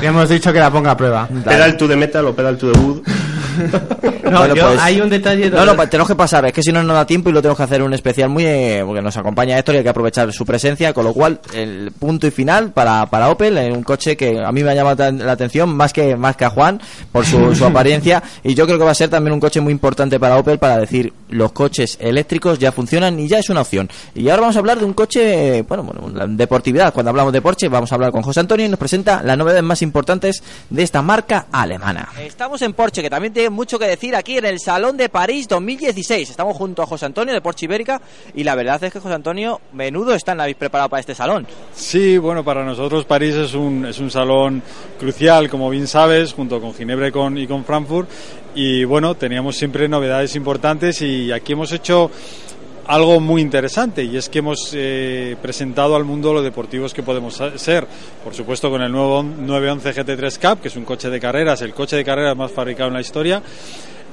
[0.01, 1.27] Hemos dicho que la ponga a prueba.
[1.27, 3.01] Pedal to the metal o pedal to the wood.
[4.29, 5.49] No, Bueno, yo- pues- hay un detalle.
[5.49, 7.41] No, no, pa- tenemos que pasar, es que si no nos da tiempo y lo
[7.41, 8.45] tenemos que hacer un especial muy...
[8.45, 11.91] eh, porque nos acompaña Héctor y hay que aprovechar su presencia, con lo cual el
[11.97, 15.31] punto y final para, para Opel, un coche que a mí me ha llamado la
[15.31, 16.79] atención más que, más que a Juan
[17.11, 19.71] por su, su apariencia y yo creo que va a ser también un coche muy
[19.73, 23.89] importante para Opel para decir los coches eléctricos ya funcionan y ya es una opción.
[24.13, 26.93] Y ahora vamos a hablar de un coche, bueno, bueno, deportividad.
[26.93, 29.63] Cuando hablamos de Porsche vamos a hablar con José Antonio y nos presenta las novedades
[29.63, 32.09] más importantes de esta marca alemana.
[32.19, 35.47] Estamos en Porsche, que también tiene mucho que decir aquí en el Salón de París
[35.47, 36.29] 2016.
[36.29, 38.01] Estamos junto a José Antonio de Porsche Ibérica
[38.33, 41.47] y la verdad es que José Antonio, menudo están habéis preparado para este salón.
[41.73, 44.61] Sí, bueno, para nosotros París es un, es un salón
[44.99, 48.09] crucial, como bien sabes, junto con Ginebra y con, y con Frankfurt.
[48.55, 52.11] Y bueno, teníamos siempre novedades importantes y aquí hemos hecho
[52.87, 57.41] algo muy interesante y es que hemos eh, presentado al mundo los deportivos que podemos
[57.55, 57.87] ser.
[58.23, 61.73] Por supuesto con el nuevo 911 GT3 Cup, que es un coche de carreras, el
[61.73, 63.41] coche de carreras más fabricado en la historia,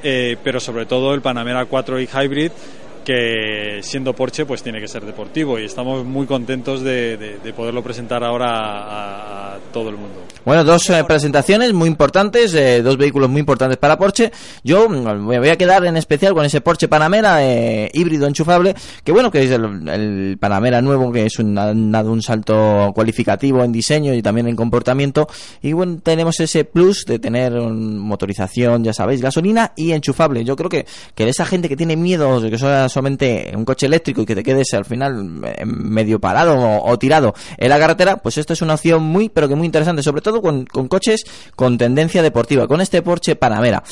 [0.02, 2.52] eh, pero sobre todo el Panamera 4i Hybrid
[3.07, 7.53] que siendo Porsche pues tiene que ser deportivo y estamos muy contentos de, de- de
[7.53, 10.24] poderlo presentar ahora a, a todo el mundo.
[10.45, 14.33] Bueno, dos eh, presentaciones muy importantes, eh, dos vehículos muy importantes para Porsche.
[14.65, 18.74] Yo mm, me voy a quedar en especial con ese Porsche Panamera eh, híbrido enchufable,
[19.05, 23.62] que bueno, que es el, el Panamera nuevo, que es un, dado un salto cualificativo
[23.62, 25.28] en diseño y también en comportamiento.
[25.62, 30.45] Y bueno, tenemos ese plus de tener un- motorización, ya sabéis, gasolina y enchufable.
[30.45, 34.23] Yo creo que, que esa gente que tiene miedo que sea solamente un coche eléctrico
[34.23, 38.16] y que te quedes al final eh, medio parado o, o tirado en la carretera,
[38.16, 41.24] pues esto es una opción muy, pero que muy interesante, sobre todo con, con coches
[41.55, 43.82] con tendencia deportiva, con este Porsche Panamera.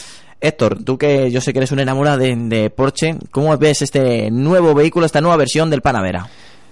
[0.40, 4.31] Héctor, tú que yo sé que eres un enamorado de, de Porsche, ¿cómo ves este
[4.31, 6.26] nuevo vehículo, esta nueva versión del Panamera?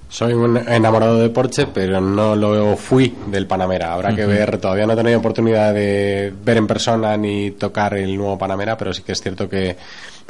[0.08, 3.94] Soy un enamorado de Porsche, pero no lo fui del Panamera.
[3.94, 8.14] Habrá que ver, todavía no he tenido oportunidad de ver en persona ni tocar el
[8.14, 9.74] nuevo Panamera, pero sí que es cierto que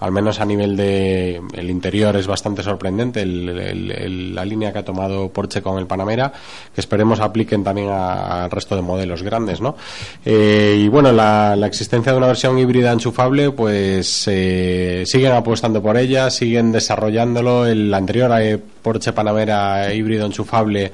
[0.03, 4.85] al menos a nivel de el interior es bastante sorprendente el- la línea que ha
[4.85, 6.33] tomado Porsche con el Panamera,
[6.75, 9.77] que esperemos apliquen también al resto de modelos grandes, ¿no?
[10.25, 15.81] Eh, y bueno, la, la existencia de una versión híbrida enchufable, pues eh, siguen apostando
[15.83, 17.67] por ella, siguen desarrollándolo.
[17.67, 20.93] El anterior eh, Porsche Panamera híbrido enchufable,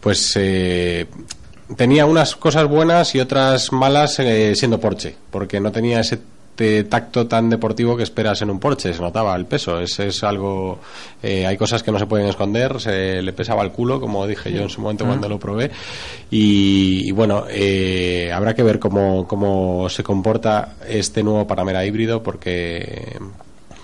[0.00, 1.06] pues eh,
[1.76, 6.18] tenía unas cosas buenas y otras malas eh, siendo Porsche, porque no tenía ese
[6.58, 10.24] te- tacto tan deportivo que esperas en un Porsche, se notaba el peso, es, es
[10.24, 10.80] algo,
[11.22, 14.52] eh, hay cosas que no se pueden esconder, se le pesaba el culo, como dije
[14.52, 15.70] yo en su momento cuando lo probé,
[16.32, 22.22] y, y bueno, eh, habrá que ver cómo, cómo se comporta este nuevo Panamera híbrido,
[22.24, 23.16] porque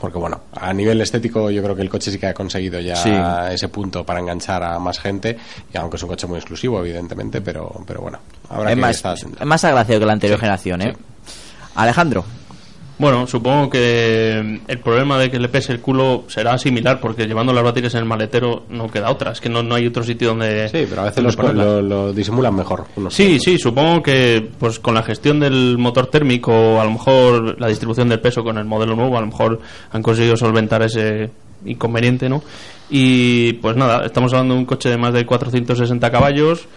[0.01, 2.95] porque bueno, a nivel estético yo creo que el coche sí que ha conseguido ya
[2.97, 3.11] Sí.
[3.55, 5.39] ese punto para enganchar a más gente,
[5.73, 8.19] y aunque es un coche muy exclusivo, evidentemente, pero, pero bueno,
[8.51, 10.97] habrá es que más, estar es más agraciado que la anterior generación, ¿eh?
[11.77, 12.25] Alejandro.
[12.97, 17.53] Bueno, supongo que el problema de que le pese el culo será similar porque llevando
[17.53, 19.33] las baterías en el maletero no queda otra.
[19.33, 20.69] Es que no, no hay otro sitio donde.
[20.69, 22.85] Sí, pero a veces los lo, lo disimulan mejor.
[23.11, 27.66] Sí, sí, supongo que pues con la gestión del motor térmico, a lo mejor la
[27.66, 29.61] distribución del peso con el modelo nuevo, a lo mejor
[29.91, 31.31] han conseguido solventar ese
[31.65, 32.43] inconveniente, ¿no?
[32.91, 36.69] Y pues nada, estamos hablando de un coche de más de 460 caballos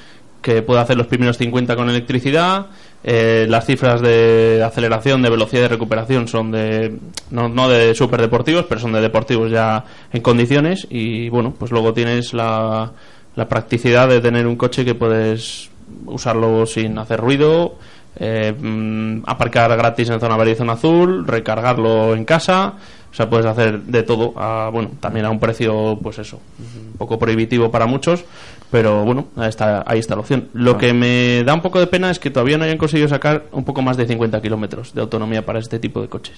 [0.41, 2.67] que puede hacer los primeros 50 con electricidad.
[3.09, 6.93] Eh, las cifras de aceleración, de velocidad de recuperación son de
[7.31, 10.85] no, no de super deportivos, pero son de deportivos ya en condiciones.
[10.89, 12.91] Y bueno, pues luego tienes la,
[13.37, 15.69] la practicidad de tener un coche que puedes
[16.05, 17.75] usarlo sin hacer ruido,
[18.17, 22.73] eh, mm, aparcar gratis en zona verde y zona azul, recargarlo en casa,
[23.09, 26.97] o sea, puedes hacer de todo, a, bueno, también a un precio, pues eso, un
[26.97, 28.25] poco prohibitivo para muchos,
[28.71, 30.49] pero bueno, ahí está, ahí está la opción.
[30.53, 30.77] Lo Ah.
[30.77, 33.63] que me da un poco de pena es que todavía no hayan conseguido sacar un
[33.63, 36.37] poco más de 50 kilómetros de autonomía para este tipo de coches.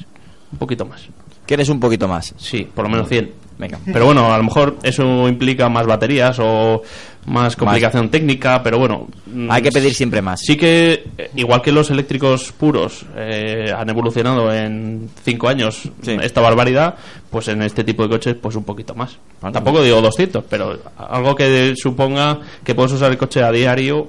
[0.51, 1.07] Un poquito más.
[1.45, 2.34] ¿Quieres un poquito más?
[2.38, 3.31] Sí, por lo menos 100.
[3.60, 3.77] Venga.
[3.86, 6.81] Pero bueno, a lo mejor eso implica más baterías o
[7.26, 9.07] más complicación técnica, pero bueno.
[9.27, 10.40] mm, Hay que pedir siempre más.
[10.40, 16.40] Sí que, eh, igual que los eléctricos puros eh, han evolucionado en cinco años esta
[16.40, 16.95] barbaridad,
[17.30, 19.18] pues en este tipo de coches, pues un poquito más.
[19.41, 24.07] Tampoco digo 200, pero algo que suponga que puedes usar el coche a diario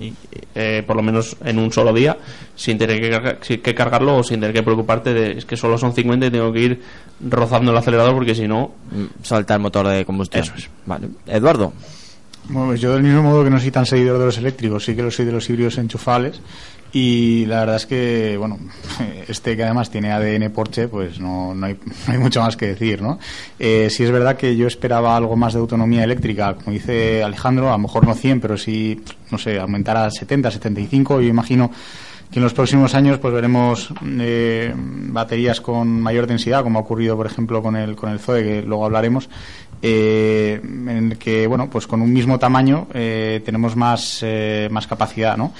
[0.00, 0.12] y,
[0.54, 2.16] eh, por lo menos en un solo día
[2.56, 5.56] sin tener que, carga- sin que cargarlo o sin tener que preocuparte de es que
[5.56, 6.82] solo son 50 y tengo que ir
[7.20, 8.72] rozando el acelerador porque si no
[9.22, 10.42] salta el motor de combustión.
[10.44, 10.68] Eso es.
[10.86, 11.08] Vale.
[11.26, 11.72] Eduardo.
[12.48, 14.94] Bueno, pues yo del mismo modo que no soy tan seguidor de los eléctricos, sí
[14.94, 16.40] que lo soy de los híbridos enchufables.
[16.94, 18.58] Y la verdad es que, bueno,
[19.28, 21.76] este que además tiene ADN Porsche, pues no, no, hay,
[22.18, 23.18] mucho más que decir, ¿no?
[23.58, 27.68] Eh, sí es verdad que yo esperaba algo más de autonomía eléctrica, como dice Alejandro,
[27.68, 31.20] a lo mejor no 100, pero sí, no sé, aumentar a 70, 75.
[31.20, 31.72] Yo imagino
[32.30, 37.16] que en los próximos años pues veremos eh, baterías con mayor densidad, como ha ocurrido,
[37.16, 39.28] por ejemplo, con el, con el Zoe, que luego hablaremos,
[39.82, 44.86] eh, en el que, bueno, pues con un mismo tamaño eh, tenemos más, eh, más
[44.86, 45.52] capacidad, ¿no?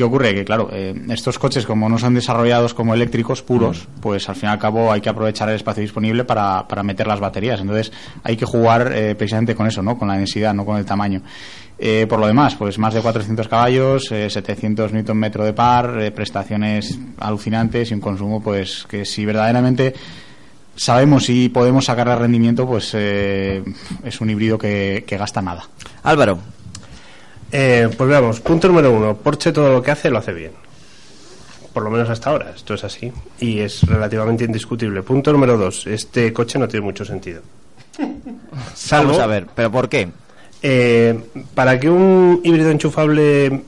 [0.00, 0.34] ¿Qué ocurre?
[0.34, 4.48] Que, claro, eh, estos coches, como no son desarrollados como eléctricos puros, pues al fin
[4.48, 7.60] y al cabo hay que aprovechar el espacio disponible para, para meter las baterías.
[7.60, 9.98] Entonces, hay que jugar eh, precisamente con eso, ¿no?
[9.98, 11.20] Con la densidad, no con el tamaño.
[11.78, 16.00] Eh, por lo demás, pues más de 400 caballos, eh, 700 Nm metro de par,
[16.00, 19.92] eh, prestaciones alucinantes y un consumo, pues que si verdaderamente
[20.76, 23.62] sabemos y podemos sacar el rendimiento, pues eh,
[24.02, 25.64] es un híbrido que, que gasta nada.
[26.02, 26.38] Álvaro.
[27.52, 30.52] Eh, pues veamos, punto número uno, Porsche todo lo que hace lo hace bien.
[31.72, 33.12] Por lo menos hasta ahora, esto es así.
[33.40, 35.02] Y es relativamente indiscutible.
[35.02, 37.42] Punto número dos, este coche no tiene mucho sentido.
[38.74, 40.08] Salvo- Vamos a ver, ¿pero por qué?
[40.62, 41.18] Eh,
[41.54, 43.62] para que un híbrido enchufable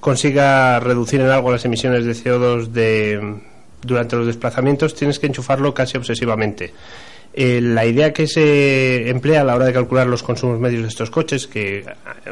[0.00, 3.38] consiga reducir en algo las emisiones de CO2 de,
[3.82, 6.72] durante los desplazamientos, tienes que enchufarlo casi obsesivamente.
[7.38, 10.88] Eh, la idea que se emplea a la hora de calcular los consumos medios de
[10.88, 11.84] estos coches, que eh,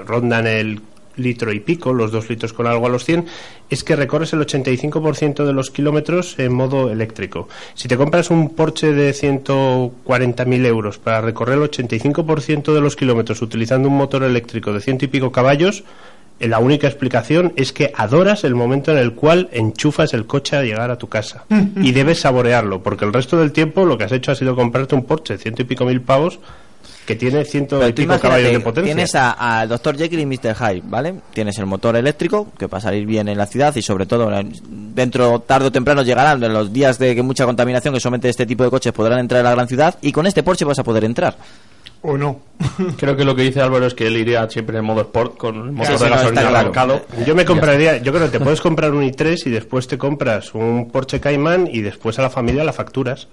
[0.06, 0.80] rondan el
[1.16, 3.26] litro y pico, los dos litros con algo a los 100,
[3.68, 7.48] es que recorres el 85% de los kilómetros en modo eléctrico.
[7.74, 13.42] Si te compras un Porsche de 140.000 euros para recorrer el 85% de los kilómetros
[13.42, 15.84] utilizando un motor eléctrico de ciento y pico caballos,
[16.40, 20.62] la única explicación es que adoras el momento en el cual enchufas el coche a
[20.62, 21.44] llegar a tu casa.
[21.76, 24.94] y debes saborearlo, porque el resto del tiempo lo que has hecho ha sido comprarte
[24.94, 26.38] un Porsche de ciento y pico mil pavos
[27.06, 28.94] que tiene ciento y pico caballos de potencia.
[28.94, 29.96] Tienes al Dr.
[29.96, 30.54] Jekyll y Mr.
[30.54, 31.14] Hyde, ¿vale?
[31.32, 34.46] Tienes el motor eléctrico, que para salir bien en la ciudad y sobre todo eh,
[34.68, 38.46] dentro, tarde o temprano llegarán en los días de que mucha contaminación que solamente este
[38.46, 40.84] tipo de coches podrán entrar a la gran ciudad y con este Porsche vas a
[40.84, 41.36] poder entrar.
[42.06, 42.38] ¿O no?
[42.98, 45.54] Creo que lo que dice Álvaro es que él iría siempre en modo sport con
[45.54, 46.58] el motor de no, gasolina claro.
[46.58, 47.02] arrancado.
[47.26, 50.54] Yo me compraría, yo creo que te puedes comprar un i3 y después te compras
[50.54, 53.28] un Porsche Cayman y después a la familia la facturas.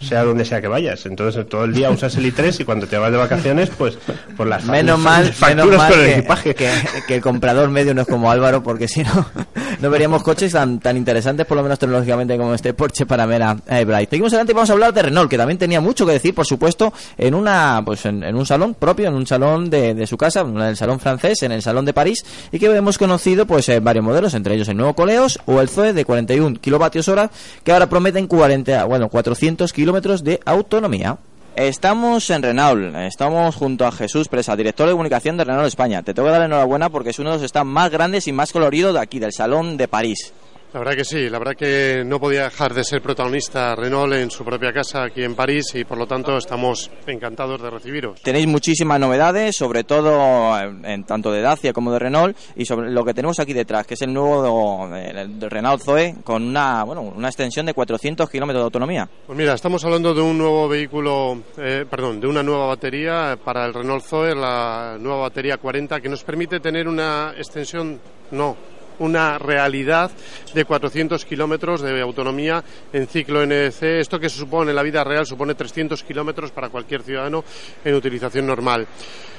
[0.00, 1.06] Sea donde sea que vayas.
[1.06, 3.96] Entonces todo el día usas el i3 y cuando te vas de vacaciones, pues,
[4.36, 6.54] pues las Menos mal, menos facturas mal con el que, equipaje.
[6.54, 6.70] que-
[7.06, 9.26] que el comprador medio no es como Álvaro, porque si no,
[9.80, 13.84] no veríamos coches tan, tan interesantes, por lo menos tecnológicamente, como este Porsche Panamera eh,
[13.84, 14.10] Bright.
[14.10, 16.44] Seguimos adelante y vamos a hablar de Renault, que también tenía mucho que decir, por
[16.46, 20.16] supuesto, en una pues en, en un salón propio, en un salón de, de su
[20.18, 23.68] casa, en el salón francés, en el salón de París, y que hemos conocido pues
[23.70, 27.30] eh, varios modelos, entre ellos el nuevo Coleos o el Zoe de 41 kilovatios hora,
[27.62, 31.18] que ahora prometen 40, bueno, 400 kilómetros de autonomía.
[31.56, 36.02] Estamos en Renault, estamos junto a Jesús Presa, director de comunicación de Renault España.
[36.02, 38.50] Te tengo que dar enhorabuena porque es uno de los stands más grandes y más
[38.50, 40.32] coloridos de aquí, del Salón de París.
[40.74, 44.28] La verdad que sí, la verdad que no podía dejar de ser protagonista Renault en
[44.28, 48.20] su propia casa aquí en París y por lo tanto estamos encantados de recibiros.
[48.22, 53.04] Tenéis muchísimas novedades, sobre todo en, tanto de Dacia como de Renault, y sobre lo
[53.04, 57.02] que tenemos aquí detrás, que es el nuevo eh, el Renault Zoe, con una, bueno,
[57.02, 59.08] una extensión de 400 kilómetros de autonomía.
[59.28, 63.64] Pues mira, estamos hablando de un nuevo vehículo, eh, perdón, de una nueva batería para
[63.64, 68.00] el Renault Zoe, la nueva batería 40, que nos permite tener una extensión,
[68.32, 68.56] no,
[68.98, 70.10] una realidad
[70.54, 72.62] de 400 kilómetros de autonomía
[72.92, 73.82] en ciclo NEC.
[73.82, 77.44] Esto que se supone en la vida real supone 300 kilómetros para cualquier ciudadano
[77.84, 78.86] en utilización normal.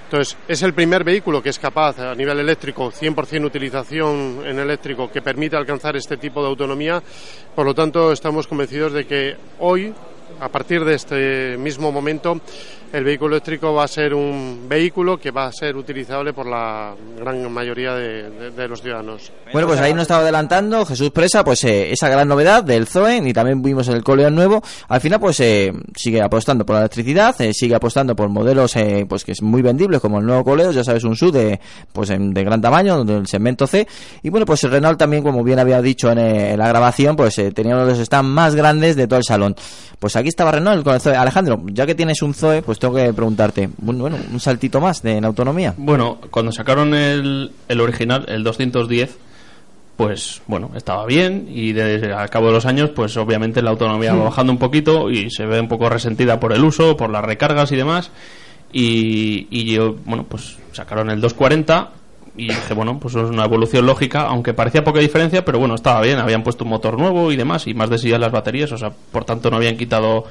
[0.06, 5.12] Entonces, es el primer vehículo que es capaz a nivel eléctrico, 100% utilización en eléctrico,
[5.12, 7.02] que permite alcanzar este tipo de autonomía.
[7.56, 9.92] Por lo tanto, estamos convencidos de que hoy,
[10.40, 12.40] a partir de este mismo momento,
[12.96, 16.96] el vehículo eléctrico va a ser un vehículo que va a ser utilizable por la
[17.20, 19.34] gran mayoría de, los ciudadanos.
[19.52, 23.18] Bueno, pues ahí nos estaba adelantando Jesús Presa, pues eh, esa gran novedad del Zoe,
[23.18, 24.64] y también vimos el Coleon nuevo.
[24.88, 29.06] Al final, pues eh, sigue apostando por la electricidad, eh, sigue apostando por modelos eh,
[29.10, 31.60] pues que es muy vendibles, como el nuevo Coleos, ya sabes, un SUV de,
[31.92, 33.86] pues, de gran tamaño, del segmento C.
[34.24, 37.18] Y bueno, pues el Renault también, como bien había dicho en, eh, en la grabación,
[37.18, 39.54] pues tenía uno de los stands más grandes de todo el salón.
[40.00, 41.16] Pues aquí estaba Renault con el Zoe.
[41.16, 45.18] Alejandro, ya que tienes un Zoe, pues tengo que preguntarte, bueno, un saltito más de,
[45.18, 45.74] en autonomía.
[45.78, 49.18] Bueno, cuando sacaron el, el original, el 210,
[49.98, 54.14] pues bueno, estaba bien y desde al cabo de los años, pues obviamente la autonomía
[54.14, 57.26] va bajando un poquito y se ve un poco resentida por el uso, por las
[57.26, 58.12] recargas y demás.
[58.72, 61.90] Y, y yo, bueno, pues sacaron el 240
[62.38, 66.02] y dije, bueno, pues es una evolución lógica, aunque parecía poca diferencia, pero bueno, estaba
[66.02, 68.78] bien, habían puesto un motor nuevo y demás y más densidad en las baterías, o
[68.78, 70.26] sea, por tanto no habían quitado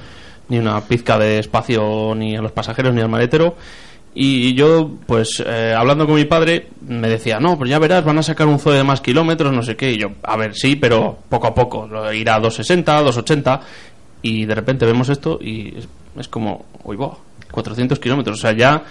[0.49, 3.57] ni una pizca de espacio ni a los pasajeros ni al maletero.
[4.16, 8.19] Y yo, pues, eh, hablando con mi padre, me decía, no, pues ya verás, van
[8.19, 9.91] a sacar un Zoe de más kilómetros, no sé qué.
[9.93, 11.89] Y yo, a ver, sí, pero poco a poco.
[12.12, 13.61] Irá a 260, 280.
[14.23, 17.19] Y de repente vemos esto y es, es como, uy, boh,
[17.51, 18.39] 400 kilómetros.
[18.39, 18.85] O sea, ya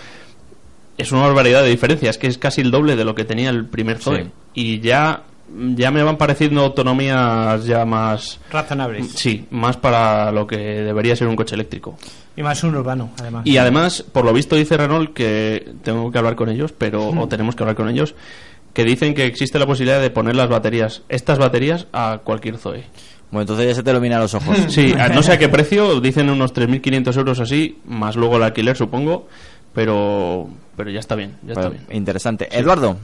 [0.97, 2.09] es una barbaridad de diferencia.
[2.09, 4.25] Es que es casi el doble de lo que tenía el primer Zoe.
[4.25, 4.29] Sí.
[4.55, 5.23] Y ya
[5.75, 9.11] ya me van pareciendo autonomías ya más Razonables.
[9.11, 11.97] Sí, más para lo que debería ser un coche eléctrico.
[12.35, 13.45] Y más un urbano, además.
[13.45, 17.17] Y además, por lo visto dice Renault que tengo que hablar con ellos, pero Mm.
[17.19, 18.15] o tenemos que hablar con ellos,
[18.73, 22.83] que dicen que existe la posibilidad de poner las baterías, estas baterías a cualquier Zoe.
[23.29, 24.57] Bueno, entonces ya se te ilumina los ojos.
[24.69, 28.43] Sí, a- no sé a qué precio, dicen unos 3.500 euros así, más luego el
[28.43, 29.27] alquiler supongo,
[29.73, 31.85] pero pero ya está bien, ya está bien.
[31.91, 32.47] interesante.
[32.51, 32.97] Eduardo.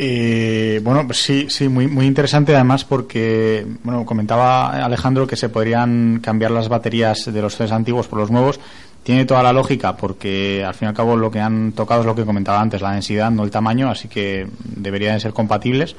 [0.00, 5.48] Eh, bueno, pues sí, sí, muy, muy interesante además porque, bueno, comentaba Alejandro que se
[5.48, 8.60] podrían cambiar las baterías de los CES antiguos por los nuevos.
[9.02, 12.06] Tiene toda la lógica porque al fin y al cabo lo que han tocado es
[12.06, 15.96] lo que comentaba antes, la densidad, no el tamaño, así que deberían de ser compatibles.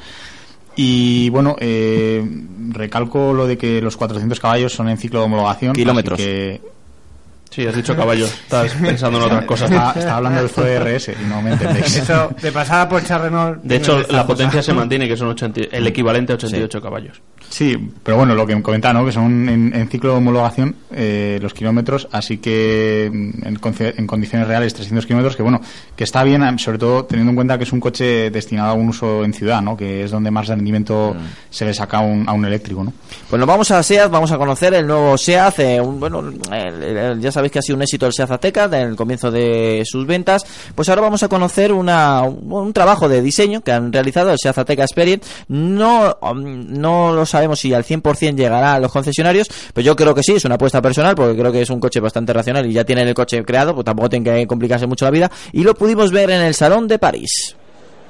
[0.76, 2.24] Y bueno, eh,
[2.70, 5.72] recalco lo de que los 400 caballos son en ciclo de homologación.
[5.72, 6.18] así Kilómetros.
[6.20, 6.62] que-
[7.50, 9.72] Sí, has dicho caballo, estás pensando en otras cosas.
[9.72, 11.96] Estaba, estaba hablando del Zoe RS y no me entendéis.
[11.98, 13.62] Eso, de pasada por echar Renault.
[13.64, 14.28] De hecho, la cosa.
[14.28, 17.22] potencia se mantiene, que son 80 el equivalente a 88 caballos.
[17.50, 19.06] Sí, pero bueno, lo que comentaba, ¿no?
[19.06, 23.60] Que son en, en ciclo de homologación eh, los kilómetros, así que mm, en,
[23.98, 25.60] en condiciones reales 300 kilómetros, que bueno,
[25.96, 28.90] que está bien, sobre todo teniendo en cuenta que es un coche destinado a un
[28.90, 29.76] uso en ciudad, ¿no?
[29.76, 31.16] Que es donde más rendimiento
[31.50, 32.94] se le saca a un, a un eléctrico, ¿no?
[33.30, 35.60] Pues nos vamos a SEAT, vamos a conocer el nuevo SEAT.
[35.60, 38.68] eh, un- bueno, el- el- ya sabéis que ha sido un éxito el SEAT Ateca
[38.68, 40.46] del comienzo de sus ventas.
[40.76, 44.38] Pues ahora vamos a conocer una, un, un trabajo de diseño que han realizado el
[44.38, 45.28] SEAT Ateca Experience.
[45.48, 50.14] No, um, no lo sabemos si al 100% llegará a los concesionarios, pero yo creo
[50.14, 52.74] que sí, es una apuesta personal porque creo que es un coche bastante racional y
[52.74, 55.32] ya tienen el coche creado, pues tampoco tienen que complicarse mucho la vida.
[55.54, 57.56] Y lo pudimos ver en el Salón de París.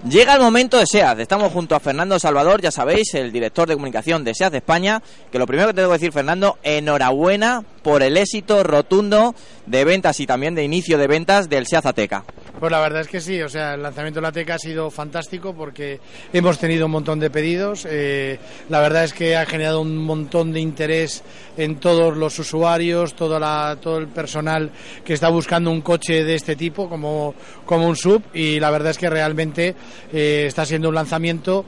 [0.08, 1.20] Llega el momento de SEAT.
[1.20, 5.04] Estamos junto a Fernando Salvador, ya sabéis, el director de comunicación de SEAT de España.
[5.30, 9.34] Que lo primero que te tengo que decir, Fernando, enhorabuena por el éxito rotundo
[9.66, 12.24] de ventas y también de inicio de ventas del SEAT Ateca.
[12.60, 14.92] Pues la verdad es que sí, o sea, el lanzamiento de la Teca ha sido
[14.92, 16.00] fantástico porque
[16.34, 17.88] hemos tenido un montón de pedidos.
[17.90, 18.38] eh,
[18.68, 21.24] la verdad es que ha generado un montón de interés
[21.56, 24.72] en todos los usuarios, toda la- todo el personal
[25.06, 27.34] que está buscando un coche de este tipo como,
[27.66, 29.76] como un sub y la verdad es que realmente
[30.12, 31.64] eh, está siendo un lanzamiento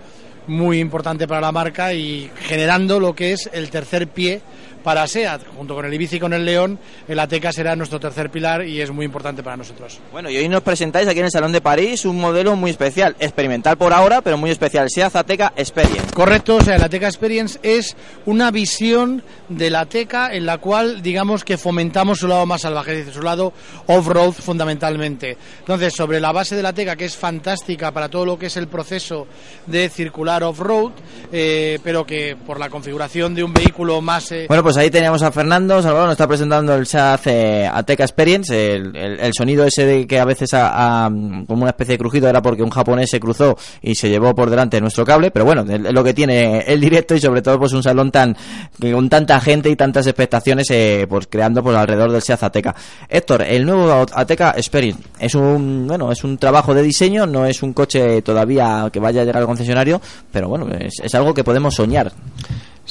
[0.47, 4.41] muy importante para la marca y generando lo que es el tercer pie
[4.84, 8.30] para SEAT, junto con el Ibiza y con el León, el Ateca será nuestro tercer
[8.30, 9.99] pilar y es muy importante para nosotros.
[10.12, 13.16] Bueno, y hoy nos presentáis aquí en el Salón de París un modelo muy especial,
[13.20, 16.14] experimental por ahora, pero muy especial, SEAT Ateca Experience.
[16.14, 17.95] Correcto, o sea, la Teca Experience es
[18.26, 22.91] una visión de la Teca en la cual, digamos, que fomentamos su lado más salvaje,
[22.91, 23.53] es decir, su lado
[23.88, 25.38] off-road fundamentalmente.
[25.60, 28.58] Entonces, sobre la base de la Teca, que es fantástica para todo lo que es
[28.58, 29.28] el proceso
[29.68, 30.91] de circular off-road,
[31.32, 34.32] eh, pero que por la configuración de un vehículo más...
[34.32, 38.03] eh, Bueno, pues ahí teníamos a Fernando, Salvador nos está presentando el SEAT eh, Ateca
[38.03, 42.41] Experience, el, el- sonido ese de que a veces como una especie de crujido era
[42.41, 45.80] porque un japonés se cruzó y se llevó por delante nuestro cable, pero bueno, es
[45.93, 48.35] lo que tiene el directo y sobre todo pues un salón tan
[48.80, 52.76] con tanta gente y tantas expectaciones eh, pues creando pues alrededor del SEAT Ateca.
[53.10, 57.64] Héctor, el nuevo Ateca Experience es un bueno, es un trabajo de diseño, no es
[57.64, 61.73] un coche todavía que vaya a llegar al concesionario, pero bueno, es algo que podemos
[61.76, 62.11] soñar.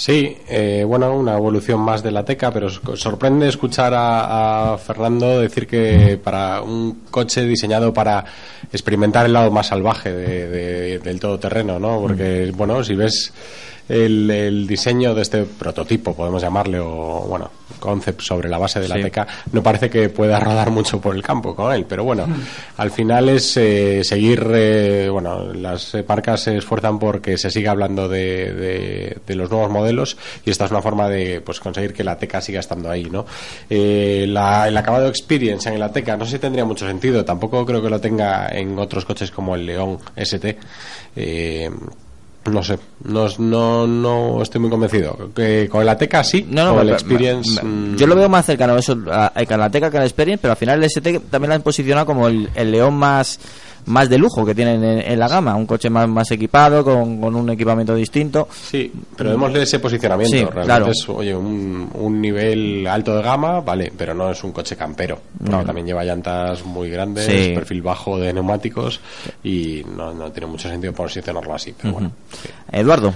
[0.02, 5.40] Sí, eh, bueno, una evolución más de la Teca, pero sorprende escuchar a, a Fernando
[5.40, 8.24] decir que para un coche diseñado para
[8.72, 12.00] experimentar el lado más salvaje de- de- del todoterreno, ¿no?
[12.00, 13.30] Porque, bueno, si ves
[13.90, 18.88] el, el diseño de este prototipo, podemos llamarle, o, bueno, concept sobre la base de
[18.88, 19.02] la Sí.
[19.02, 22.26] Teca, no parece que pueda rodar mucho por el campo con él, pero bueno,
[22.76, 27.70] al final es eh, seguir, eh, bueno, las eh, marcas se esfuerzan porque se siga
[27.70, 31.92] hablando de, de- de los nuevos modelos y esta es una forma de pues conseguir
[31.94, 33.24] que la Teca siga estando ahí, ¿no?
[33.70, 37.64] Eh, la- el acabado experience en la Teca no sé si tendría mucho sentido, tampoco
[37.64, 40.58] creo que lo tenga en otros coches como el León ST.
[42.46, 45.28] No sé, no, no, no estoy muy convencido.
[45.34, 47.62] Que con el Ateca sí, No, no, con el Experience.
[47.62, 50.06] me- mm, Yo lo veo más cercano eso, a, a la Teca que a la
[50.06, 53.38] Experience, pero al final el ST también lo han posicionado como el, el león más
[53.90, 57.20] más de lujo que tienen en, en la gama, un coche más, más equipado, con,
[57.20, 58.48] con un equipamiento distinto.
[58.50, 60.36] Sí, pero démosle ese posicionamiento.
[60.36, 60.86] Sí, Realmente claro.
[60.90, 65.20] es oye, un, un nivel alto de gama, vale, pero no es un coche campero.
[65.38, 65.64] Porque No.
[65.64, 67.52] también lleva llantas muy grandes, Sí.
[67.54, 69.00] perfil bajo de neumáticos
[69.44, 71.74] y no, no tiene mucho sentido posicionarlo así.
[71.80, 72.12] Pero bueno,
[72.72, 73.12] Eduardo.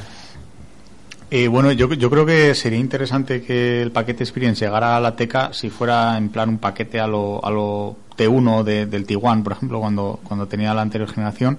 [1.37, 5.17] Eh, bueno, yo, yo creo que sería interesante que el paquete Experience llegara a la
[5.17, 9.43] Teca si fuera en plan un paquete a lo, a lo T1 de- del Tiguan,
[9.43, 11.59] por ejemplo, cuando, cuando tenía la anterior generación,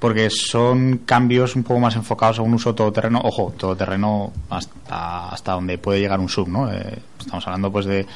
[0.00, 5.52] porque son cambios un poco más enfocados a un uso todoterreno, ojo, todoterreno hasta, hasta
[5.52, 6.72] donde puede llegar un sub, ¿no?
[6.72, 8.06] Eh, estamos hablando pues de,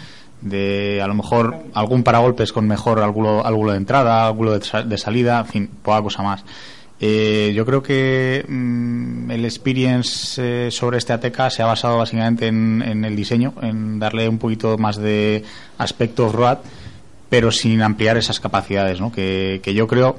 [0.40, 4.98] de a lo mejor algún paragolpes con mejor ángulo, ángulo de entrada, ángulo de, de
[4.98, 6.44] salida, en fin, poca cosa más.
[7.02, 12.46] Eh, yo creo que mm, el experience eh, sobre este ATK se ha basado básicamente
[12.46, 15.42] en, el diseño, en darle un poquito más de
[15.78, 16.58] aspecto off-road,
[17.30, 19.10] pero sin ampliar esas capacidades, ¿no?
[19.10, 20.16] que, que yo creo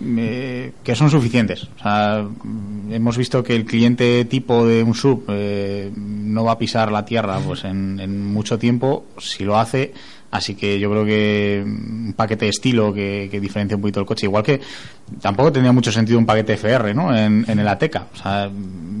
[0.00, 1.64] eh, que son suficientes.
[1.64, 6.52] O sea, mm, hemos visto que el cliente tipo de un sub eh, no va
[6.52, 9.04] a pisar la tierra pues en, en mucho tiempo.
[9.18, 9.92] Si lo hace,
[10.32, 14.06] Así que yo creo que un paquete de estilo que, que diferencia un poquito el
[14.06, 14.26] coche.
[14.26, 14.60] Igual que
[15.20, 17.14] tampoco tendría mucho sentido un paquete FR ¿no?
[17.16, 18.06] en, en el Ateca.
[18.12, 18.50] O sea,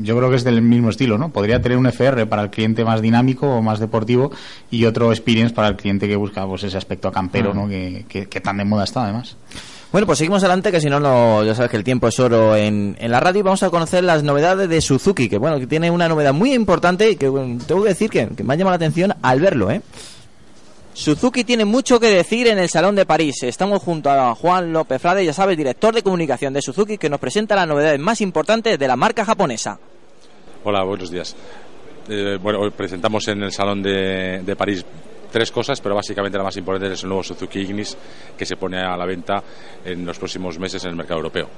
[0.02, 1.16] yo creo que es del mismo estilo.
[1.16, 1.30] ¿no?
[1.30, 4.30] Podría tener un FR para el cliente más dinámico o más deportivo
[4.70, 7.54] y otro Experience para el cliente que busca pues, ese aspecto campero Ah.
[7.54, 7.68] ¿no?
[7.68, 9.34] que, que- que tan de moda está además.
[9.90, 12.56] Bueno, pues seguimos adelante, que si no, no, ya sabes que el tiempo es oro
[12.56, 13.40] en, en la radio.
[13.40, 16.52] y Vamos a conocer las novedades de Suzuki, que bueno, que tiene una novedad muy
[16.54, 19.40] importante y que bueno, tengo que decir que, que me ha llamado la atención al
[19.40, 19.80] verlo, ¿eh?
[20.94, 23.42] Suzuki tiene mucho que decir en el Salón de París.
[23.42, 27.18] Estamos junto a Juan López Frade, ya sabes, director de comunicación de Suzuki, que nos
[27.18, 29.78] presenta las novedades más importantes de la marca japonesa.
[30.64, 31.34] Hola, buenos días.
[32.08, 34.84] Eh, bueno, hoy presentamos en el Salón de, de París
[35.30, 37.96] tres cosas, pero básicamente la más importante es el nuevo Suzuki Ignis
[38.36, 39.42] que se pone a la venta
[39.84, 41.48] en los próximos meses en el mercado europeo.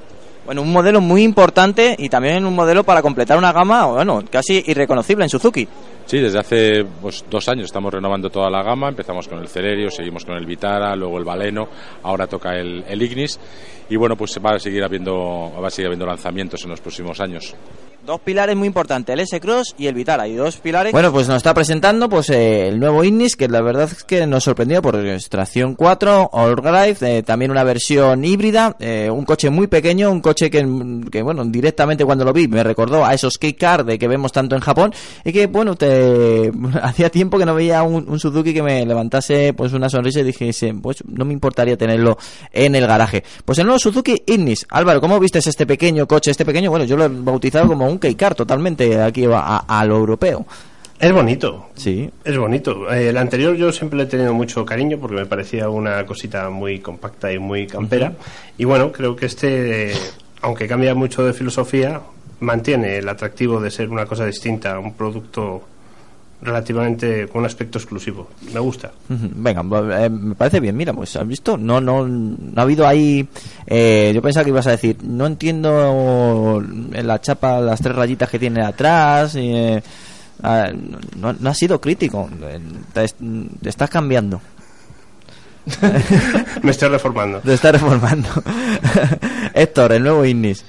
[0.47, 4.63] Bueno, un modelo muy importante y también un modelo para completar una gama, bueno, casi
[4.67, 5.67] irreconocible en Suzuki.
[6.07, 8.89] Sí, desde hace pues, dos años estamos renovando toda la gama.
[8.89, 11.69] Empezamos con el Celerio, seguimos con el Vitara, luego el Baleno,
[12.03, 13.41] ahora toca el, el Ignis.
[13.89, 17.21] Y bueno, pues va a seguir habiendo, va a seguir habiendo lanzamientos en los próximos
[17.21, 17.55] años.
[18.05, 20.29] Dos pilares muy importantes, el S-Cross y el Vitara.
[20.29, 20.93] Y dos pilares...
[20.93, 24.27] Bueno, pues nos está presentando pues eh, el nuevo Ignis, que la verdad es que
[24.27, 29.49] nos sorprendió por extracción 4, All Drive, eh, también una versión híbrida, eh, un coche
[29.49, 30.67] muy pequeño, un coche que,
[31.11, 34.55] que, bueno, directamente cuando lo vi me recordó a esos K-Car de que vemos tanto
[34.55, 34.93] en Japón
[35.25, 36.53] y que, bueno, te
[36.83, 40.75] hacía tiempo que no veía un, Suzuki que me levantase pues una sonrisa y dijese,
[40.75, 42.19] pues no me importaría tenerlo
[42.53, 43.25] en el garaje.
[43.47, 44.67] Pues el nuevo Suzuki Ignis.
[44.69, 46.31] Álvaro, ¿cómo vistes este pequeño coche?
[46.31, 49.97] Este pequeño, bueno, yo lo he bautizado como un K-Car totalmente aquí a, a lo
[49.97, 50.47] europeo.
[50.99, 51.71] Es bonito.
[51.75, 52.11] Sí.
[52.25, 52.91] Es bonito.
[52.93, 56.49] Eh, el anterior yo siempre le he tenido mucho cariño porque me parecía una cosita
[56.51, 58.13] muy compacta y muy campera.
[58.57, 59.97] Y bueno, creo que este, eh,
[60.41, 62.01] aunque cambia mucho de filosofía,
[62.41, 65.63] mantiene el atractivo de ser una cosa distinta, un producto
[66.45, 68.29] relativamente con un aspecto exclusivo.
[68.53, 68.93] Me gusta.
[69.09, 69.63] Venga,
[70.05, 70.77] eh, me parece bien.
[70.77, 73.27] Mira, pues has visto, no, no, no ha habido ahí.
[73.67, 76.63] eh, yo pensaba que ibas a decir, no entiendo
[76.93, 79.35] en la chapa las tres rayitas que tiene atrás.
[79.37, 79.83] eh,
[81.17, 82.29] no, no has sido crítico,
[82.93, 84.41] te, te estás cambiando.
[86.63, 87.41] Me estoy reformando.
[87.41, 88.29] Te estás reformando.
[89.55, 90.65] Héctor, el nuevo Ignis.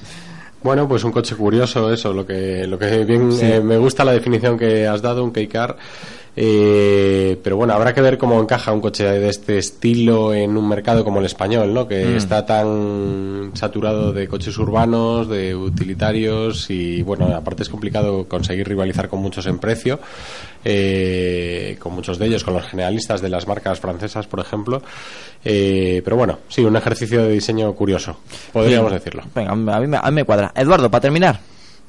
[0.65, 3.45] Bueno, pues un coche curioso, eso, lo que, lo que bien Sí.
[3.45, 5.77] eh, me gusta la definición que has dado, un K-Car.
[6.37, 10.67] Eh, pero bueno, habrá que ver cómo encaja un coche de este estilo en un
[10.67, 11.87] mercado como el español, ¿no?
[11.87, 12.17] Que Mm.
[12.17, 19.07] está tan saturado de coches urbanos, de utilitarios y bueno, aparte es complicado conseguir rivalizar
[19.07, 19.99] con muchos en precio,
[20.65, 24.81] eh, con muchos de ellos, con los generalistas de las marcas francesas, por ejemplo.
[25.43, 28.17] Eh, pero bueno, sí, un ejercicio de diseño curioso,
[28.51, 28.95] podríamos Sí.
[28.97, 29.23] decirlo.
[29.33, 30.51] Venga, a mí, a mí me cuadra.
[30.55, 31.39] Eduardo, para terminar.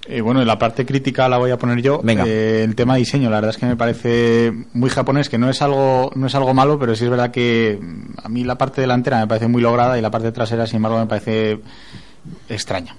[0.09, 2.01] Eh, bueno, la parte crítica la voy a poner yo.
[2.03, 2.25] Venga.
[2.27, 5.63] Eh, el tema diseño, la verdad es que me parece muy japonés, que no es
[5.63, 8.81] algo no es algo malo, pero sí es verdad que mm, a mí la parte
[8.81, 11.61] delantera me parece muy lograda y la parte trasera, sin embargo, me parece
[12.49, 12.95] extraña.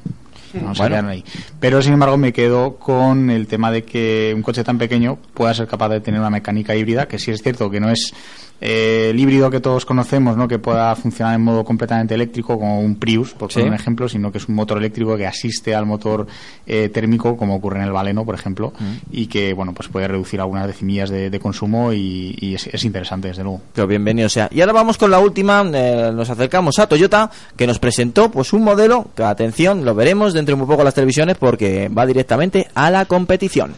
[0.54, 1.10] No se Bueno.
[1.10, 1.24] ahí.
[1.60, 5.54] Pero sin embargo me quedo con el tema de que un coche tan pequeño pueda
[5.54, 8.14] ser capaz de tener una mecánica híbrida, que sí es cierto que no es
[8.62, 10.48] eh, el híbrido que todos conocemos, ¿no?
[10.48, 13.56] que pueda funcionar en modo completamente eléctrico como un Prius, por Sí.
[13.60, 16.28] poner un ejemplo, sino que es un motor eléctrico que asiste al motor
[16.66, 18.74] eh, térmico, como ocurre en el Baleno, por ejemplo,
[19.12, 22.84] y que bueno pues puede reducir algunas decimillas de, de consumo y, y es, es
[22.84, 23.62] interesante desde luego.
[23.74, 24.50] Pero bienvenido sea.
[24.52, 28.54] Y ahora vamos con la última, eh, nos acercamos a Toyota, que nos presentó pues
[28.54, 32.06] un modelo, que atención, lo veremos dentro de muy poco en las televisiones porque va
[32.06, 33.74] directamente a la competición.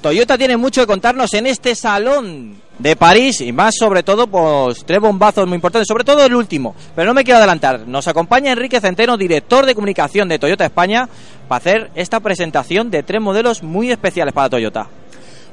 [0.00, 4.84] Toyota tiene mucho que contarnos en este salón de París y más sobre todo pues
[4.86, 7.80] tres bombazos muy importantes, sobre todo el último, pero no me quiero adelantar.
[7.80, 11.08] Nos acompaña Enrique Centeno, director de comunicación de Toyota España,
[11.48, 14.86] para hacer esta presentación de tres modelos muy especiales para Toyota.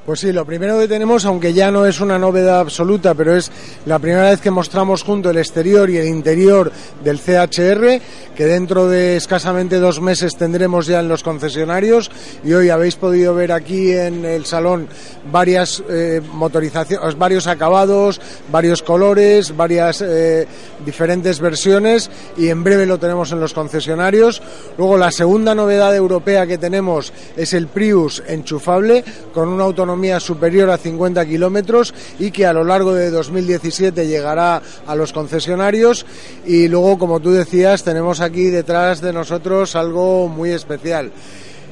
[0.06, 3.52] Pues sí, lo primero que tenemos, aunque ya no es una novedad absoluta, pero es
[3.88, 6.72] la primera vez que mostramos junto el exterior y el interior
[7.04, 8.00] del CHR,
[8.36, 12.12] que dentro de escasamente dos meses tendremos ya en los concesionarios.
[12.44, 14.88] Y hoy habéis podido ver aquí en el salón
[15.32, 18.22] varias eh, motorizaciones, varios acabados,
[18.52, 20.46] varios colores, varias eh,
[20.86, 24.44] diferentes versiones, y en breve lo tenemos en los concesionarios.
[24.78, 29.04] Luego, la segunda novedad europea que tenemos es el Prius enchufable,
[29.34, 34.06] con una autonomía autonomía superior a 50 kilómetros y que a lo largo de 2017
[34.06, 36.06] llegará a los concesionarios.
[36.46, 41.12] Y luego, como tú decías, tenemos aquí detrás de nosotros algo muy especial.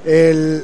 [0.05, 0.63] El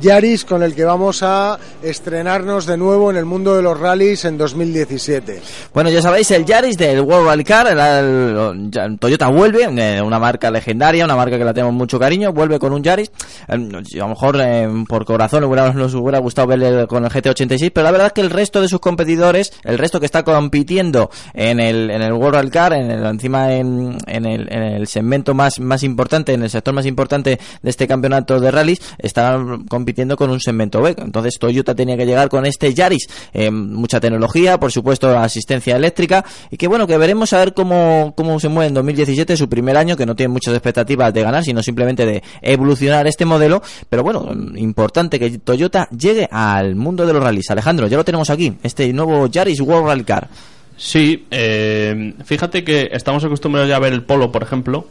[0.00, 4.24] Yaris con el que vamos a estrenarnos de nuevo en el mundo de los rallies
[4.24, 5.40] en 2017.
[5.72, 10.50] Bueno, ya sabéis, el Yaris del World Rally Car, el, Toyota vuelve, eh, una marca
[10.50, 13.10] legendaria, una marca que la tenemos mucho cariño, vuelve con un Yaris.
[13.48, 17.84] Eh, a lo mejor eh, por corazón nos hubiera gustado verle con el GT86, pero
[17.84, 21.60] la verdad es que el resto de sus competidores, el resto que está compitiendo en
[21.60, 25.82] el, World Rally Car, en el, encima en, en el, en el segmento más, más
[25.82, 29.83] importante, en el sector más importante de este campeonato de rallies, están compitiendo
[30.16, 30.94] con un segmento B.
[30.98, 36.24] Entonces Toyota tenía que llegar con este Yaris, eh, mucha tecnología, por supuesto asistencia eléctrica,
[36.50, 39.76] y que bueno, que veremos a ver cómo, cómo se mueve en 2017, su primer
[39.76, 44.02] año, que no tiene muchas expectativas de ganar, sino simplemente de evolucionar este modelo, pero
[44.02, 47.50] bueno, importante que Toyota llegue al mundo de los rallies.
[47.50, 50.28] Alejandro, ya lo tenemos aquí, este nuevo Yaris World Rally Car.
[50.76, 54.88] Sí, eh, fíjate que estamos acostumbrados ya a ver el Polo, por ejemplo,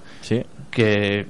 [0.72, 1.26] que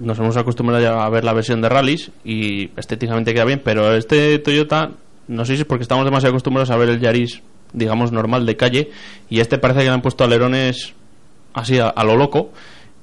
[0.00, 3.94] nos hemos acostumbrado ya a ver la versión de rallies y estéticamente queda bien, pero
[3.94, 4.90] este Toyota,
[5.28, 8.56] no sé si es porque estamos demasiado acostumbrados a ver el Yaris, digamos, normal de
[8.56, 8.90] calle,
[9.28, 10.94] y este parece que le han puesto alerones
[11.52, 12.50] así a, lo loco.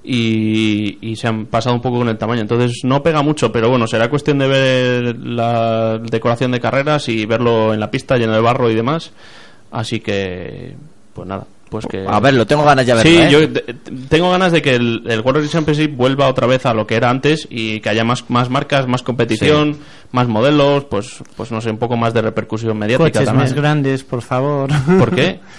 [0.10, 2.40] Y, y se han pasado un poco con el tamaño.
[2.40, 7.26] Entonces no pega mucho, pero bueno, será cuestión de ver la decoración de carreras y
[7.26, 9.12] verlo en la pista lleno de barro y demás.
[9.70, 10.76] Así que,
[11.14, 12.06] pues nada, pues que...
[12.08, 13.50] A verlo, tengo ganas ya de Sí, verlo, ¿eh?
[13.66, 13.74] yo
[14.10, 16.96] tengo ganas de que el, el World Rally Championship vuelva otra vez a lo que
[16.96, 19.78] era antes y que haya más, más marcas, más competición,
[20.12, 23.44] más modelos, pues, pues no sé, un poco más de repercusión mediática Coches también.
[23.46, 24.70] más grandes, por favor.
[25.00, 25.40] ¿Por qué?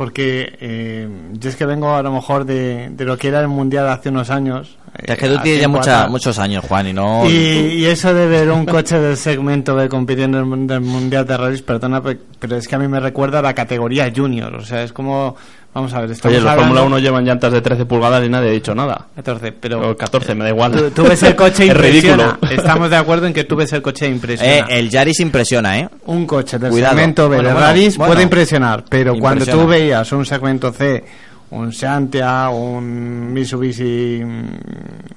[0.00, 3.48] Porque eh, yo es que vengo a lo mejor de, de lo que era el
[3.48, 4.78] mundial hace unos años.
[4.96, 7.28] Es que eh, tú tienes ya mucha- muchos años, Juan, y no...
[7.28, 11.36] Y, y eso de ver un coche del segmento de compitiendo en el mundial de
[11.36, 14.54] rallies, perdona, pe- pero es que a mí me recuerda a la categoría junior.
[14.54, 15.36] O sea, es como,
[15.74, 18.28] vamos a ver, estamos Oye, los hablando- Fórmula 1 llevan llantas de 13 pulgadas y
[18.28, 19.06] nadie ha dicho nada.
[19.16, 19.90] 14, pero...
[19.90, 20.72] O 14, me da igual.
[20.72, 22.24] Tú, tú ves el coche es impresiona.
[22.40, 22.52] ridículo.
[22.52, 24.66] Estamos de acuerdo en que tú ves el coche Eh, impresiona.
[24.68, 25.88] el Yaris impresiona, ¿eh?
[26.06, 26.94] un coche del Cuidado.
[26.94, 28.12] segmento B Bueno, de bueno, rallies bueno.
[28.12, 29.62] puede impresionar, pero cuando Impresiona.
[29.62, 31.04] tú veías un segmento C,
[31.50, 34.44] un Seantia, un Mitsubishi, mm,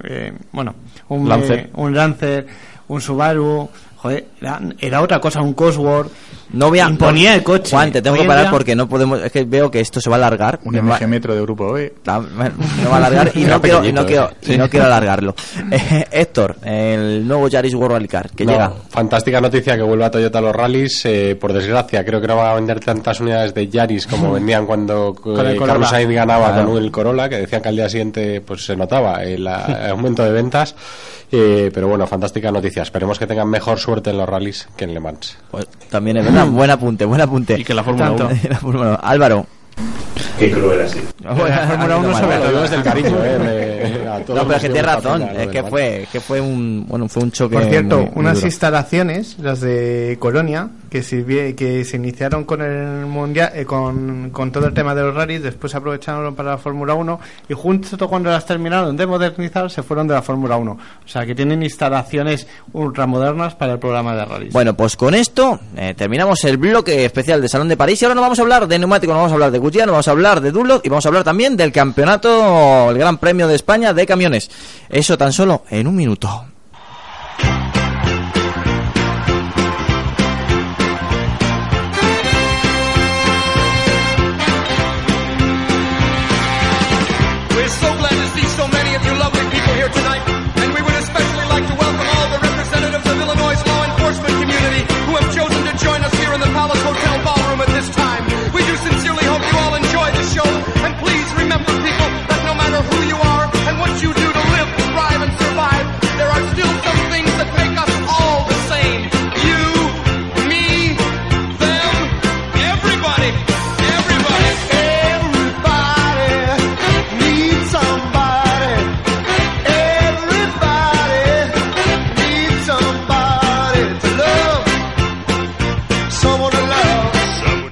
[0.03, 0.73] eh, bueno,
[1.09, 1.59] un Lancer.
[1.59, 2.47] eh, un Lancer,
[2.87, 6.11] un Subaru, joder, era, era otra cosa, un Cosworth.
[6.51, 6.87] No voy a...
[6.89, 7.71] Imponía no- el coche.
[7.71, 9.21] Juan, te tengo que parar día- porque no podemos...
[9.21, 10.59] Es que veo que esto se va a alargar.
[10.63, 11.93] Un va- MG Metro de grupo B.
[12.05, 12.51] Ah, bueno,
[12.81, 14.35] me va a alargar y no quiero, y no quiero, ¿eh?
[14.41, 14.57] y Sí.
[14.57, 15.35] no quiero alargarlo.
[15.71, 18.71] Eh, Héctor, el nuevo Yaris World Rally Car, que No, llega.
[18.89, 21.01] Fantástica noticia que vuelva Toyota a los rallies.
[21.05, 24.65] eh, por desgracia, creo que no van a vender tantas unidades de Yaris como vendían
[24.67, 25.89] cuando eh, Carlos.
[25.89, 26.69] Sainz ganaba Claro.
[26.73, 30.31] con el Corolla, que decían que al día siguiente pues se notaba el, aumento de
[30.31, 30.75] ventas.
[31.31, 32.83] Eh, pero bueno, fantástica noticia.
[32.83, 35.35] Esperemos que tengan mejor suerte en los rallies que en Le Mans.
[35.49, 37.59] Pues también es verdad, buen apunte, buen apunte.
[37.59, 38.27] Y que la Fórmula Tanto.
[38.27, 38.35] 1.
[38.49, 38.99] La Fórmula 1.
[39.03, 39.45] Álvaro.
[40.37, 40.99] Qué cruel así.
[41.23, 42.61] Bueno, La Fórmula 1 sobre todo.
[42.61, 45.47] desde el cariño, eh, de- a todos No, pero es que que tienes razón, es
[45.47, 48.47] que fue, que fue un, bueno, fue un choque Por cierto, muy- muy unas duro.
[48.47, 50.69] instalaciones, las de Colonia,
[51.01, 55.73] que, se iniciaron con el mundial, eh, con, todo el tema de los rallies, después
[55.73, 60.13] aprovecharon para la Fórmula 1 y justo cuando las terminaron de modernizar se fueron de
[60.13, 60.71] la Fórmula 1.
[60.71, 64.53] O sea que tienen instalaciones ultramodernas para el programa de rallies.
[64.53, 68.15] Bueno, pues con esto eh, terminamos el bloque especial de Salón de París y ahora
[68.15, 70.11] nos vamos a hablar de neumáticos, nos vamos a hablar de Goodyear, nos vamos a
[70.11, 73.93] hablar de Dunlop y vamos a hablar también del campeonato, el Gran Premio de España
[73.93, 74.51] de camiones.
[74.89, 76.52] Eso tan solo en un minuto.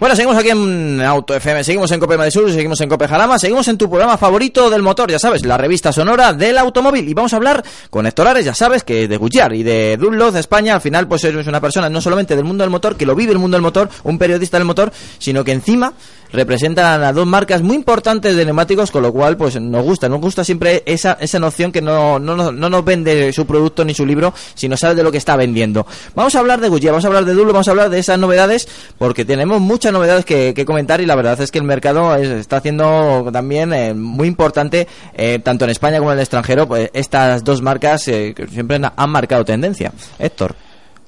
[0.01, 3.37] Bueno, seguimos aquí en Auto FM, seguimos en Cope Madrid Sur, seguimos en Cope Jarama,
[3.37, 7.07] seguimos en tu programa favorito del motor, ya sabes, la revista sonora del automóvil.
[7.07, 10.33] Y vamos a hablar con Héctor Ares, ya sabes, que de Goodyear y de Dunlop
[10.33, 13.05] de España, al final, pues es una persona no solamente del mundo del motor, que
[13.05, 15.93] lo vive el mundo del motor, un periodista del motor, sino que encima
[16.31, 20.21] representan a dos marcas muy importantes de neumáticos, con lo cual pues nos gusta, nos
[20.21, 23.93] gusta siempre esa, esa noción que no, no, no, no nos vende su producto ni
[23.93, 25.85] su libro, sino sabe de lo que está vendiendo.
[26.15, 28.17] Vamos a hablar de Goodyear, vamos a hablar de Dunlop, vamos a hablar de esas
[28.19, 28.67] novedades,
[28.97, 32.29] porque tenemos muchas novedades que, que comentar y la verdad es que el mercado es-
[32.29, 36.89] está haciendo también eh, muy importante, eh, tanto en España como en el extranjero, pues
[36.93, 39.91] estas dos marcas eh, que siempre han- han marcado tendencia.
[40.19, 40.55] Héctor.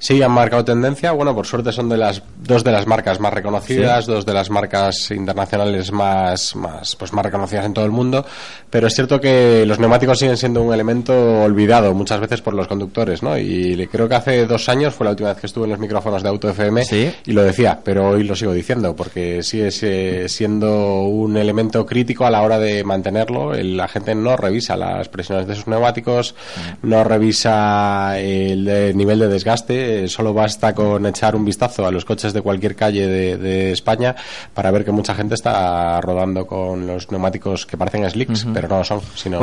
[0.04, 1.14] Sí, han marcado tendencia.
[1.14, 4.12] Bueno, por suerte son de las dos de las marcas más reconocidas, Sí.
[4.12, 8.26] dos de las marcas internacionales más, más, pues más reconocidas en todo el mundo.
[8.74, 11.14] Pero es cierto que los neumáticos siguen siendo un elemento
[11.44, 13.38] olvidado muchas veces por los conductores, ¿no?
[13.38, 16.24] Y creo que hace dos años fue la última vez que estuve en los micrófonos
[16.24, 16.82] de Auto FM
[17.24, 22.26] y lo decía, pero hoy lo sigo diciendo porque sigue eh, siendo un elemento crítico
[22.26, 23.54] a la hora de mantenerlo.
[23.54, 26.34] La gente no revisa las presiones de sus neumáticos,
[26.82, 32.34] no revisa el nivel de desgaste, solo basta con echar un vistazo a los coches
[32.34, 34.16] de cualquier calle de, de España
[34.56, 38.63] para ver que mucha gente está rodando con los neumáticos que parecen slicks, Ujú.
[38.64, 39.40] Pero no lo son, sino...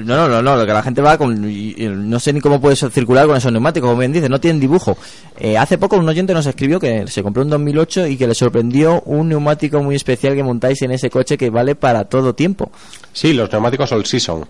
[0.00, 2.08] no, no, no, no, lo que la gente va con.
[2.08, 4.96] no sé ni cómo puedes circular con esos neumáticos, como bien dice, no tienen dibujo.
[5.38, 8.34] Eh, hace poco un oyente nos escribió que se compró un 2008 y que le
[8.34, 12.70] sorprendió un neumático muy especial que montáis en ese coche que vale para todo tiempo.
[13.12, 14.44] Sí, los neumáticos All Season.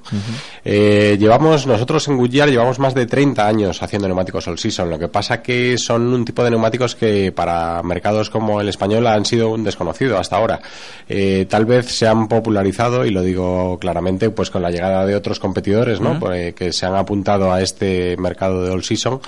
[0.65, 4.89] Eh, llevamos, nosotros en Goodyear llevamos más de 30 años haciendo neumáticos All Season.
[4.89, 9.07] Lo que pasa que son un tipo de neumáticos que para mercados como el español
[9.07, 10.61] han sido un desconocido hasta ahora.
[11.09, 15.14] Eh, tal vez se han popularizado, y lo digo claramente, pues con la llegada de
[15.17, 16.19] otros competidores, ¿no?
[16.19, 19.21] Pues, que se han apuntado a este mercado de All Season.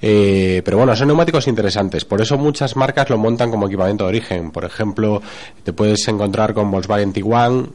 [0.00, 2.04] Eh, pero bueno, son neumáticos interesantes.
[2.04, 4.50] Por eso muchas marcas lo montan como equipamiento de origen.
[4.50, 5.22] Por ejemplo,
[5.62, 7.70] te puedes encontrar con Volkswagen Tiguan.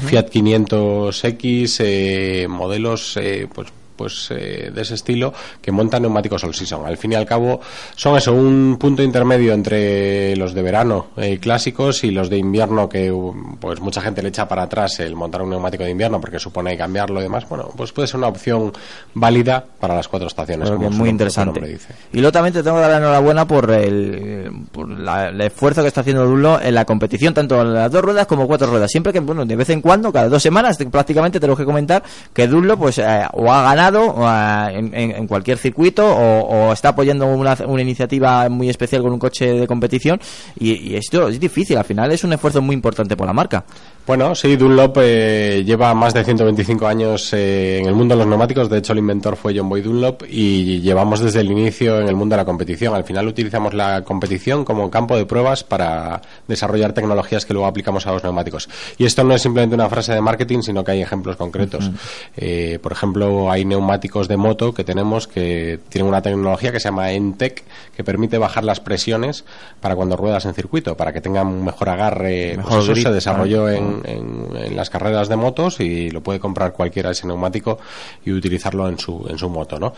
[0.00, 6.54] Fiat 500X, eh, modelos eh, pues pues eh, de ese estilo que montan neumáticos all
[6.54, 6.86] season.
[6.86, 7.60] Al fin y al cabo
[7.94, 12.88] son eso, un punto intermedio entre los de verano eh, clásicos y los de invierno
[12.88, 13.12] que
[13.60, 16.76] pues mucha gente le echa para atrás el montar un neumático de invierno porque supone
[16.76, 17.48] cambiarlo y demás.
[17.48, 18.72] Bueno, pues puede ser una opción
[19.14, 20.70] válida para las cuatro estaciones.
[20.70, 21.60] Como muy interesante.
[21.60, 21.94] dice.
[22.12, 25.82] Y luego también te tengo que dar la enhorabuena por el, por la- el esfuerzo
[25.82, 28.90] que está haciendo Dunlop en la competición, tanto en las dos ruedas como cuatro ruedas.
[28.90, 32.02] Siempre que, bueno, de vez en cuando, cada dos semanas, te- prácticamente tenemos que comentar
[32.32, 36.90] que Dunlop pues, eh, o ha ganado o ha- en, cualquier circuito o, o está
[36.90, 40.20] apoyando una, una iniciativa muy especial con un coche de competición.
[40.58, 43.64] Y, y esto es difícil, al final es un esfuerzo muy importante por la marca.
[44.06, 48.28] Bueno, sí, Dunlop eh, lleva más de 125 años eh, en el mundo de los
[48.28, 48.70] neumáticos.
[48.70, 52.14] De hecho, el inventor fue John Boy Dunlop y llevamos desde el inicio en el
[52.14, 52.94] mundo de la competición.
[52.94, 58.06] Al final utilizamos la competición como campo de pruebas para desarrollar tecnologías que luego aplicamos
[58.06, 58.68] a los neumáticos.
[58.96, 61.90] Y esto no es simplemente una frase de marketing, sino que hay ejemplos concretos.
[62.36, 66.88] Eh, por ejemplo, hay neumáticos de moto que tenemos que tienen una tecnología que se
[66.88, 67.62] llama Entec,
[67.94, 69.44] que permite bajar las presiones
[69.80, 72.58] para cuando ruedas en circuito, para que tengan un mejor agarre.
[72.62, 73.76] Pues eso grip, se desarrolló claro.
[73.76, 77.78] en, en- en las carreras de motos y lo puede comprar cualquiera ese neumático
[78.24, 79.92] y utilizarlo en su, en su moto, ¿no?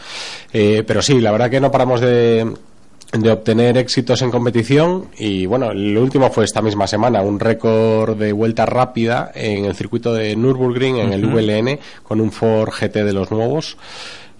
[0.52, 2.46] Eh, pero sí, la verdad que no paramos de
[3.12, 8.16] de obtener éxitos en competición y bueno, el último fue esta misma semana, un récord
[8.18, 11.24] de vuelta rápida en el circuito de Nürburgring en el.
[11.26, 13.76] VLN con un Ford GT de los nuevos.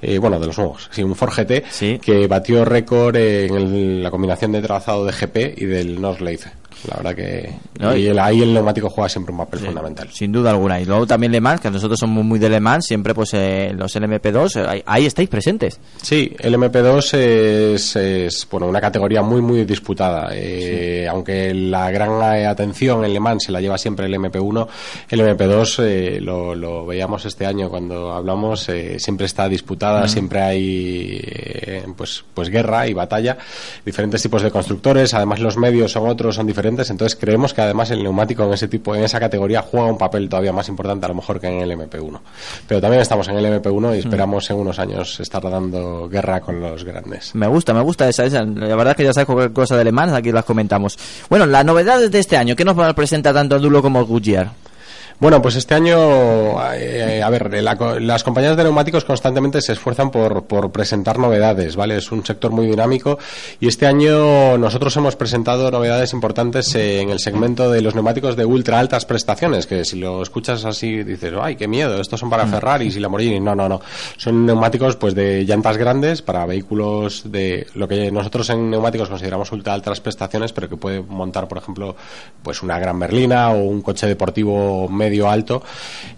[0.01, 1.65] eh, bueno, de los nuevos, sí, un Ford GT
[1.99, 6.51] que batió récord en el- la combinación de trazado de GP y del Nordschleife.
[6.87, 10.09] La verdad que No, y el- ahí el neumático juega siempre un papel fundamental.
[10.13, 10.81] Sin duda alguna.
[10.81, 13.73] Y luego también Le Mans, que nosotros somos muy de Le Mans, siempre pues eh,
[13.77, 15.81] los LMP2, eh, ahí, ahí estáis presentes.
[16.03, 20.29] Sí, el MP2 es, es, bueno, una categoría muy muy disputada.
[20.33, 24.69] Eh, Aunque la gran eh, atención en Le Mans se la lleva siempre el MP1,
[25.11, 28.69] el MP2 eh, lo, lo veíamos este año cuando hablamos,
[28.99, 30.09] siempre está disputada, Mm.
[30.09, 33.37] siempre hay pues, pues guerra y batalla,
[33.85, 37.91] diferentes tipos de constructores, además los medios son otros, son diferentes, entonces creemos que además
[37.91, 41.09] el neumático en ese tipo, en esa categoría juega un papel todavía más importante a
[41.09, 42.21] lo mejor que en el MP1.
[42.67, 46.61] Pero también estamos en el MP1 y esperamos en unos años estar dando guerra con
[46.61, 47.35] los grandes.
[47.35, 48.45] Me gusta, me gusta esa, esa.
[48.45, 50.99] La verdad es que ya sabes cualquier cosa de Le Mans, aquí las comentamos.
[51.29, 54.51] Bueno, las novedades de este año, ¿qué nos presenta tanto Dulo como Goodyear?
[55.21, 55.97] Bueno, pues este año,
[56.75, 61.75] eh, a ver, la las compañías de neumáticos constantemente se esfuerzan por, por presentar novedades,
[61.75, 61.97] ¿vale?
[61.97, 63.19] Es un sector muy dinámico
[63.59, 68.45] y este año nosotros hemos presentado novedades importantes en el segmento de los neumáticos de
[68.45, 72.47] ultra altas prestaciones, que si lo escuchas así dices, ay, qué miedo, estos son para
[72.47, 73.41] Ferraris y Lamborghini.
[73.41, 73.81] No, no, no.
[74.17, 79.51] Son neumáticos pues de llantas grandes para vehículos de lo que nosotros en neumáticos consideramos
[79.51, 81.97] ultra altas prestaciones, pero que puede montar, por ejemplo,
[82.41, 85.63] pues una gran berlina o un coche deportivo medio medio alto,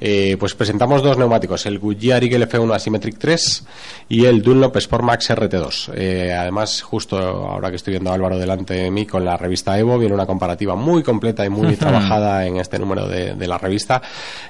[0.00, 3.64] eh, pues presentamos dos neumáticos, el Goodyear Eagle F1 Asymmetric 3
[4.08, 5.92] y el Dunlop Sportmax RT2.
[5.94, 9.78] Eh, además, justo ahora que estoy viendo a Álvaro delante de mí con la revista
[9.78, 13.58] Evo, viene una comparativa muy completa y muy trabajada en este número de, de la
[13.58, 14.02] revista,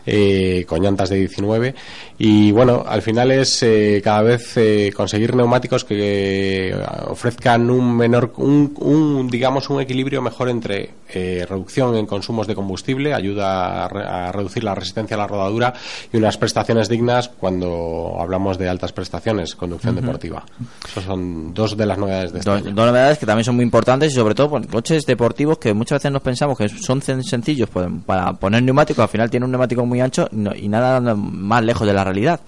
[0.07, 1.75] eh, con llantas de 19.
[2.19, 4.55] Y bueno, al final es eh, cada vez
[4.95, 6.75] conseguir neumáticos que
[7.09, 13.12] ofrezcan un menor, un, un, digamos, un equilibrio mejor entre reducción en consumos de combustible,
[13.12, 15.73] ayuda a, re- reducir la resistencia a la rodadura
[16.12, 20.44] y unas prestaciones dignas cuando hablamos de altas prestaciones, conducción deportiva.
[20.89, 22.74] Esas son dos de las novedades de este Dos, año.
[22.74, 26.12] dos novedades que también son muy importantes y sobre todo coches deportivos que muchas veces
[26.12, 29.85] nos pensamos que son sen- sencillos pues, para poner neumáticos, al final tiene un neumático
[29.86, 32.40] muy ancho y nada más lejos de la realidad.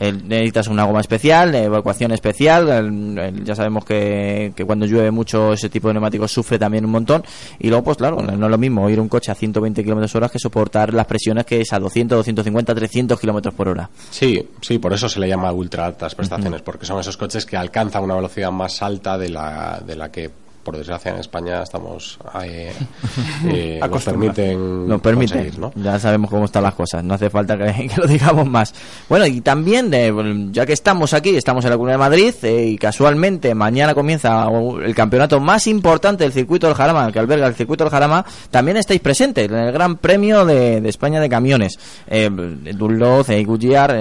[0.00, 2.68] Eh, necesitas una goma especial, evacuación especial.
[2.68, 6.84] el- el- ya sabemos que, que cuando llueve mucho ese tipo de neumáticos sufre también
[6.84, 7.22] un montón.
[7.58, 10.28] Y luego, pues claro, no es lo mismo ir un coche a 120 kilómetros hora
[10.28, 13.90] que soportar las presiones que es a 200, 250, 300 kilómetros por hora.
[14.10, 17.56] Sí, sí, por eso se le llama ultra altas prestaciones, porque son esos coches que
[17.56, 20.30] alcanzan una velocidad más alta de la, de la que,
[20.68, 22.70] por desgracia, en España estamos eh,
[23.46, 25.50] eh, nos permiten, Nos permiten.
[25.76, 27.02] Ya sabemos cómo están las cosas.
[27.02, 28.74] No hace falta que, que lo digamos más.
[29.08, 30.12] Bueno, y también, eh,
[30.50, 34.46] ya que estamos aquí, estamos en la Comunidad de Madrid eh, y casualmente mañana comienza
[34.84, 38.76] el campeonato más importante del circuito del Jarama, que alberga el circuito del Jarama, también
[38.76, 41.78] estáis presentes en el Gran Premio de, de España de Camiones.
[42.08, 43.92] Eh, Dunlop, eh, Goodyear,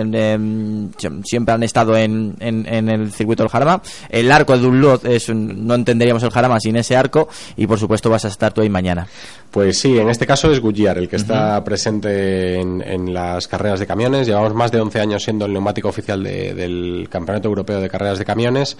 [0.97, 3.81] sie- siempre han estado en, en, en el circuito del Jarama.
[4.09, 7.79] El arco de Dunlop es un- no entenderíamos el Jarama sin ese arco y por
[7.79, 9.07] supuesto vas a estar tú ahí mañana.
[9.51, 13.79] Pues sí, en este caso es Goodyear el que está presente en, en las carreras
[13.79, 14.27] de camiones.
[14.27, 18.19] Llevamos más de 11 años siendo el neumático oficial de- del Campeonato Europeo de Carreras
[18.19, 18.77] de Camiones.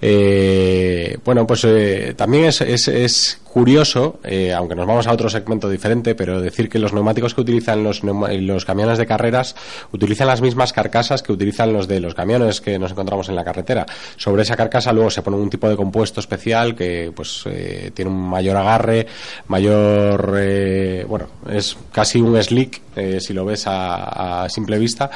[0.00, 5.28] Eh, bueno, pues eh, también es, es- es curioso, eh, aunque nos vamos a otro
[5.28, 9.56] segmento diferente, pero decir que los neumáticos que utilizan los, neuma- los camiones de carreras
[9.92, 13.44] utilizan las mismas carcasas que utilizan los de los camiones que nos encontramos en la
[13.44, 13.86] carretera.
[14.16, 18.10] Sobre esa carcasa luego se pone un tipo de compuesto especial que pues eh, tiene
[18.10, 19.06] un mayor agarre,
[19.48, 25.10] mayor, eh, bueno, es casi un slick eh, si lo ves a, a simple vista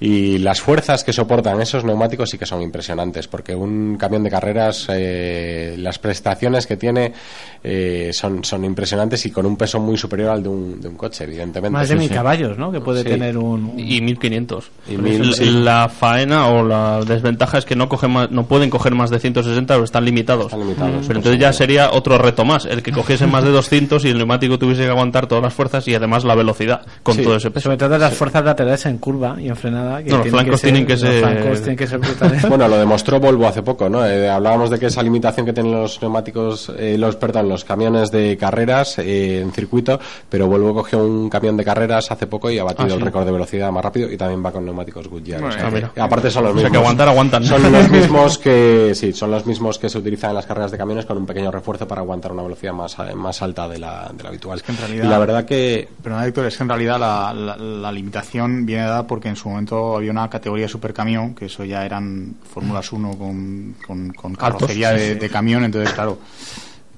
[0.00, 4.30] y las fuerzas que soportan esos neumáticos sí que son impresionantes porque un camión de
[4.30, 7.12] carreras eh, las prestaciones que tiene
[7.62, 10.96] eh, son, son impresionantes y con un peso muy superior al de un, de un
[10.96, 12.14] coche evidentemente Más de mil sí.
[12.14, 12.72] caballos, ¿no?
[12.72, 13.08] Que puede Sí.
[13.08, 13.78] tener un...
[13.78, 15.44] y 1500 Y Pero mil, sí.
[15.50, 19.18] la faena o la desventaja es que no cogen más, no pueden coger más de
[19.18, 23.26] 160 o están limitados, limitados, pero entonces ya sería otro reto más el que cogiese
[23.26, 26.34] más de 200 y el neumático tuviese que aguantar todas las fuerzas y además la
[26.34, 27.24] velocidad con Sí.
[27.26, 30.02] todo ese peso Sobre todo las fuerzas laterales en curva y en frenada.
[30.02, 32.42] Que No, los tienen flancos que tienen que los ser- flancos tienen que ser brutales.
[32.48, 34.04] Bueno, lo demostró Volvo hace poco, ¿no?
[34.06, 38.10] Eh, hablábamos de que esa limitación que tienen los neumáticos, eh, los, perdón, los camiones
[38.10, 39.98] de carreras eh, en circuito,
[40.28, 42.96] pero Volvo cogió un camión de carreras hace poco y ha batido Ah, sí.
[42.96, 45.42] el récord de velocidad más rápido y también va con neumáticos Goodyear.
[45.44, 46.70] o sea Ah, que- aparte son los O sea, mismos.
[46.72, 47.44] que aguantar, aguantan.
[47.44, 50.78] Son los mismos que, sí, son los mismos que se utilizan en las carreras de
[50.78, 54.22] camiones con un pequeño refuerzo para aguantar una velocidad más, más alta de la, de
[54.22, 54.62] la habitual.
[54.66, 57.92] en realidad- y la verdad que Pero Héctor, es que en realidad la, la- la
[57.92, 62.34] limitación viene dada porque en su momento había una categoría supercamión, que eso ya eran
[62.52, 66.18] Fórmulas 1 con, con, con carrocería de, camión, entonces claro,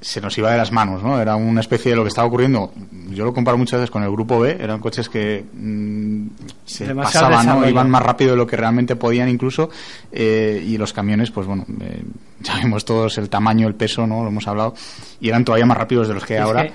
[0.00, 1.20] se nos iba de las manos, ¿no?
[1.20, 2.72] Era una especie de lo que estaba ocurriendo.
[3.10, 6.26] Yo lo comparo muchas veces con el grupo B, eran coches que mm,
[6.64, 7.68] se Demasiado pasaban, ¿no?
[7.68, 9.70] Iban más rápido de lo que realmente podían incluso,
[10.10, 12.02] eh, y los camiones, pues bueno, eh,
[12.42, 14.22] sabemos todos el tamaño, el peso, ¿no?
[14.22, 14.74] Lo hemos hablado,
[15.20, 16.64] y eran todavía más rápidos de los que Es ahora.
[16.64, 16.72] que-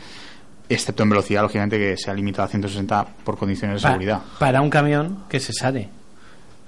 [0.69, 4.19] Excepto en velocidad, lógicamente, que se ha limitado a 160 por condiciones de seguridad.
[4.39, 5.89] Para un camión que se sale.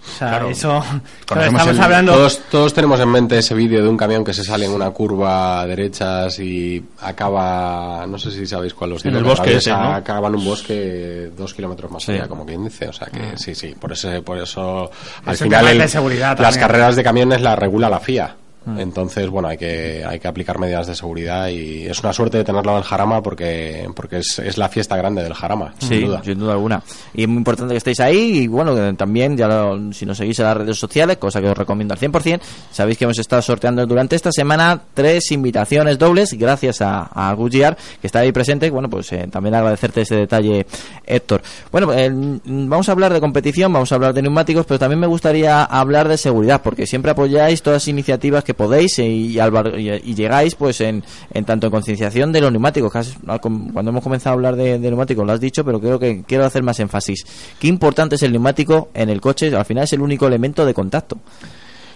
[0.02, 0.50] O sea, Claro.
[0.50, 0.82] eso.
[1.28, 2.14] estamos el- hablando.
[2.14, 4.90] Todos, todos tenemos en mente ese vídeo de un camión que se sale en una
[4.92, 9.30] curva a derechas y acaba, no sé si sabéis cuál os En digo, el que
[9.42, 9.94] bosque ese, ¿no?
[9.94, 12.14] Acaba en un bosque dos kilómetros más Sí.
[12.14, 12.88] allá, como quien dice.
[12.88, 14.90] O sea que sí, sí, por eso, por eso
[15.26, 18.36] al Es final tema de el- seguridad las carreras de camiones las regula la FIA.
[18.66, 18.80] Mm.
[18.80, 22.44] Entonces, bueno, hay que, hay que aplicar medidas de seguridad y es una suerte de
[22.44, 26.22] tenerlo en el Jarama porque, porque es, es la fiesta grande del Jarama, sin duda.
[26.24, 26.84] sin duda alguna.
[27.14, 30.18] Y es muy importante que estéis ahí y bueno, que también ya lo- si nos
[30.18, 32.40] seguís en las redes sociales, cosa que os recomiendo al 100%,
[32.72, 37.78] sabéis que hemos estado sorteando durante esta semana tres invitaciones dobles gracias a, a Goodyear,
[38.02, 38.70] que está ahí presente.
[38.70, 40.66] Bueno, pues eh, también agradecerte ese detalle,
[41.06, 41.42] Héctor.
[41.72, 42.10] Bueno, eh,
[42.46, 46.08] vamos a hablar de competición, vamos a hablar de neumáticos, pero también me gustaría hablar
[46.10, 51.04] de seguridad, porque siempre apoyáis todas las iniciativas que podéis eh, y, llegáis pues en,
[51.34, 52.94] en tanto en concienciación de los neumáticos.
[53.28, 56.00] Al com- Cuando hemos comenzado a hablar de, de neumáticos lo has dicho, pero creo
[56.00, 57.26] que quiero hacer más énfasis.
[57.60, 60.74] Qué importante es el neumático en el coche, al final es el único elemento de
[60.74, 61.18] contacto.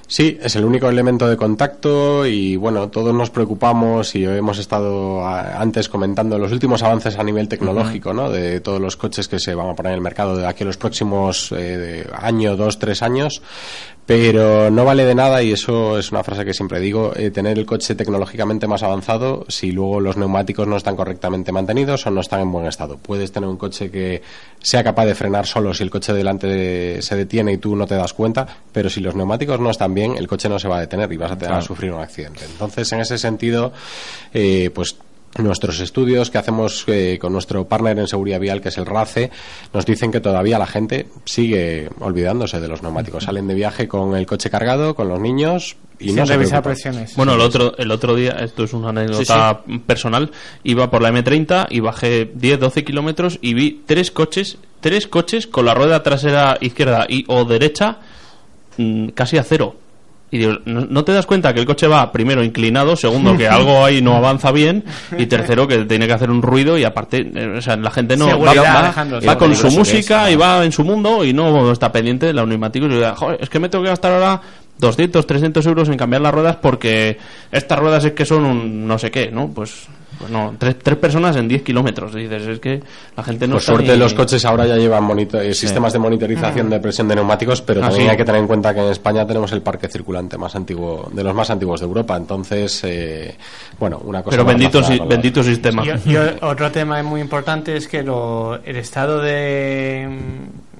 [0.05, 5.25] Sí, es el único elemento de contacto y bueno, todos nos preocupamos y hemos estado
[5.25, 8.29] antes comentando los últimos avances a nivel tecnológico, ¿no?
[8.29, 10.67] De todos los coches que se van a poner en el mercado de aquí a
[10.67, 13.41] los próximos eh, año, dos, tres años.
[14.05, 17.57] Pero no vale de nada, y eso es una frase que siempre digo, eh, tener
[17.57, 22.19] el coche tecnológicamente más avanzado si luego los neumáticos no están correctamente mantenidos o no
[22.19, 22.97] están en buen estado.
[22.97, 24.21] Puedes tener un coche que
[24.61, 27.95] sea capaz de frenar solo si el coche delante se detiene y tú no te
[27.95, 30.81] das cuenta, pero si los neumáticos no están bien, el coche no se va a
[30.81, 31.63] detener y vas a tener Claro.
[31.63, 32.41] a sufrir un accidente.
[32.45, 33.71] Entonces, en ese sentido,
[34.33, 34.97] eh, pues
[35.39, 39.31] nuestros estudios que hacemos eh, con nuestro partner en seguridad vial, que es el RACE,
[39.73, 43.23] nos dicen que todavía la gente sigue olvidándose de los neumáticos.
[43.23, 46.61] Salen de viaje con el coche cargado, con los niños y Sin no se revisar
[46.61, 47.15] presiones.
[47.15, 50.31] Bueno, el otro, el otro día, esto es una anécdota personal,
[50.63, 55.47] iba por la M30 y bajé 10, 12 kilómetros y vi tres coches, tres coches
[55.47, 57.97] con la rueda trasera izquierda y o derecha
[58.77, 59.77] mm, casi a cero.
[60.33, 63.47] Y digo, ¿no, no te das cuenta que el coche va primero inclinado, segundo que
[63.47, 64.83] algo ahí no avanza bien
[65.15, 68.17] y tercero que tiene que hacer un ruido y aparte, eh, o sea, la gente
[68.17, 71.33] no va, Seguridad, va- Alejandro, va con su música y va en su mundo y
[71.33, 74.11] no está pendiente de los neumáticos y digo, "Joder, es que me tengo que gastar
[74.13, 74.41] ahora
[74.79, 77.19] 200, 300 euros en cambiar las ruedas porque
[77.51, 79.49] estas ruedas es que son un no sé qué, ¿no?
[79.53, 79.85] Pues
[80.29, 82.13] no, tres, tres personas en 10 kilómetros.
[82.13, 82.81] Dices, es que
[83.15, 86.69] la gente no Por suerte ni- los coches ahora ya llevan eh, sistemas de monitorización
[86.69, 88.11] de presión de neumáticos, pero Ah, también sí.
[88.11, 91.23] hay que tener en cuenta que en España tenemos el parque circulante más antiguo, de
[91.23, 92.15] los más antiguos de Europa.
[92.17, 93.35] Entonces, eh,
[93.79, 94.37] bueno, una cosa.
[94.37, 95.83] Pero bendito, si- bendito sistema.
[96.05, 100.07] Y, otro tema muy importante es que lo- el estado de,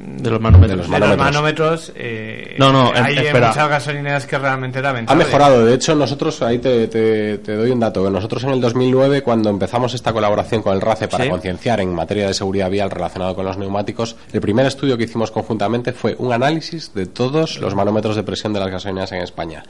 [0.05, 0.89] De los manómetros.
[0.89, 3.47] de los manómetros, eh, No, no, hay en espera.
[3.49, 5.23] muchas gasolineras que realmente Ha lamentable.
[5.23, 9.21] mejorado, de hecho nosotros, ahí te, te- te doy un dato, nosotros en el 2009
[9.21, 11.30] cuando empezamos esta colaboración con el RACE para Sí.
[11.30, 15.31] concienciar en materia de seguridad vial relacionado con los neumáticos, el primer estudio que hicimos
[15.31, 19.63] conjuntamente fue un análisis de todos los manómetros de presión de las gasolineras en España.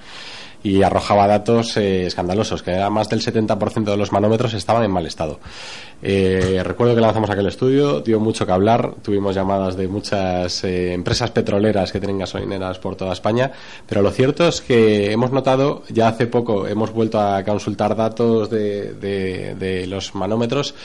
[0.64, 4.92] Y arrojaba datos eh, escandalosos, que era más del 70% de los manómetros estaban en
[4.92, 5.40] mal estado.
[6.02, 10.94] Eh, recuerdo que lanzamos aquel estudio, dio mucho que hablar, tuvimos llamadas de muchas eh,
[10.94, 13.52] empresas petroleras que tienen gasolineras por toda España,
[13.88, 18.50] pero lo cierto es que hemos notado, ya hace poco hemos vuelto a consultar datos
[18.50, 20.76] de, de- de los manómetros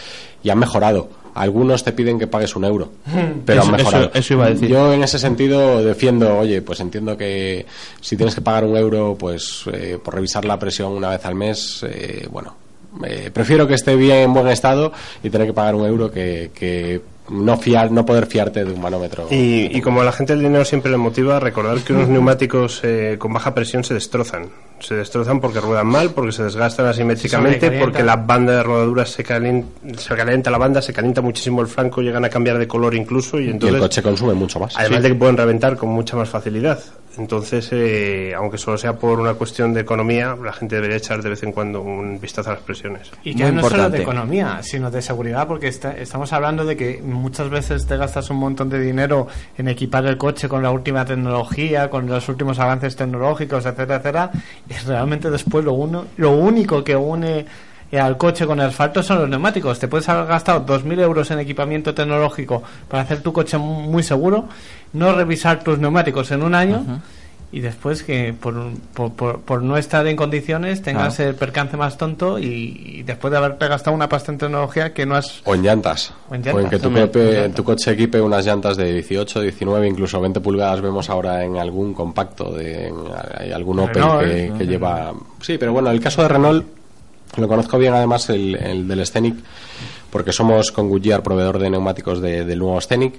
[0.42, 1.08] y han mejorado.
[1.38, 2.90] Algunos te piden que pagues un euro,
[3.46, 4.04] pero Eso- han mejorado.
[4.06, 4.68] eso- eso iba a decir.
[4.68, 7.64] Yo en ese sentido defiendo, oye, pues entiendo que
[8.00, 11.34] si tienes que pagar un euro, pues eh, por revisar la presión una vez al
[11.34, 12.54] mes, eh, bueno,
[13.04, 14.92] eh, prefiero que esté bien en buen estado
[15.22, 18.80] y tener que pagar un euro que, que no fiar, no poder fiarte de un
[18.80, 19.26] manómetro.
[19.30, 22.80] Y, y como a la gente el dinero siempre le motiva, recordar que unos neumáticos
[22.84, 24.46] eh, con baja presión se destrozan.
[24.80, 29.24] Se destrozan porque ruedan mal, porque se desgastan asimétricamente, porque la banda de rodaduras se
[29.24, 29.68] calienta,
[29.98, 33.40] se calienta la banda, se calienta muchísimo el flanco, llegan a cambiar de color incluso
[33.40, 34.76] y y entonces el coche consume mucho más.
[34.76, 35.02] Además Sí.
[35.02, 36.78] de que pueden reventar con mucha más facilidad.
[37.16, 41.30] Entonces, eh, aunque solo sea por una cuestión de economía, la gente debería echar de
[41.30, 43.10] vez en cuando un vistazo a las presiones.
[43.24, 47.02] Y que no solo de economía, sino de seguridad, porque está- estamos hablando de que
[47.18, 49.26] muchas veces te gastas un montón de dinero
[49.56, 54.30] en equipar el coche con la última tecnología, con los últimos avances tecnológicos, etcétera, etcétera,
[54.68, 57.46] y realmente después lo, uno, lo único que une
[57.90, 59.78] eh, al coche con el asfalto son los neumáticos.
[59.78, 64.48] Te puedes haber gastado 2.000 euros en equipamiento tecnológico para hacer tu coche muy seguro,
[64.92, 67.00] no revisar tus neumáticos en un año.
[67.50, 68.54] Y después que por,
[68.92, 71.30] por, por- por no estar en condiciones tengas Claro.
[71.30, 72.44] el percance más tonto y,
[72.98, 75.40] y después de haberte gastado una pasta en tecnología que no has...
[75.46, 76.12] O en llantas.
[76.28, 79.88] O en llantas, que tu, cope- en tu coche equipe unas llantas de 18, 19,
[79.88, 80.82] incluso 20 pulgadas.
[80.82, 82.96] Vemos ahora en algún compacto, de, en-
[83.38, 85.14] hay algún Opel Renault, que, que lleva.
[85.40, 86.66] Sí, pero bueno, el caso de Renault
[87.38, 89.36] lo conozco bien, además, el, el del Scenic,
[90.10, 93.14] porque somos con Goodyear proveedor de neumáticos de- del nuevo Scenic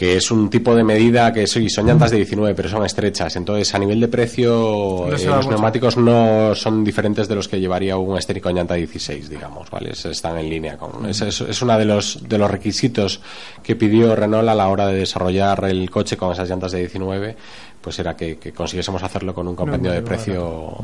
[0.00, 3.36] que es un tipo de medida que sí, son llantas de 19, pero son estrechas.
[3.36, 5.50] Entonces, a nivel de precio, No eh, los mucho.
[5.50, 9.90] neumáticos no son diferentes de los que llevaría un esténico en llanta 16, digamos, ¿vale?
[9.90, 11.04] Es- Están en línea con...
[11.04, 13.20] Es, es, es uno de los, de los requisitos
[13.62, 17.36] que pidió Renault a la hora de desarrollar el coche con esas llantas de 19,
[17.80, 20.76] pues era que, que consiguiésemos hacerlo con un compendio de no, precio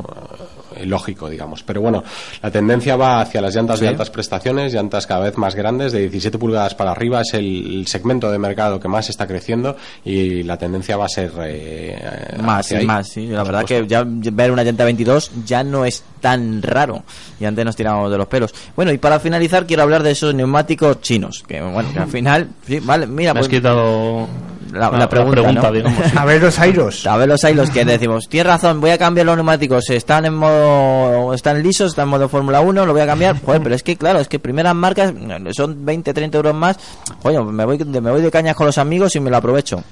[0.76, 1.62] eh, lógico, digamos.
[1.62, 2.02] Pero bueno,
[2.42, 6.00] la tendencia va hacia las llantas de altas prestaciones, llantas cada vez más grandes, de
[6.00, 10.42] 17 pulgadas para arriba, es el, el segmento de mercado que más está creciendo y
[10.42, 12.86] la tendencia va a ser eh, Más, hacia sí, ahí.
[12.86, 13.26] más, sí.
[13.26, 13.84] La verdad supuesto.
[13.84, 17.02] que ya ver una llanta 22 ya no es tan raro.
[17.38, 18.54] Y antes nos tirábamos de los pelos.
[18.74, 21.44] Bueno, y para finalizar quiero hablar de esos neumáticos chinos.
[21.46, 24.26] Que bueno, que al final, sí, vale, mira, Me has pues, quitado
[24.72, 25.72] la, la- la la pregunta, pregunta, ¿no?
[25.72, 26.12] digamos, sí.
[26.16, 27.06] A ver los airos.
[27.06, 30.34] A ver los airos que decimos, tienes razón, voy a cambiar los neumáticos, están en
[30.34, 33.40] modo, están lisos, están en modo Fórmula 1, lo voy a cambiar.
[33.44, 35.12] Joder, pero es que claro, es que primeras marcas
[35.52, 36.76] son 20, 30 euros más.
[37.22, 39.82] Oye, me voy, me voy de cañas con los amigos y me lo aprovecho.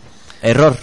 [0.43, 0.77] Error.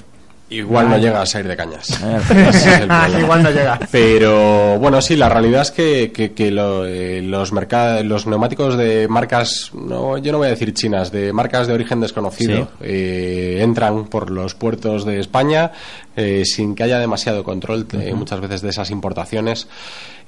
[0.52, 1.90] Igual no llega a ser de cañas.
[2.30, 3.10] Ese es el problema.
[3.19, 3.80] Igual no llega.
[3.91, 9.72] Pero bueno, sí, la realidad es que, que- que lo- eh, los, neumáticos de marcas,
[9.73, 12.68] no, yo no voy a decir chinas, de marcas de origen desconocido, Sí.
[12.82, 15.72] eh, entran por los puertos de España
[16.15, 19.68] eh, sin que haya demasiado control eh, muchas veces de esas importaciones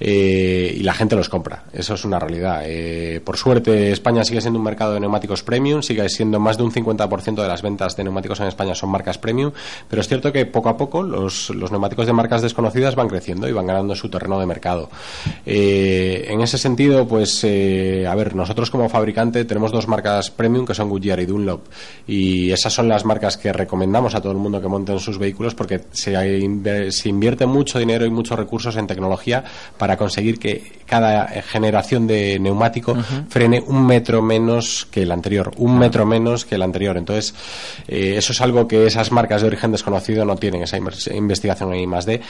[0.06, 1.64] eh, y la gente los compra.
[1.72, 2.64] Eso es una realidad.
[2.66, 6.64] Eh, por suerte, España sigue siendo un mercado de neumáticos premium, sigue siendo más de
[6.64, 9.54] un 50% de las ventas de neumáticos en España son marcas premium,
[9.88, 13.48] pero es cierto que poco a poco los, los neumáticos de marcas desconocidas van creciendo
[13.48, 14.90] y van ganando su terreno de mercado.
[15.46, 20.74] Eh, en ese sentido, pues, a ver, nosotros como fabricante tenemos dos marcas premium que
[20.74, 21.62] son Goodyear y Dunlop
[22.08, 25.56] y esas son las marcas que recomendamos a todo el mundo que monten sus vehículos
[25.56, 29.46] porque se, se invierte mucho dinero y muchos recursos en tecnología
[29.78, 32.96] para conseguir que cada eh, generación de neumático
[33.30, 36.98] frene un metro menos que el anterior, un metro menos que el anterior.
[36.98, 37.34] Entonces,
[37.88, 41.90] eh, eso es algo que esas marcas de origen desconocido no tienen, esa investigación en
[41.90, 42.22] más D.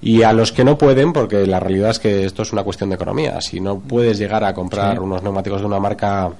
[0.00, 2.90] Y a los que no pueden, porque la realidad es que esto es una cuestión
[2.90, 4.98] de economía, si no puedes llegar a comprar Sí.
[5.02, 6.30] unos neumáticos de una marca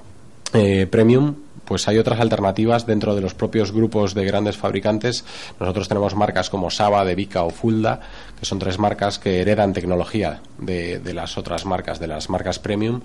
[0.53, 1.33] eh, premium,
[1.65, 5.23] pues hay otras alternativas dentro de los propios grupos de grandes fabricantes.
[5.59, 8.01] Nosotros tenemos marcas como Saba, Devica o Fulda,
[8.37, 12.59] que son tres marcas que heredan tecnología de, de las otras marcas, de las marcas
[12.59, 13.01] premium.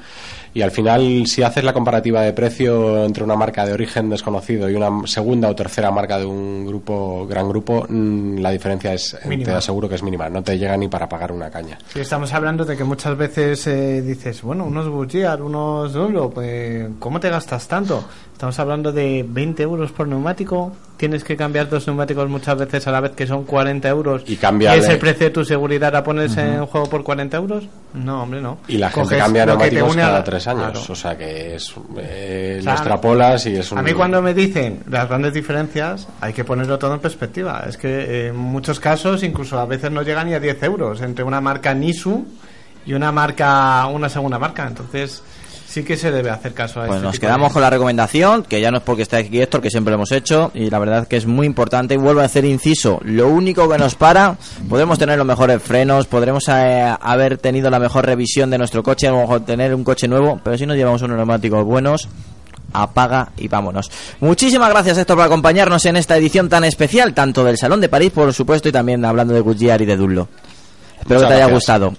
[0.54, 4.68] Y al final, si haces la comparativa de precio entre una marca de origen desconocido
[4.68, 9.16] y una segunda o tercera marca de un grupo, gran grupo, mm, la diferencia es,
[9.22, 9.56] te Mínima.
[9.56, 10.28] aseguro que es mínima.
[10.28, 11.78] No te llega ni para pagar una caña.
[11.92, 16.88] Sí, estamos hablando de que muchas veces eh, dices, bueno, unos Goodyear, unos Dunlop, pues,
[16.98, 18.04] ¿cómo te gastas tanto?
[18.38, 22.92] Estamos hablando de 20 euros por neumático, tienes que cambiar dos neumáticos muchas veces a
[22.92, 24.22] la vez que son 40 euros.
[24.28, 26.40] Y cambiarle- es el precio de tu seguridad la pones Ujú.
[26.42, 27.64] en juego por 40 euros?
[27.94, 28.58] No, hombre, no.
[28.68, 30.70] Y la gente Coges cambia neumáticos a cada tres años.
[30.70, 30.80] Claro.
[30.88, 33.78] O sea que es, eh, O sea, lo extrapolas y es un...
[33.78, 37.64] A mí cuando me dicen las grandes diferencias, hay que ponerlo todo en perspectiva.
[37.68, 41.00] Es que eh, en muchos casos incluso a veces no llegan ni a 10 euros
[41.00, 42.24] entre una marca Nisu
[42.86, 44.64] y una marca, una segunda marca.
[44.68, 45.24] Entonces
[45.68, 47.70] sí que se debe hacer caso a Pues este nos tipo quedamos de- con la
[47.70, 50.70] recomendación, que ya no es porque esté aquí Héctor, que siempre lo hemos hecho, y
[50.70, 51.94] la verdad que es muy importante.
[51.94, 54.36] Y vuelvo a hacer inciso, lo único que nos para,
[54.68, 59.08] podremos tener los mejores frenos, podremos eh, haber tenido la mejor revisión de nuestro coche,
[59.08, 62.08] a lo mejor tener un coche nuevo, pero si no llevamos unos neumáticos buenos,
[62.72, 63.90] apaga y vámonos.
[64.20, 68.10] Muchísimas gracias Héctor por acompañarnos en esta edición tan especial, tanto del Salón de París,
[68.12, 70.28] por supuesto, y también hablando de Goodyear y de Dunlop.
[71.00, 71.52] Espero Muchas que te haya gracias.
[71.52, 71.94] gustado.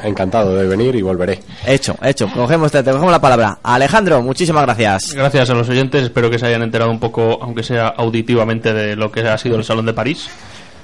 [0.04, 1.40] Encantado de venir y volveré.
[1.66, 2.28] Hecho, hecho.
[2.34, 3.58] Cogemos, te, te cogemos la palabra.
[3.62, 5.14] Alejandro, muchísimas gracias.
[5.14, 8.96] Gracias a los oyentes, espero que se hayan enterado un poco, aunque sea auditivamente, de
[8.96, 10.28] lo que ha sido el Salón de París.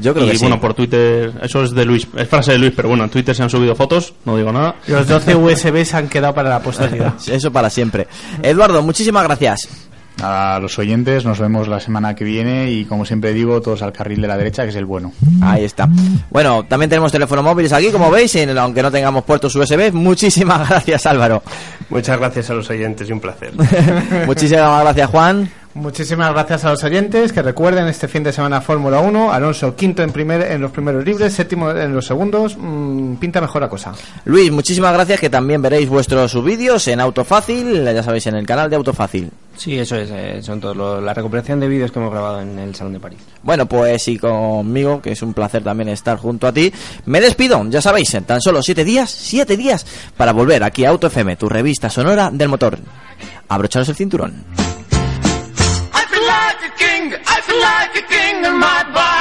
[0.01, 0.43] Yo creo y que sí.
[0.45, 3.33] bueno, por Twitter, eso es de Luis, es frase de Luis, pero bueno, en Twitter
[3.33, 4.75] se han subido fotos, no digo nada.
[4.89, 7.15] Los 12 USB se han quedado para la posteridad.
[7.29, 8.09] Eso para siempre.
[8.43, 9.69] Eduardo, muchísimas gracias.
[10.23, 13.93] A los oyentes nos vemos la semana que viene y como siempre digo, todos al
[13.93, 15.13] carril de la derecha, que es el bueno.
[15.43, 15.89] Ahí está.
[16.31, 19.93] Bueno, también tenemos teléfonos móviles aquí, como veis, y aunque no tengamos puertos USB.
[19.93, 21.43] Muchísimas gracias, Álvaro.
[21.91, 23.53] Muchas gracias a los oyentes y un placer.
[24.27, 25.51] Muchísimas gracias, Juan.
[25.75, 30.05] Muchísimas gracias a los oyentes que recuerden este fin de semana Fórmula 1, Alonso quinto
[30.05, 33.93] en primer en los primeros libres, séptimo en los segundos, mm, pinta mejor la cosa.
[34.25, 38.71] Luis, muchísimas gracias, que también veréis vuestros vídeos en Autofácil, ya sabéis, en el canal
[38.71, 39.33] de Autofácil.
[39.57, 42.57] Sí, eso es, eh, son todos lo- la recuperación de vídeos que hemos grabado en
[42.57, 43.19] el Salón de París.
[43.43, 46.73] Bueno, pues y conmigo, que es un placer también estar junto a ti,
[47.07, 49.85] me despido, ya sabéis, en tan solo siete días, siete días,
[50.17, 52.79] para volver aquí a Auto FM, tu revista sonora del motor.
[53.49, 54.64] Abrocharos el cinturón.
[58.03, 59.14] King in my body.